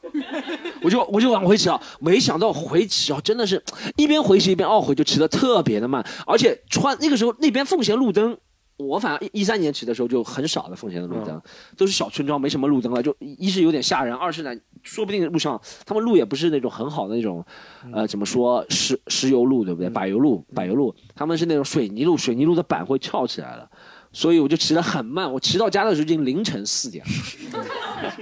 [0.81, 3.64] 我就我就往回骑了，没想到回骑啊，真的是
[3.95, 8.38] 一边回骑一边懊悔，就骑得特别的慢，而且穿那个时候那边奉贤路灯。
[8.77, 11.41] 我反正一一三年骑的时候就很少的奉贤的路灯，
[11.77, 13.02] 都是小村庄，没什么路灯了。
[13.02, 14.53] 就一是有点吓人，二是呢，
[14.84, 17.45] 说不定路上他们路也不是那种很好的那种，
[17.93, 19.89] 呃，怎么说石石油路对不对？
[19.89, 23.69] 柏油路，柏油路，他们是那种水泥路，水泥路的板会翘起来了。
[24.11, 27.65] 所以我就骑得很慢，我骑到家的时候已经凌晨四点了。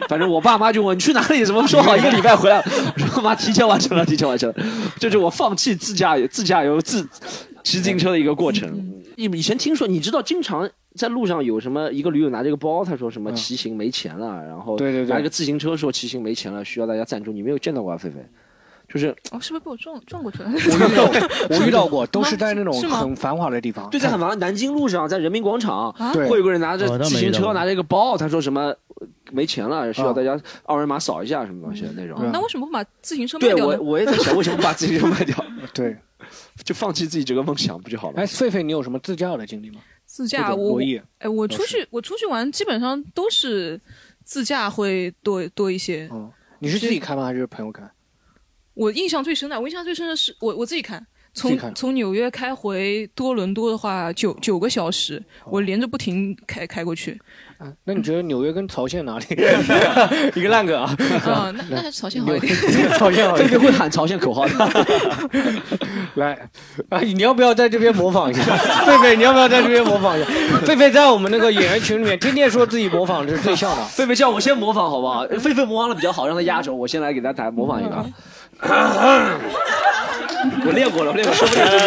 [0.09, 2.63] 反正我爸妈就问你去哪里，怎么说好一个礼拜回来了？
[2.95, 4.55] 我说妈，提前完成了，提前完成了。
[4.99, 7.07] 这是我放弃自驾游、自驾游、自
[7.63, 9.01] 骑自行车的一个过程。
[9.15, 17.31] 以以前听说，你知道，经常在路上有什么一个驴友拿着个包，他说什么骑行没钱了，然后对对对拿一个自行车说骑行没钱了，需要大家赞助。
[17.31, 18.17] 你没有见到过啊，菲菲？
[18.93, 20.51] 就是哦，是不是被我撞撞过去了？
[20.53, 21.05] 我遇到
[21.49, 23.89] 我遇到过，都是在那种是很繁华的地方。
[23.89, 32.19] 对，在很繁华，南京路上，在人民广场，对会有个人拿着自行车，拿着一个包，他说什么呃没钱了，需要大家二维码扫一下什么东西的那种。
[32.31, 33.75] 那为什么不把自行车卖对我？
[33.81, 35.35] 我也在想，为什么不把自行车卖掉？
[35.73, 35.97] 对，
[36.63, 38.21] 就放弃自己这个梦想不就好了？
[38.21, 39.81] 哎，狒狒，你有什么自驾的经历吗？
[40.05, 40.79] 自驾我
[41.17, 43.81] 哎，我出去我出去玩基本上都是
[44.23, 46.07] 自驾会多多一些。
[46.11, 47.25] 嗯，你是自己开吗？
[47.25, 47.81] 还是朋友开？
[48.73, 57.19] 我印象最深的，我印象最深的是我我自己看，从从纽约开回多伦多的话，九九个小时，我连着不停开开过去。
[57.85, 59.25] 那你觉得纽约跟曹县哪里？
[60.35, 60.93] 一个烂梗啊！
[61.23, 62.53] 啊， 那那还是朝鲜好一点。
[62.97, 63.47] 曹县好一点。
[63.47, 64.85] 菲菲会喊朝鲜口号的。
[66.15, 66.37] 来，
[66.89, 68.41] 啊，你要不要在这边模仿一下？
[68.85, 70.29] 狒狒，你要不要在这边模仿一下？
[70.65, 73.85] 狒狒在我们那个演员群里面天天说自己模仿是最像的。
[73.85, 75.25] 菲菲叫我先模仿好不好？
[75.39, 78.05] 菲菲模仿的比较好，让他压轴，我先来给大家模仿一个啊。
[80.65, 81.85] 我练过了，我练过，说不定就是。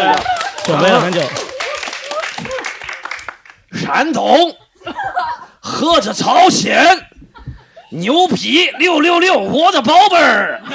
[0.65, 1.21] 准备了很久。
[3.73, 4.55] 山东，
[5.61, 6.85] 喝着朝鲜，
[7.91, 10.61] 牛皮六六六，我的宝贝儿。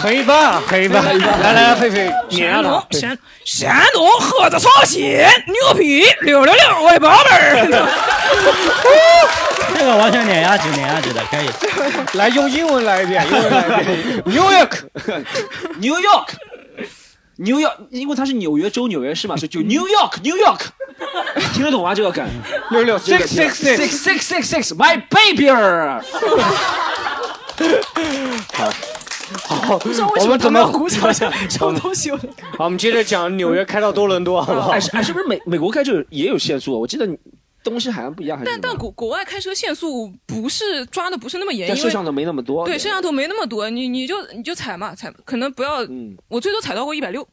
[0.00, 1.04] 很一般啊，很一般。
[1.04, 2.82] 来来来，狒狒，碾压他。
[2.90, 7.66] 山山东喝着朝鲜，牛皮六六六，我的宝贝儿。
[9.78, 11.48] 这个完全碾压级，碾压级的，可以。
[12.18, 14.22] 来用英文来一遍，英文来一遍。
[14.24, 20.60] New York，New York，New York，因为它是纽约州纽约市嘛，所以就 New York，New York，
[21.52, 21.94] 听得懂吗？
[21.94, 22.26] 这个梗？
[22.70, 26.02] 六六 six six six six six six six，my baby 儿。
[28.54, 28.72] 好。
[29.38, 32.10] 好，不知道为什么我们怎么胡想想什么东西？
[32.10, 34.70] 好，我们接着讲纽约开到多伦多，好不好？
[34.70, 36.78] 哎，是哎，是不是美美国开车也有限速？
[36.78, 37.08] 我记得
[37.62, 42.64] 东西好像不一样，还是但但国国外开车限速不是抓的不是那么严，因为但摄像头没那么多。
[42.64, 45.86] 对，摄像头没那么多，你你就你就踩嘛，踩可能不要，
[46.28, 47.26] 我最多踩到过一百六，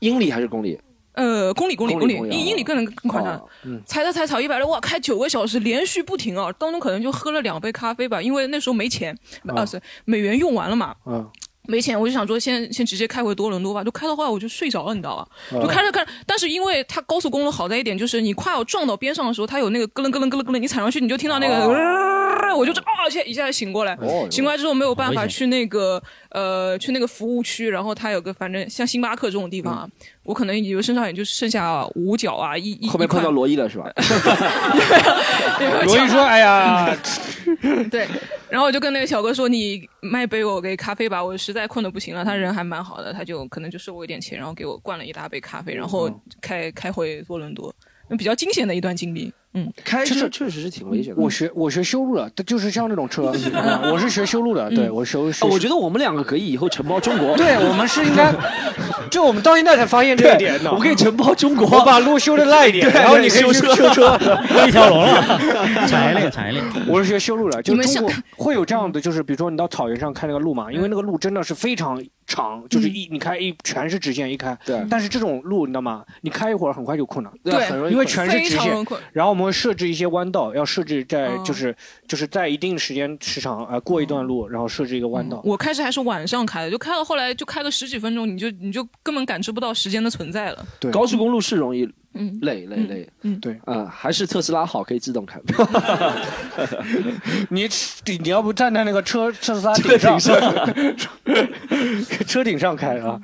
[0.00, 0.78] 英里还是公里？
[1.20, 3.40] 呃，公里公里公里，一英英里更能更夸张。
[3.64, 9.14] 嗯，踩着踩踩一百六，哇，开九个小时连续不停啊，当中可能就喝了两杯咖啡吧，因为那时候没钱，
[9.48, 10.94] 啊是美元用完了嘛。
[11.04, 11.28] 嗯。
[11.68, 15.28] 没钱，我就想说先先直接开回多伦多吧，就开到后来我就睡着了，你知道吧？
[15.52, 15.62] 哦。
[15.62, 21.66] 就开着开着，但是因为它高速公路好在一点就是你快要撞到边上的时候，它有那个咯楞咯楞咯楞咯楞，你踩上去你就听到那个，
[22.50, 23.96] 呃我就这啊一下一下醒过来，
[24.30, 29.88] 醒过来之后没有办法去那个呃去那个服务区，然后他有个反正像星巴克这种地方啊，
[30.24, 33.90] 我可能以为身上也就剩下五角啊一一后面碰到罗伊了是吧？
[35.84, 36.96] 罗伊说：“哎呀，
[37.90, 38.06] 对，
[38.48, 46.10] 然后我就跟那个小哥说：“你卖杯我给咖啡吧，我实在困得不行了。”他人还蛮好的，他就可能就收我一点钱，然后给我灌了一大杯咖啡，然后
[46.40, 47.74] 开开回多伦多，
[48.16, 49.32] 比较惊险的一段经历。
[49.52, 51.20] 嗯，开车确实是挺危险的。
[51.20, 55.46] 我学我学修路的，就是像这种车， 嗯我是学修路的，对我修修。
[55.46, 57.36] 哦我觉得我们两个可以以后承包中国。
[57.36, 58.32] 对我们是应该，
[59.10, 60.70] 就我们到现在才发现这一点呢。
[60.72, 64.18] 我可以承包中国，我把路修的烂一点， 然后你可以修去车修车，
[64.66, 65.38] 一条龙了
[65.88, 74.56] 产业链产业链我是学修路的，就中国会有这样的，就是比如说你到草原上开那个路嘛，因为那个路真的是非常长，就是一你开一全是直线一开。
[74.64, 76.04] 对但是这种路你知道吗？
[76.20, 77.32] 你开一会儿很快就困了。
[77.42, 78.86] 对对很容易因为全是直线。
[79.12, 81.74] 然后我们会设置一些弯道，要设置在哦就是
[82.08, 85.40] 就是在一定时间时长呃过一段路，然后设置一个弯道。
[85.44, 90.66] 我开始还是晚上开的，就开到后来就开个十几分钟，你就你就根本感知不到时间的存在了。
[90.78, 93.08] 对高速公路是容易嗯累累累。
[93.22, 95.40] 嗯，对啊，还是特斯拉好，可以自动开。
[97.50, 97.68] 你
[98.06, 100.18] 你你要不站在那个车特斯拉顶上，
[102.26, 103.20] 车顶上开啊？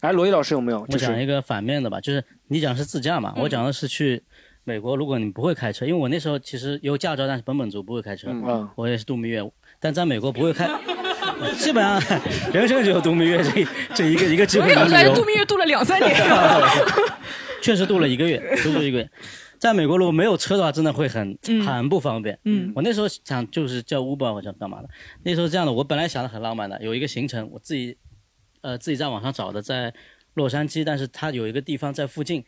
[0.00, 0.80] 哎，罗毅老师有没有？
[0.82, 4.22] 我就是讲一个反面的吧，就是你讲是自驾嘛，我讲的是去
[4.66, 4.96] 美国。
[4.96, 9.40] 如果你不会开车，因为我那时候其实有驾照，但是本本族不会开车，嗯我也是度蜜月，
[9.78, 10.68] 但在美国不会开，
[11.56, 12.20] 基本上
[12.52, 15.24] 人生只有度蜜月这一这一个一个机我也会能旅游来度。
[15.24, 16.14] 蜜月度了两三年。
[17.62, 19.10] 确实度了一个月，度了一个月。
[19.58, 22.38] 在美国如果没有车的话，真的会很、嗯很不方便。
[22.44, 24.88] 嗯我那时候想就是叫 Uber 或者干嘛的。
[25.22, 27.96] 那时候这样的，我本来想的很浪漫的，有一个行程，我自己
[28.60, 29.92] 呃自己在网上找的，在
[30.34, 32.44] 洛杉矶，但是它有一个地方在附近，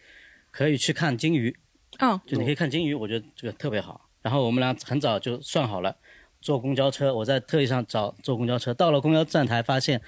[0.51, 1.57] 可以去看鲸鱼，
[1.99, 4.01] 嗯，就你可以看金鱼，我觉得这个特别好。
[4.23, 5.95] 然后我们俩很早就算好了，
[6.41, 10.01] 坐公交车，我在特意上找坐公交车，到了公交站台发现。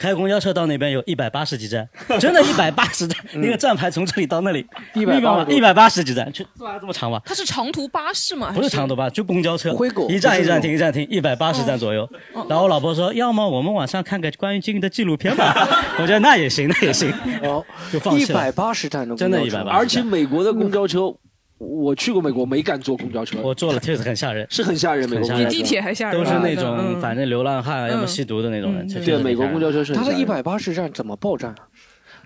[0.00, 1.86] 开公交车到那边有一百八十几站，
[2.18, 7.20] 真的，一百八十站，那个站牌从这里到那里， 一百八一百八十几站，就这么长吧？
[7.22, 8.50] 它是长途巴士吗？
[8.54, 12.08] 不是长途巴，就公交车灰狗，一站一站停，一站停，一百八十站左右。
[12.48, 15.54] 然后我老婆说，要么我们晚上看个关于金鱼的纪录片吧。
[16.00, 17.12] 我觉得那也行，那也行。
[17.42, 17.62] 哦，
[17.92, 21.14] 就放一弃了百八十站的公真的一百八而且美国的公交车，
[21.60, 23.38] 我去过美国，没敢坐公交车。
[23.42, 25.08] 我坐了，确实很吓人，是很吓人。
[25.10, 26.18] 美国比地铁还吓人。
[26.18, 28.88] 都是那嗯种反正流浪汉啊，要么嗯吸毒的那种人。
[28.88, 31.68] 对美国公交车是它的一百八十站怎么报站啊？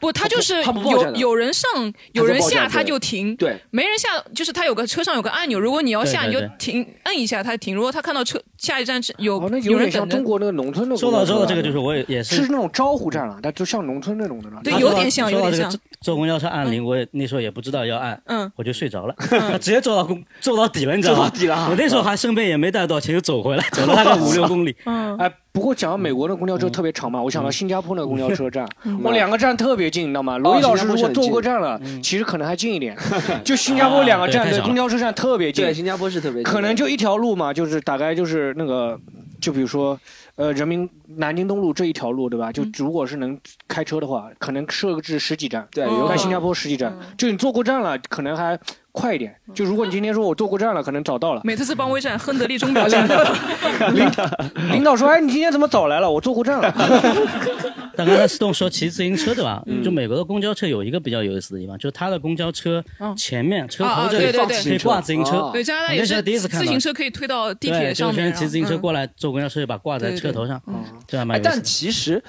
[0.00, 1.68] 不，他就是有有人上，
[2.12, 2.88] 有人下，它它在报站对。
[2.88, 3.36] 就停。
[3.36, 7.74] 对，没人下，就是他有个车上有个按钮，如果你要下，你就停，摁一下他停。
[7.74, 9.70] 如果他看到车下一站是有哦，有人等着。
[9.70, 11.10] 有点像中，国那个农村的说。
[11.10, 12.42] 到说到这个，就是我也也是。
[12.42, 14.50] 那种招呼站了，但就像农村那种的。
[14.50, 14.60] 了。
[14.62, 15.70] 对有点像有点像。
[15.70, 19.14] 坐坐公交车按铃，我也那时候也不知道要按，嗯，我就睡着了，
[19.58, 21.20] 直接坐到公坐到底了，你知道吗？
[21.20, 21.68] 坐到底了啊。
[21.70, 24.76] 我那时候还身边也没带多少钱，就走回来，走了 大概五六公里。
[24.84, 28.68] 嗯，哎，不过讲到美国的公交车特别长嘛，我想到新加坡那个公交车站，
[29.04, 30.36] 我两个站特别近，你知道吗？
[30.36, 32.98] 罗毅老师如果坐过站了，其实可能还近一点。
[33.44, 35.64] 就新加坡两个站的公交车站特别近。
[35.64, 38.98] 对，，新加坡是特别近可能就一条路嘛，就是大概就是那个，
[39.40, 39.96] 就比如说，
[40.34, 42.50] 呃，人民南京东路这一条路，对吧？
[42.50, 45.64] 就如果是能开车的话，可能设置十几站。
[45.70, 46.08] 对，哦有可能。
[46.08, 48.58] 在新加坡十几站，就你坐过站了，可能还
[48.94, 49.34] 快一点。
[49.52, 51.40] 就如果你今天说我坐过站了，可能找到了。
[51.42, 53.04] 每次是帮威站、亨德利钟表站。
[54.70, 56.08] 领导说：“哎，你今天怎么早来了？
[56.08, 56.72] 我坐过站了。
[57.96, 59.62] 但刚才思栋说骑自行车对吧？
[59.66, 62.82] 嗯就美国的公交车有一个比较有意思的地方，就是它的公交车
[63.16, 65.50] 前面车头这里对对对可以挂自行车。
[65.52, 70.60] 对，加拿大也是第一次看到自行车可以推到地对，铁上面，就是骑自行车过来坐公交车，就把挂在车头上，
[71.06, 71.66] 这还蛮哎，但有意思的。
[71.66, 72.22] 其实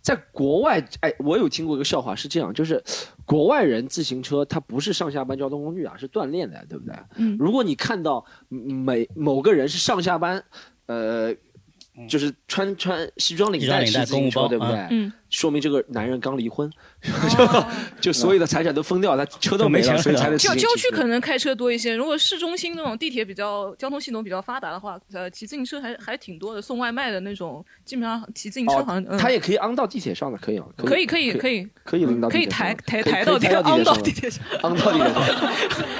[0.00, 2.82] 在国外，哎，我有听过一个笑话，是这样，就是
[3.24, 6.94] 国外人自行车它不是上下班交通工具啊，是锻炼的，对不对？
[7.16, 7.36] 嗯。
[7.38, 10.42] 如果你看到每某个人是上下班，
[10.86, 11.34] 呃，
[12.08, 14.74] 就是穿穿西装领带带骑自行车，对不对？
[14.74, 15.12] 啊嗯。
[15.28, 16.70] 说明这个男人刚离婚，
[18.00, 30.66] 就所有的财产都分掉，他车都没了， 所以才能郊郊区可能开车多一些，如果市中心那种地铁比较交通系统比较发达的话，呃，骑自行车还还挺多的，送外卖的那种，基本上骑自行车好像、嗯、他也可以安到地铁上的，可以啊？
[30.76, 35.22] 可以可以可以可以领到可以抬抬抬到地可以抬昂到地铁上，安到地铁上，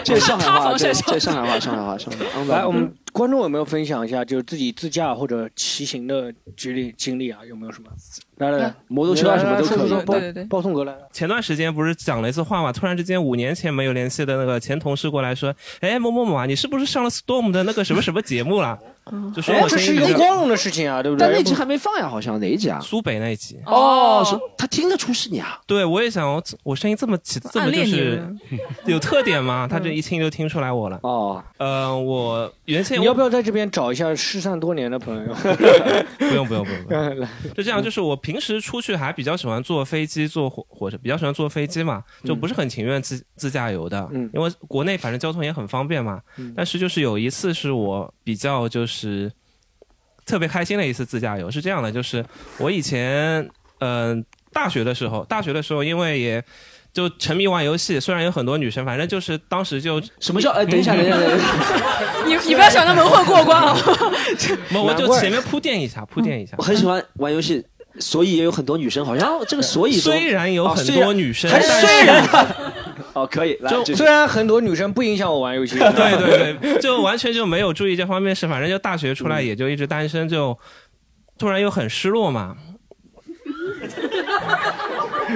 [0.04, 2.54] 这是上海话，这房晒伤这上海话，上海话，上海话。
[2.54, 7.38] 来，我们观众有没有分享一下，就是自己自驾或者骑行的经历经历啊？
[7.48, 7.88] 有没有什么？
[8.36, 10.89] 来来来，摩托车啊什么都可以对对对包送哥来。
[11.12, 18.78] 前段时间不是讲了一次话嘛，突然之间五年前没有联系的那个前同事过来说，哎，某某某啊，你是不是上了 Storm 的那个什么什么节目了？
[19.34, 21.26] 就说哎我这是一个光荣的事情啊，对不对？
[21.26, 22.78] 但那集还没放呀，好像哪一集啊？
[22.80, 23.58] 苏北那一集。
[23.66, 25.58] 哦，是他听得出是你啊？
[25.66, 28.22] 对，我也想，我我声音这么起，这么就是
[28.86, 29.66] 有特点吗？
[29.70, 30.98] 他这一听就听出来我了。
[31.02, 35.34] 哦，呃，我原先你要不要在这边找一下失散多年的朋友？
[36.18, 46.20] 不用不用不用不用， 就这样，就是我平时出去还比较喜欢坐飞机、坐火火车，比较喜欢坐飞机嘛，就不是很情愿自自驾游的，嗯因为国内反正交通也很方便嘛。
[46.36, 48.99] 嗯但是就是有一次是我比较就是
[50.26, 52.24] 特别开心的一次自驾游，是这样的，就是
[52.58, 53.48] 我以前
[53.78, 56.44] 嗯、呃大学的时候，大学的时候因为也。
[56.92, 60.50] 就沉迷玩游戏，虽然有很多女生，反正就是当时就什么叫？
[60.50, 61.46] 哎，等一下，等一下，等一下，
[62.26, 63.72] 你你不要想着蒙混过关啊！
[64.74, 66.62] 我我就前面铺垫一下，铺垫一下我。
[66.64, 67.64] 很喜欢玩游戏，
[68.00, 72.28] 所以也有很多女生，好像这个所以虽然有很多女生，还但是虽然
[73.12, 80.56] 哦，可以，来，就虽然很多女生不影响我玩游戏，对 对对， 就完全就没有注意这方面事，反正就大学出来也就一直单身，就
[81.38, 82.56] 突然又很失落嘛。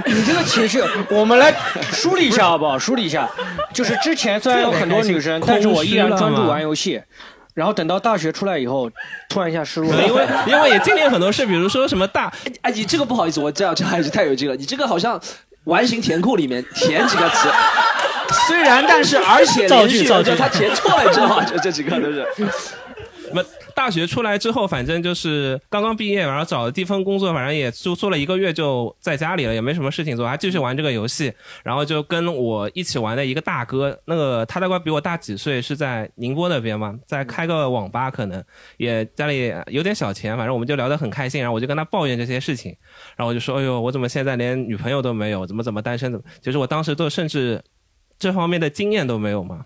[0.06, 0.80] 你这个情绪，
[1.10, 1.54] 我们来
[1.92, 2.78] 梳理一下好不好？
[2.78, 3.30] 梳理一下，
[3.72, 7.00] 就是之前虽然有很多女生，但是我依然专注玩游戏。
[7.54, 8.90] 然后等到大学出来以后，
[9.28, 12.32] 突然一下失落了，因为因为也经历了很多事，比如说什么大，
[12.62, 14.56] 哎，你这个不好意思，我这样这还是太有劲了。
[14.56, 15.20] 你这个好像
[15.64, 17.48] 完形填空里面填几个词，
[18.46, 21.42] 虽然但是而且连续，造句造句就他填错了，你知道吗？
[21.44, 22.26] 就这几个都是。
[23.74, 31.32] 大学出来之后，反正就是刚刚毕业，然后找了第一份工作，反正也就做了一个月，就在家里了，也没什么事情做，还继续玩这个游戏。
[31.62, 38.42] 然后就跟我一起玩的一个大哥，那个他大概比我大几岁，是在宁波那边嘛，在开个网吧，可能
[38.76, 41.40] 也家里有点小钱，反正我们就聊得很开心。
[41.40, 42.74] 然后我就跟他抱怨这些事情，
[43.16, 45.46] 然后我就说：“哎呦，我怎么现在连女朋友都没有？
[45.46, 46.12] 怎么怎么单身？
[46.12, 46.24] 怎么？
[46.40, 47.62] 就是我当时都甚至
[48.18, 49.64] 这方面的经验都没有嘛。”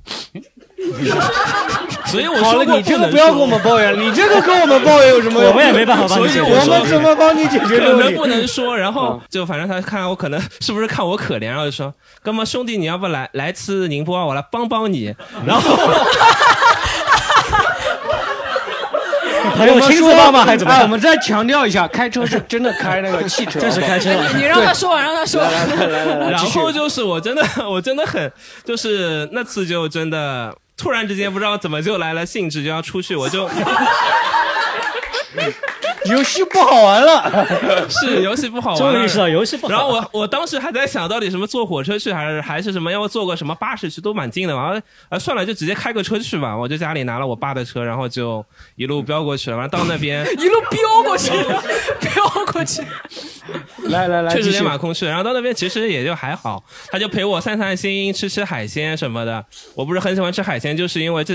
[2.06, 5.50] 所以我好了，说过你这个不要跟我们抱怨， 你这个跟我们抱怨有什么用？
[5.50, 8.02] 我们也没办法帮你解决我们怎么帮你解决这个问题？
[8.02, 11.92] 可能不能说，然后就反正他看我可能是不是看我可怜，然后就说
[12.22, 15.14] ：“哥们兄弟，你要不来来次宁波，我来帮帮你。”
[15.44, 15.76] 然后
[19.56, 20.82] 还有亲自帮忙还怎么样？
[20.82, 25.50] 我们再强调一下，开车是真的开那个汽车，这是开车你让他说完，让他说完。
[26.30, 28.30] 然后就是我真的我真的很
[28.64, 33.46] 就是那次就真的突然之间不知道怎么就来了兴致就要出去，我就。
[36.12, 37.46] 游戏不好玩了，
[37.88, 44.80] 是游戏不好玩了，终于游戏不好然后我我当时还在想到底什么坐火车去还是还是什么，要坐个什么巴士去都蛮近的嘛。
[45.08, 46.56] 啊算了，就直接开个车去吧。
[46.56, 48.44] 我就家里拿了我爸的车，然后就
[48.76, 49.56] 一路飙过去了。
[49.56, 51.30] 完了到那边 一路飙过去，
[52.00, 52.82] 飙过去。
[53.84, 59.42] 来来来，确实继续连马空去，然后到那边其实也就还好，他就陪我散散心，吃吃海鲜什么的。
[59.74, 61.34] 我不是很喜欢吃海鲜，就是因为这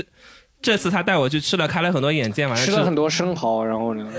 [0.64, 4.10] 这次他带我去吃了，开了很多眼界，晚上吃了很多生蚝，然后呢？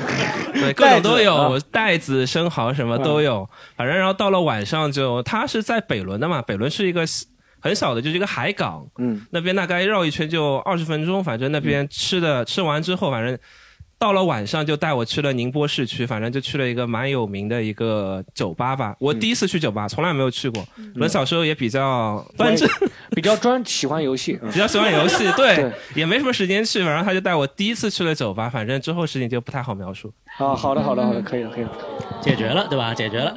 [0.52, 3.48] 对，各种都有袋子，袋子、生蚝什么都有。
[3.74, 7.06] 反正然后到了晚上就，他是在北仑的嘛，北仑是一个
[7.58, 11.24] 很小的，就是一个海港，嗯，那边大概绕一圈就二十分钟。
[11.24, 13.38] 反正那边吃的、吃完之后，反正
[14.04, 18.94] 到了晚上就带我去了宁波市区，反正就去了一个蛮有名的一个酒吧吧。
[19.00, 20.62] 我第一次去酒吧，从来没有去过。
[21.00, 22.68] 我小时候也比较端正，
[23.16, 26.80] 比较专喜欢游戏， 比较喜欢游戏，对，对也没什么时间去。
[26.80, 30.12] 然后他就带我第一次去了酒吧，反正之后事情就不太好描述。
[30.36, 31.70] 啊，好的好的好的，可以了可以了，
[32.20, 32.92] 解决了对吧？
[32.92, 33.34] 解决了。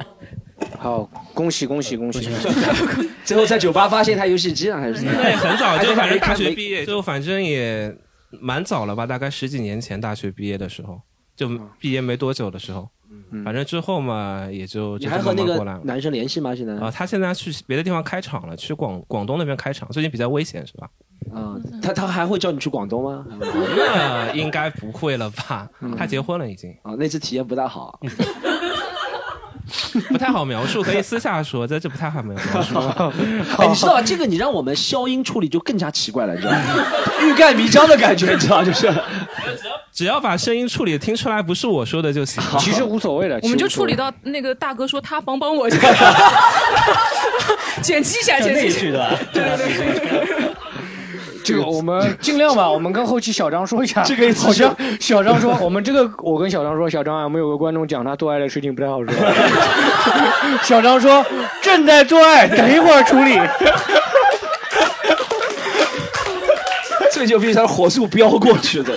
[0.78, 2.28] 好，恭喜恭喜恭喜！
[3.24, 7.96] 最后在酒吧发现他游戏机了，还是对，很早就反正大学毕业，最后反正也
[8.30, 11.00] 蛮早了吧，大概十几年前大学毕业的时候，
[11.36, 11.48] 就
[11.78, 12.88] 毕业没多久的时候。
[13.42, 15.64] 反正之后嘛，也就还和那个。
[15.84, 16.54] 男生联系吗？
[16.54, 20.90] 现在啊，他现在去别的地方开厂了，去广广东那边开厂，最近比较危险是吧？
[21.32, 23.24] 啊，他他还会叫你去广东吗？
[23.40, 25.68] 那应该不会了吧？
[25.96, 26.70] 他结婚了已经。
[26.82, 27.98] 啊，那次体验不大好。
[30.08, 32.78] 不太好描述，可以私下说，在这不太好描述。
[33.58, 36.58] 哎，你知道这个，你让我们消音处理就更加奇怪了，你知道吗？
[37.22, 38.92] 欲盖弥彰的感觉，你知道就是。
[39.92, 42.40] 只要把声音处理听出来不是我说的就行。
[42.60, 45.68] 其实无所谓的，我们就处理到那个大哥说他帮帮我，
[47.82, 50.47] 剪辑一下，剪辑一下，对对对。
[51.44, 54.02] 这个我们尽量吧，我们跟后期小张说一下。
[54.02, 59.12] 这个好像小张说，我们这个我跟小张说，小张啊，我们有个观众讲他做爱的事情不太好说。
[60.62, 61.24] 小张说
[61.62, 63.38] 正在做爱，等一会儿处理。
[67.10, 68.92] 最牛逼，他是火速飙过去的，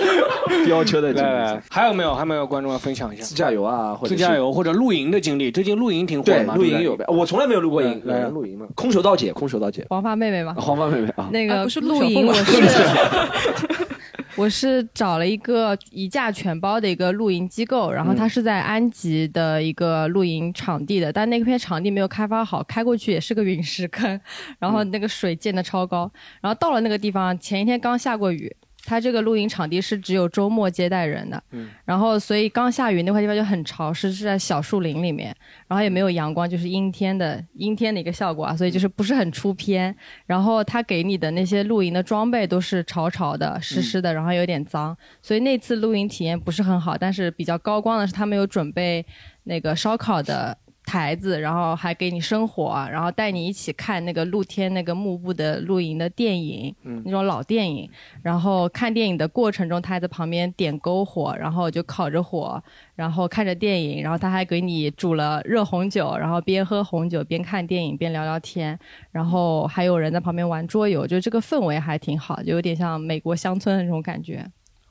[0.66, 1.60] 飙车的经历。
[1.70, 2.14] 还有没有？
[2.14, 5.50] 还有没有观众要分享一下自驾游啊，或者自驾游或者露营的经历？
[5.50, 8.02] 最近露营挺火嘛，露营对不对有，我从来没有露过营，
[8.32, 10.54] 露营嘛，空手道姐，空手道姐，黄发妹妹吗？
[10.58, 12.52] 黄发妹妹啊，那个不是露营，我是
[14.36, 24.18] 我是找了一个一价全包的一个露营机构，然后它是在安吉的一个露营场地的，但那片场地没有开发好，开过去也是个陨石坑，
[24.58, 26.10] 然后那个水溅的超高，
[26.40, 28.50] 然后到了那个地方，前一天刚下过雨。
[28.84, 35.34] 它这个露营场地是只有周末接待人的，嗯然后所以刚下雨那块地方就很潮湿，是在小树林里面，
[35.68, 39.94] 然后也没有阳光，就是阴天的阴天的一个效果啊，所以就是不是很出片。
[40.26, 46.98] 然后他给你的那些露营的装备都是潮潮的、湿湿的，然后有点脏，所以那次露营体验不是很好。
[46.98, 49.06] 但是比较高光的是他们有准备
[49.44, 50.58] 那个烧烤的。
[50.92, 57.88] 台子，然后还给你生火，然后带你一起看那个露天那个幕布的露营的电影，嗯那种老电影。
[58.22, 62.62] 然后看电影的过程中，他还在旁边点篝火，然后就烤着火，
[62.94, 68.78] 然后看着电影，然后他还给你煮了热红酒，然后边喝红酒边看电影边聊聊天，
[69.12, 74.46] 然后还有人在旁边玩桌游，就这个氛围还挺好，就有点像美国乡村的那种感觉。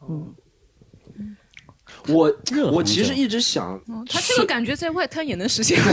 [0.10, 0.34] 嗯，
[2.08, 2.34] 我
[2.72, 3.80] 我其实一直想，
[4.10, 5.80] 他这个感觉在外滩也能实现。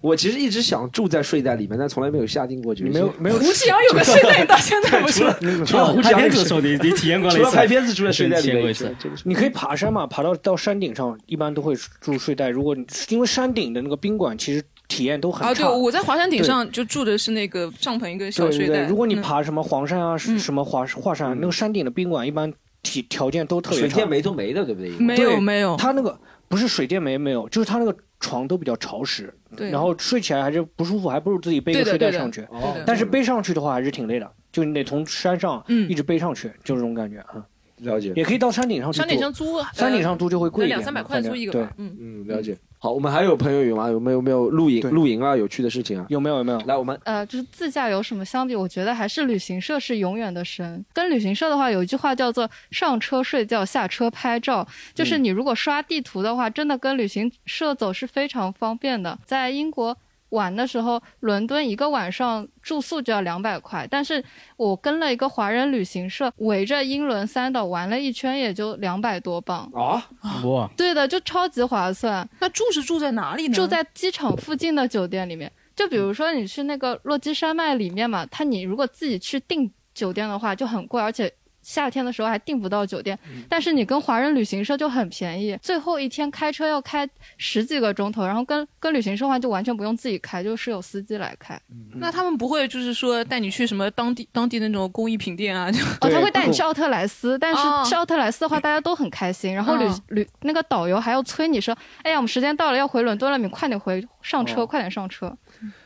[0.00, 2.92] 我其实一直想住在睡袋里面，但从来没有下定过决心。
[2.92, 5.24] 没有没有胡启阳有个 睡袋，到现在不是
[5.66, 8.94] 除了拍片子的时候你你体验过了一次除了拍片子住在睡袋里面体验过一次。
[9.24, 12.48] 你可以爬山嘛，爬到到山顶上，一般都会住睡袋。
[12.48, 15.50] 如果你因为山顶的那个宾馆其实体验都很差。
[15.50, 18.88] 啊，对，我在华山顶上就住的是那个帐篷一个小对对对，睡袋。
[18.88, 22.52] 如果你嗯爬什么黄山啊，什么华华山，那个山顶的宾馆一般
[22.88, 23.86] 体条件都特别差。
[23.86, 24.90] 水电煤都没的，对不对？
[24.98, 32.46] 没有没有他那个不是水电煤没有，就是他那个床都比较潮湿，对然后睡起来还是不舒服，还不如自己背个睡袋上去。
[32.86, 37.44] 但是背上去的话还是挺累的，就你得从山上一直背上去，就这种感觉啊。
[37.78, 39.02] 了解也可以到山顶上去住。
[39.02, 41.72] 山顶上租呃山顶上租就会贵一点，两三百块租一个吧。
[41.76, 42.58] 嗯嗯，了解。
[42.80, 43.88] 好，我们还有朋友有吗？
[43.88, 45.36] 有没有有没有露营露营啊？
[45.36, 46.06] 有趣的事情啊？
[46.08, 46.58] 有没有有没有？
[46.60, 50.84] 来，我们呃，就是自驾游什么相比，我觉得还是旅行社是永远的神。
[50.92, 59.18] 跟旅行社的话，有一句话叫做“上车睡觉，下车拍照”，就是你如果刷地图的话，真的跟旅行社走是非常方便的。
[59.24, 59.96] 在英国。
[60.30, 64.22] 玩的时候，伦敦一个晚上住宿就要两百块，但是
[64.56, 69.70] 我跟了一个华人旅行社，围着英伦三岛玩了一圈，也就两百多镑。
[69.74, 70.08] 啊，
[70.44, 72.28] 哇，对的，就超级划算。
[72.40, 73.54] 那住是住在哪里呢？
[73.54, 75.50] 住在机场附近的酒店里面。
[75.74, 81.32] 就比如说你去那个落基山脉里面嘛，它你如果自己去订酒店的话就很贵，而且
[81.68, 83.18] 夏天的时候还订不到酒店。
[83.46, 91.60] 但是你跟华人旅行社就很便宜，最后一天开车要开十几个钟头，然后跟跟旅行社的话就完全不用自己开，就是有司机来开。
[91.96, 95.70] 那他们不会就是说带你去什么当地当地那种工艺品店啊？
[95.70, 99.54] 就哦，他会带你去奥特莱斯，但哦是去奥特莱斯的话，大家都很开心。
[99.54, 105.36] 然后旅嗯旅那个导游还要催你说：“哎呀，我们时间到了，要回伦敦了，你快点回上车，哦快点上车。”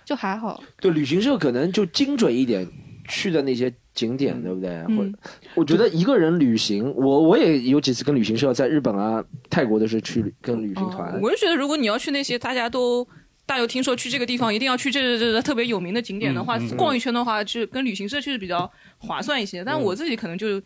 [0.04, 0.62] 就还好。
[0.80, 2.68] 对旅行社可能就精准一点，
[3.08, 4.70] 去的那些景点，对不对？
[4.88, 5.10] 嗯或者
[5.54, 11.20] 我觉得一个人旅行，我我也有几次跟旅行社在日本啊、泰国的时候去跟旅行团。
[11.20, 13.06] 我就觉得，如果你要去那些大家都
[13.44, 19.62] 大家有听说去这个地方一定要去这这这这特别有名的景点的话，嗯嗯嗯逛一圈的话，就跟旅行社确实比较划算一些。
[19.64, 20.60] 但我自己可能就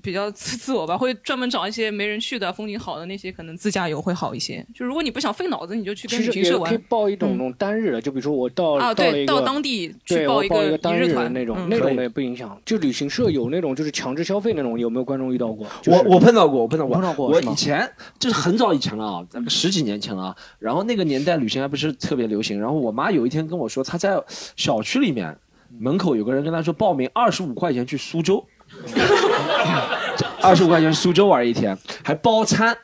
[0.00, 4.64] 比较自自我吧，会专门找一些没人去的、风景好的那些，可能自驾游会好一些。
[4.74, 6.82] 就如果你不想费脑子，你就去跟旅行社玩可以。
[6.88, 12.60] 报一种那种单日的，就比如说我到啊对到当地去报一个报一个单日团的那种嗯那种的也不影响。
[12.64, 15.66] 就旅行社有那种就是强制消费那种，有没有观众遇到过？
[15.80, 20.36] 就是我我碰到过，我碰到过，碰到过我以前就是很早以前了啊，咱们十几年前了啊。
[20.58, 22.60] 然后那个年代旅行还不是特别流行。
[22.60, 24.20] 然后我妈有一天跟我说，她在
[24.56, 25.36] 小区里面
[25.78, 28.44] 门口有个人跟她说报名二十五块钱去苏州，
[30.40, 32.76] 二十五块钱苏州玩一天，还包餐。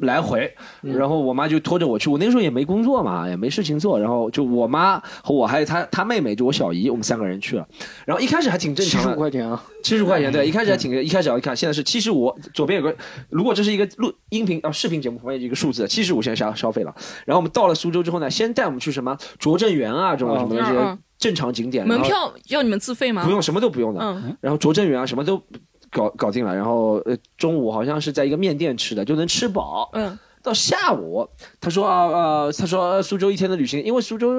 [0.00, 2.08] 来回，然后我妈就拖着我去。
[2.08, 7.66] 我那时候也没工作嘛，也没事情做，然后就我妈和我还有她她妹妹，就我小姨，我们三个人去了。
[8.04, 12.94] 然后一开始还挺正常的，75块钱啊，七十块钱对，一开始还挺，一开始要一看，现在是七十五，左边有个，
[13.28, 16.94] 如果这是一个录音频啊视频节目，旁边有一个数字，七十五现在消消费了。
[17.26, 23.22] 然后我们到了苏州之后呢，先带我们去什么拙政园啊，这种什么这些正常景点，门票要你们自费吗？
[23.24, 24.00] 不用，什么都不用的。
[24.02, 25.42] 嗯然后拙政园啊，什么都
[25.90, 26.54] 搞搞定了。
[26.54, 29.90] 然后呃，中午好像是在一个面店吃的，就能吃饱。
[29.92, 30.18] 嗯。
[30.42, 31.28] 到下午，
[31.60, 34.32] 他说啊呃，他说呃苏州一天的旅行，因为苏州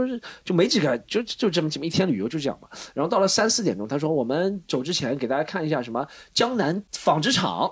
[0.44, 2.68] 就没几个，就就这么这么一天旅游就这样嘛。
[2.96, 6.04] 然后到了三四点钟，他说我们走之前给大家看一下什么
[6.34, 7.72] 江南纺织厂。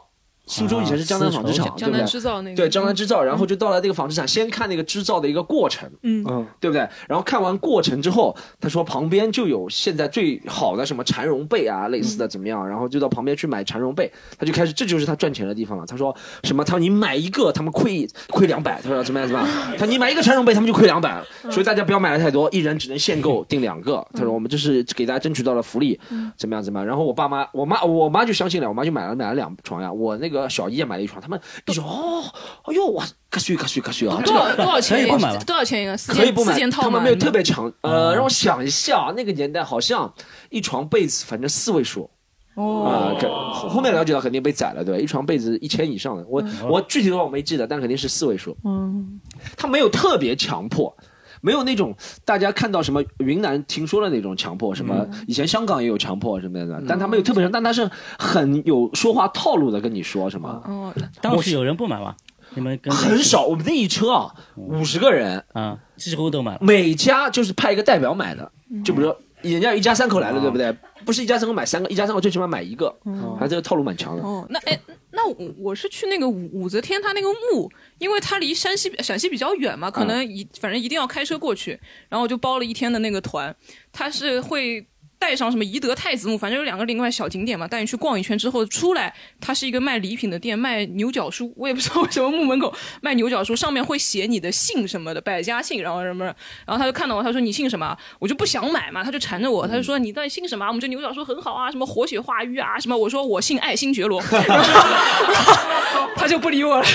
[0.49, 1.99] 苏州以前是江南纺织厂，对江不对？
[1.99, 6.81] 南制造那个，对，江南织造，然后就到了那个纺织厂，先看那个织造的一个过程，嗯嗯，对不对？
[7.07, 12.67] 然后看完过程之后，他说旁边就有现在最好的什么蚕绒被啊，类似的怎么样？
[12.67, 15.85] 然后就到旁边去买蚕绒被，他就开始，这就是他赚钱的地方了。
[15.85, 16.63] 他说什么？
[16.63, 18.81] 他说你买一个，他们亏亏两百。
[18.81, 19.55] 他说怎么样怎么样？
[19.77, 21.21] 他说你买一个蚕绒被，他们就亏两百，
[21.51, 24.05] 所以大家不要买的太多，一人只能限购 订两个。
[24.13, 25.99] 他说我们这是给大家争取到了福利，
[26.35, 26.85] 怎么样怎么样？
[26.88, 32.24] 然后我爸妈，我妈我妈就相信了，我妈就买了买了两床呀，我那个小姨也买了一床，他们一说哦，
[32.66, 34.99] 哎呦哇，可惜可惜可惜啊，多少多少钱？
[34.99, 35.98] 可以不买多少钱一个？
[35.98, 36.90] 四件可以不买，四件套吗？
[36.90, 37.72] 他们没有特别强。
[37.82, 40.14] 呃，让我想一下，那个年代好像
[40.49, 42.10] 一床被子，反正四位数。
[42.56, 44.99] 啊，可后后面了解到肯定被宰了，对吧？
[44.99, 48.57] 一床被子一千以上的，我我具体的话我没记得，但肯定是四位数。
[48.66, 49.22] 嗯，
[49.56, 50.94] 他没有特别强迫，
[51.41, 51.95] 没有那种
[52.26, 60.49] 大家看到什么云南听说的那种强迫，什么以前香港也有强迫什么的，但他没有特别强，但他是很有说话套路的跟你说什么。
[60.66, 62.16] 哦，当时有人不买吗？
[62.56, 66.60] 你们跟很少，我们那一车啊，五十个人啊，几乎都买了。
[66.61, 68.52] 每家就是派一个代表买的，
[68.84, 70.76] 就比如说人家一家三口来了，对不对？
[71.05, 72.95] 不是一家三口买三个，一家三口最起码买一个，
[73.39, 74.21] 他这个套路蛮强的。
[74.23, 74.80] 哦，那哎，
[75.11, 83.55] 那我我是去那个武武则天，他那个墓，因为他离山西陕西比较远嘛，可能一反正一定要开车过去，然后我就包了一天的那个团，
[83.91, 84.85] 他是会。
[85.20, 96.24] 带上什么宜德太子墓，反正有两个另外小景点嘛，带你去逛一圈之后出来，它是一个卖礼品的店，卖牛角书，我也不知道为什么墓门口卖牛角书，上面会写你的姓什么的，百家姓，然后什么，
[96.66, 97.96] 然后他就看到我，他说你姓什么？
[98.18, 100.66] 我就不想买嘛，他就缠着我，他就说你到底姓什么？
[100.66, 102.98] 我们这牛角书很好啊，什么活血化瘀啊，什么？
[102.98, 104.22] 我说我姓爱新觉罗，
[106.16, 106.86] 他就不理我了，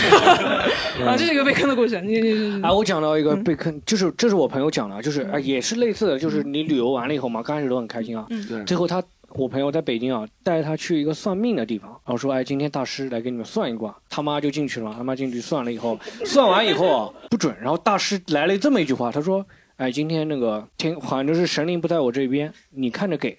[1.06, 2.00] 啊，这是一个被坑的故事。
[2.00, 8.46] 你你你啊，我讲到一个被坑，就是这是我朋友讲的，就是啊，也是类似的，就是你旅游完了以后嘛，刚开始都很开心啊，嗯。
[8.46, 8.64] 对。
[8.64, 19.44] 最后他我朋友在北京啊，带他去一个算命的地方，然后说，哎，今天大师来给你们算一卦，他妈就进去了，他妈进去算了以后， 算完以后啊不准，然后大师来了这么一句话，他说，
[19.76, 23.36] 哎，今天那个天反正是神灵不在我这边，你看着给，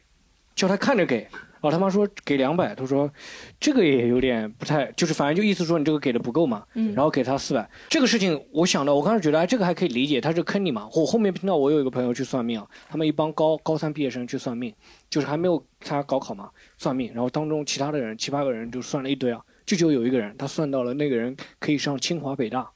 [0.55, 1.27] 叫他看着给。
[1.65, 3.11] 然后他妈说给两百，他说
[3.59, 7.67] 这个也有点不太，就是反正就意思说你这个给的不够嘛，嗯然后给他四百。
[7.89, 10.87] 这个事情我想到，我刚始觉得哎这个还可以理解，他是坑你嘛。
[10.93, 14.71] 我后面听到我有一个朋友去算命啊，他们一帮高高三毕业生去算命，
[15.09, 22.69] 就是还没有参加高考嘛，算命，然后当中其他的人七八个人就算了一堆啊，就就有一个人他算到了那个人可以上清华北大，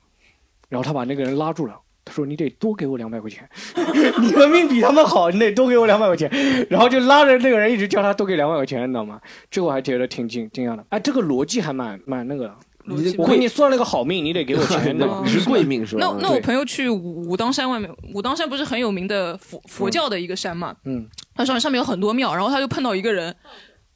[0.67, 1.79] 然后他把那个人拉住了。
[2.10, 3.48] 他说：“你得多给我两百块钱，
[4.19, 6.27] 你的命比他们好，你得多给我两百块钱。”
[6.68, 9.22] 然后就拉着那个人一直叫他多给两百块钱，你知道吗？
[9.52, 10.84] 这个我还觉得挺惊惊讶的。
[10.90, 12.56] 哎，这个逻辑还蛮蛮那个的。
[13.03, 15.99] 辑我给你算了个好命，你得给我钱的你是贵命是吧？
[16.02, 20.76] 那那我朋友去武武当山外面，武当山不是很有名的佛佛教的一个山嘛？
[20.86, 23.36] 嗯，他上上面有很多庙，然后他就碰到一个人。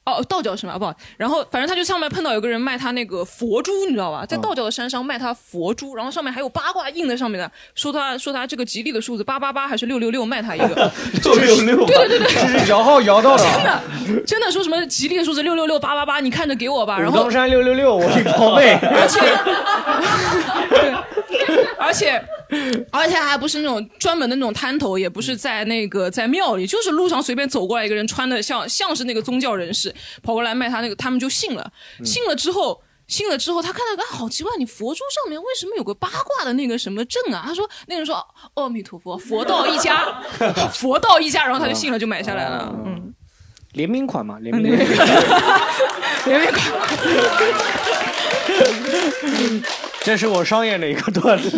[0.04, 0.78] 哦，道教是吗？
[0.78, 4.26] 不好，然后反正他就上面碰到有个人卖他那个佛珠，你知道吧？
[4.26, 10.90] 在道教的山上卖他佛珠，然后上面还有八卦印在上面的，说他说他这个吉利的数字八八八还是六六六，卖他一个。
[11.24, 13.82] 六六六，对对对对，这是摇号摇到的，真的
[14.26, 16.98] 真的说什么吉利的数字六六六八八八，你看着给我吧。
[16.98, 19.20] 然后高山六六六，我一宝贝，而且，
[21.78, 22.22] 而且，
[22.92, 31.72] 而且还不是那种专门的那种摊头，也不是在那个在庙里，就是路上随便走过来一个人，穿的像像是那个宗教人士，跑过来卖他那个，他们就信了。
[32.04, 37.44] 信了之后，信了之后，他看到个、啊、好奇怪，你佛珠上面为什么有个八卦的那个什么阵啊？
[37.46, 38.16] 他说那个人说
[38.54, 40.22] 阿弥陀佛，佛道一家，
[40.72, 42.74] 佛道一家，然后他就信了，就买下来了。
[42.84, 43.14] 嗯，
[43.72, 44.86] 联名款嘛，联名款
[46.26, 46.62] 联名款。
[50.00, 51.50] 这是我商业的一个段子。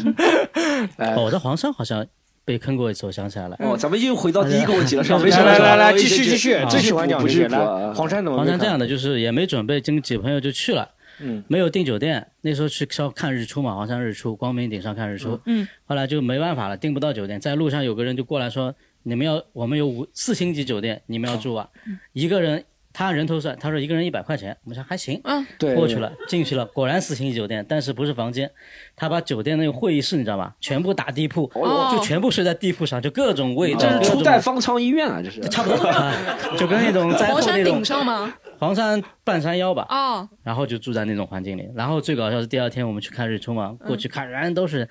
[1.16, 2.06] 哦，我在黄山好像
[2.44, 3.56] 被坑过一次，我想起来了。
[3.60, 7.44] 哦，咱们又回到第一个问题了，上来来来来，继续继续，啊最喜欢讲这些。
[7.44, 8.36] 不是来，黄山怎么？
[8.38, 10.88] 黄山这样的，就是也没准备，跟几个朋友就去了。
[11.18, 15.40] 嗯，没有订酒店，那时候去要看日出嘛，黄山日出，光明顶上看日出。
[15.46, 21.66] 嗯，后来就没办法了，订不到酒店，在路上有个人就过来说：“你们要，我们有五四星级酒店，你们要住啊？”
[22.12, 22.62] 一个人
[22.98, 25.74] 他人头算，他说一个人一百块钱，我们说还行，嗯，对。
[25.74, 28.50] 过去了，进去了，果然四星级酒店，但是不是房间，
[28.96, 31.94] 他把酒店那个会议室你知道吧，全部打地铺，哦。
[31.94, 35.42] 就全部睡在地铺上，就各种味道，这是初代方舱医院啊，这是。
[35.52, 36.14] 差不多，啊
[36.56, 38.32] 就跟那种灾后黄山那种顶上吗？
[38.58, 41.68] 黄山半山腰吧，哦，然后就住在那种环境里。
[41.74, 44.88] 然后最搞笑是第二天我们去看日出嘛，过去看人都是，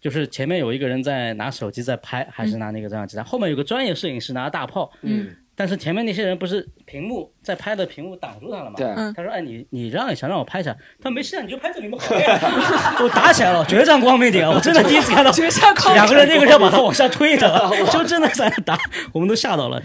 [0.00, 8.74] 就是前面有一个人在拿手机在拍，还是拿那个照相机，后面有个专业摄影师拿大炮，嗯，但是前面那些人不是屏幕在拍的屏幕挡住他了嘛？
[8.76, 12.38] 对嗯他说：“哎，你你让一下，让我拍一下。”他说：“没事啊，你就拍这里面好呀。
[13.02, 14.50] ”我打起来了，决战光明顶啊！
[14.54, 18.78] 我真的第一次看到决战光明两个人那个是要把他往下推的， 就真的在那打，
[19.12, 19.80] 我们都吓到了，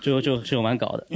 [0.00, 1.06] 就就就蛮搞的。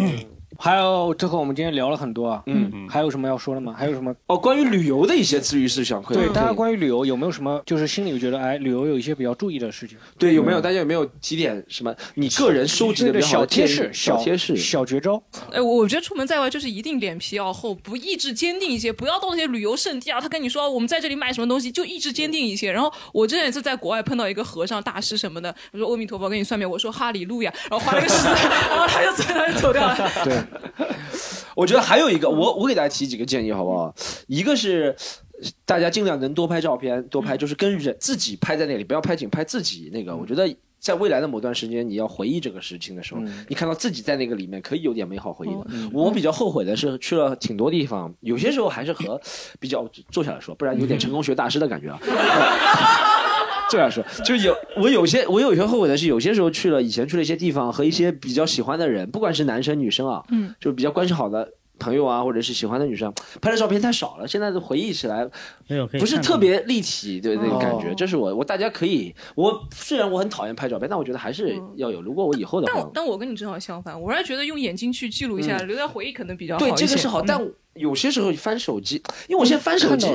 [0.59, 3.74] 还有最后我们今天聊了很多啊，嗯，还有什么要说的吗？
[3.76, 4.14] 还有什么？
[4.26, 9.97] 哦，关于旅游的一些治愈事项，可以对，大家关于旅游有没有什么就是心里觉得哎，旅游有一些比较注意的事情？
[10.18, 10.60] 对有没有？
[10.60, 15.22] 大家有没有几点什么你个人收集的比较好小贴士、小贴士、小绝招？
[15.52, 22.70] 哎，我我觉得出门在外就是一定脸皮要厚，不意志坚定一些，不要到那些旅游胜地啊，他跟你说我们在这里买什么东西，就意志坚定一些。
[22.70, 28.28] 然后我之前也是在国外碰到一个和尚大师什么的，他说阿弥陀佛，给你算命，我说哈利路亚，然后画了个十字，
[28.70, 29.97] 然后他就走，他就走掉了。
[30.24, 30.36] 对，
[31.57, 33.95] 我觉得还有一个，我我给大家提几个建议好不好？
[34.27, 34.95] 一个是
[35.65, 40.16] 大家尽量能多拍照片，多拍就是跟人自己拍在那里，不要拍景，拍自己那个。
[40.16, 45.66] 我觉得在未来的某段时间，你要回忆这个事情的时候，你看到自己在那个里面，可以有点美好回忆的。
[45.93, 49.21] 我比较后悔的是去了挺多地方，有些时候还是和
[49.61, 51.99] 比较坐下来说，不然有点成功学大师的感觉啊。
[53.70, 65.28] 这样说，就有我有些我有些后悔的是，有些时候去了以前去了一些地方，和一些比较喜欢的人，不管是男生女生啊，嗯，就比较关系好的朋友啊，或者是喜欢的女生，拍的照片太少了，现在的回忆起来
[65.66, 67.89] 没有不是特别立体的那个感觉。
[67.89, 72.03] 哦这是我我大家可以，我虽然我很讨厌拍照片，但我觉得还是要有。
[72.03, 76.86] 如果我以后的话但我，但我跟你正好相反，我还觉得用眼睛去记录一下，嗯留在回忆可能比较好对一些。
[76.86, 78.96] 这个是好，嗯但有些时候翻手机，
[79.28, 80.06] 因为我现在翻手机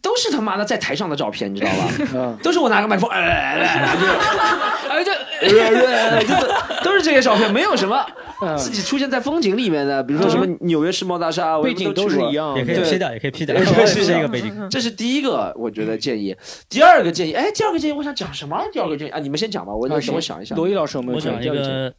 [0.00, 1.72] 都是他妈的在台上的照片，你知道
[2.14, 2.38] 吧？
[2.42, 3.20] 都是我拿个麦克风，哎，
[4.88, 5.12] 哎就
[5.48, 6.48] 就是
[6.82, 8.04] 都是这些照片，没有什么
[8.40, 14.68] 嗯自己出现在风景里面的，比如说什么纽约世贸大厦，我背景都是一样的也可以对 P 掉，也可以 P 掉，对这是是一个背景。
[14.70, 16.36] 这是第一个我觉得建议。
[16.68, 18.62] 第二个建议，哎，第二个建议我想讲什么？
[18.72, 20.54] 第二个建议啊，你们先讲吧，我我想一下。
[20.54, 21.92] 罗毅老师有没有我讲一个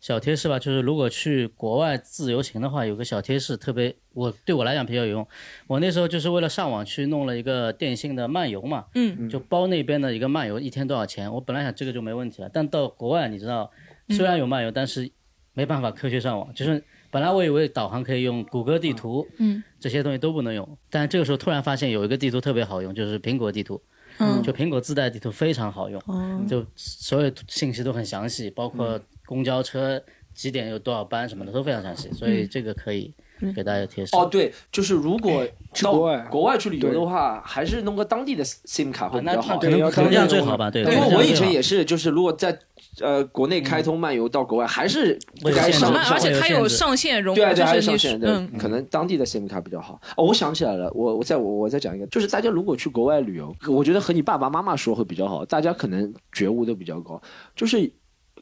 [0.00, 5.28] 小贴士吧，就是如果去国外自由行的话，有个小贴士特别，我对我来讲比较有用。
[5.66, 11.32] 我那时候就是为了上网去弄了一个电信的漫游嘛，嗯，就包那边的一个漫游，一天多少钱？
[11.32, 13.70] 我本来想这个就没问题了，但到国外你知道，
[14.08, 15.10] 虽然有漫游，但是
[15.52, 23.80] 没办法科学上网，就是本来我以为导航可以用谷歌地图，嗯，这些东西都不能用，但这个时候突然发现有一个地图特别好用，就是苹果地图。
[24.18, 30.02] 嗯就苹果自带地图非常好用，哦就所有信息都很详细，包括公交车
[30.32, 33.12] 几点有多少班什么的都非常详细，所以这个可以
[33.54, 34.16] 给大家贴士。
[34.16, 35.44] 哦，对，就是如果
[35.82, 35.92] 到
[36.30, 39.54] 国外去旅游的话，还是弄个当地的 SIM 卡会比较好。
[39.54, 42.58] 那可能可能这样最好吧对因为我以前也是，就是如果在
[43.00, 50.00] 呃国内开通漫游到国外，还是不该上，而且它有上限容，对对，就是你还是上限，对，嗯可能当地的 SIM 卡比较好。
[50.16, 57.20] 哦，我想起来了，我我再我我再讲一个，就是大家如果去国外旅游，我觉得和你爸爸妈妈说会比较好，大家可能觉悟都比较高，
[57.54, 57.92] 就是。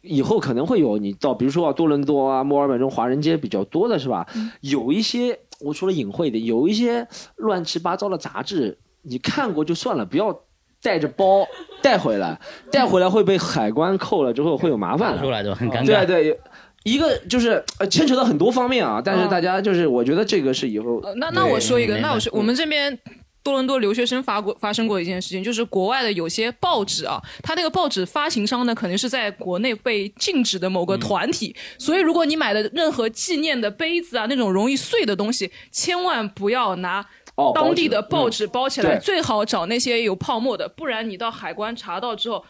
[0.05, 4.27] 以后可能会有你到，比如说啊多伦多啊、墨尔本这种华人街比较多的是吧？
[4.61, 7.07] 有一些我说了隐晦的，有一些
[7.37, 10.39] 乱七八糟的杂志，你看过就算了，不要
[10.83, 11.47] 带着包
[11.83, 12.39] 带回来，
[12.71, 15.59] 带回来会被海关扣了之后会有麻烦的出来对吧？
[15.59, 15.87] 很尴尬。
[15.87, 16.41] 对对，
[16.85, 22.99] 一个就是呃牵扯到很多方面啊，但是嗯大家就是我觉得这个是以后呃那那我说一个，那我说我们这边。
[23.45, 37.05] 多伦多留学生发过发生过一件事情，就是国外的有些报纸啊，它那个报纸发行商呢，肯定是在国内被禁止的某个团体，所以如果你买的任何纪念的杯子啊，那种容易碎的东西，千万不要拿
[37.35, 42.45] 哦当地的报纸包起来，对最好找那些有泡沫的，不然你到海关查到之后。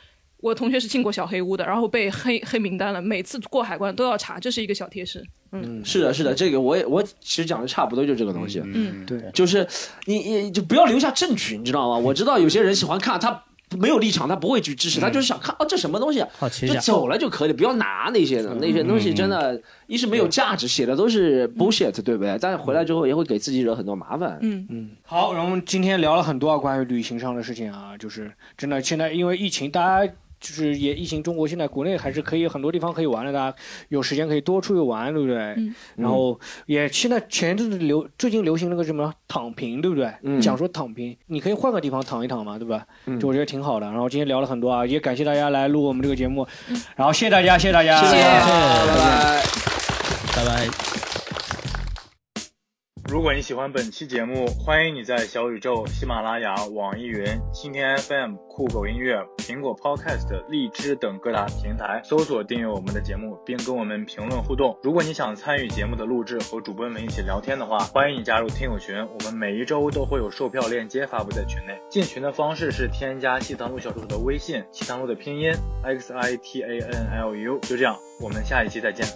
[0.45, 5.25] 我同学是进过小黑屋的，然后被黑黑名单了，每次过海关都要查，这是一个小贴士。
[5.53, 9.67] 嗯，是的，是的，这个我也我其实讲的差不多就这个东西，嗯对，就是
[10.05, 11.97] 你你就不要留下证据，你知道吗？
[11.97, 13.43] 我知道有些人喜欢看他。
[13.79, 16.29] 没有立场，他不会去支持，他就是想看哦，这什么东西啊，
[16.61, 22.39] 就走了就可以，不要拿那些的，那些东西真的，一是没有价值，写的都是 bullshit，对不对？
[22.41, 24.39] 但是回来之后也会给自己惹很多麻烦。
[24.43, 30.13] 嗯嗯，好，然后我们今天聊了很多啊关于旅行上的事情啊，就是真的现在因为疫情，大家。
[30.45, 33.57] 就是也疫情，中国现在国内还是可以很多地方可以玩的，大家
[33.89, 35.39] 有时间可以多出去玩，对不对？
[35.57, 40.13] 嗯然后也现在前阵子流最近流行那个什么躺平，对不对？
[40.23, 42.85] 嗯讲说躺平，你可以换个地方躺一躺嘛，对吧？
[43.07, 43.87] 嗯就我觉得挺好的。
[43.87, 46.47] 然后今天聊了很多啊，也感谢大家来录我们这个节目，
[46.95, 49.43] 然后谢谢大家，谢谢大家，谢谢拜拜。
[50.37, 51.14] 拜拜。
[53.07, 64.77] 如果你喜欢本期节目，欢迎你在小宇宙、喜马拉雅、网易云、蜻蜓 FM、酷狗音乐、苹果 Podcast、荔枝等各大平台搜索订阅我们的节目，并跟我们评论互动。
[64.83, 71.79] 如果你想参与节目的录制和主播们一起聊天的话，欢迎你加入听友群，我们每一周都会有售票链接发布在群内。
[71.91, 75.53] 进群的方式是添加西塘路小助手的微信，西塘路的拼音
[75.83, 77.59] x i t a n l u。
[77.61, 79.07] 就这样，我们下一期再见。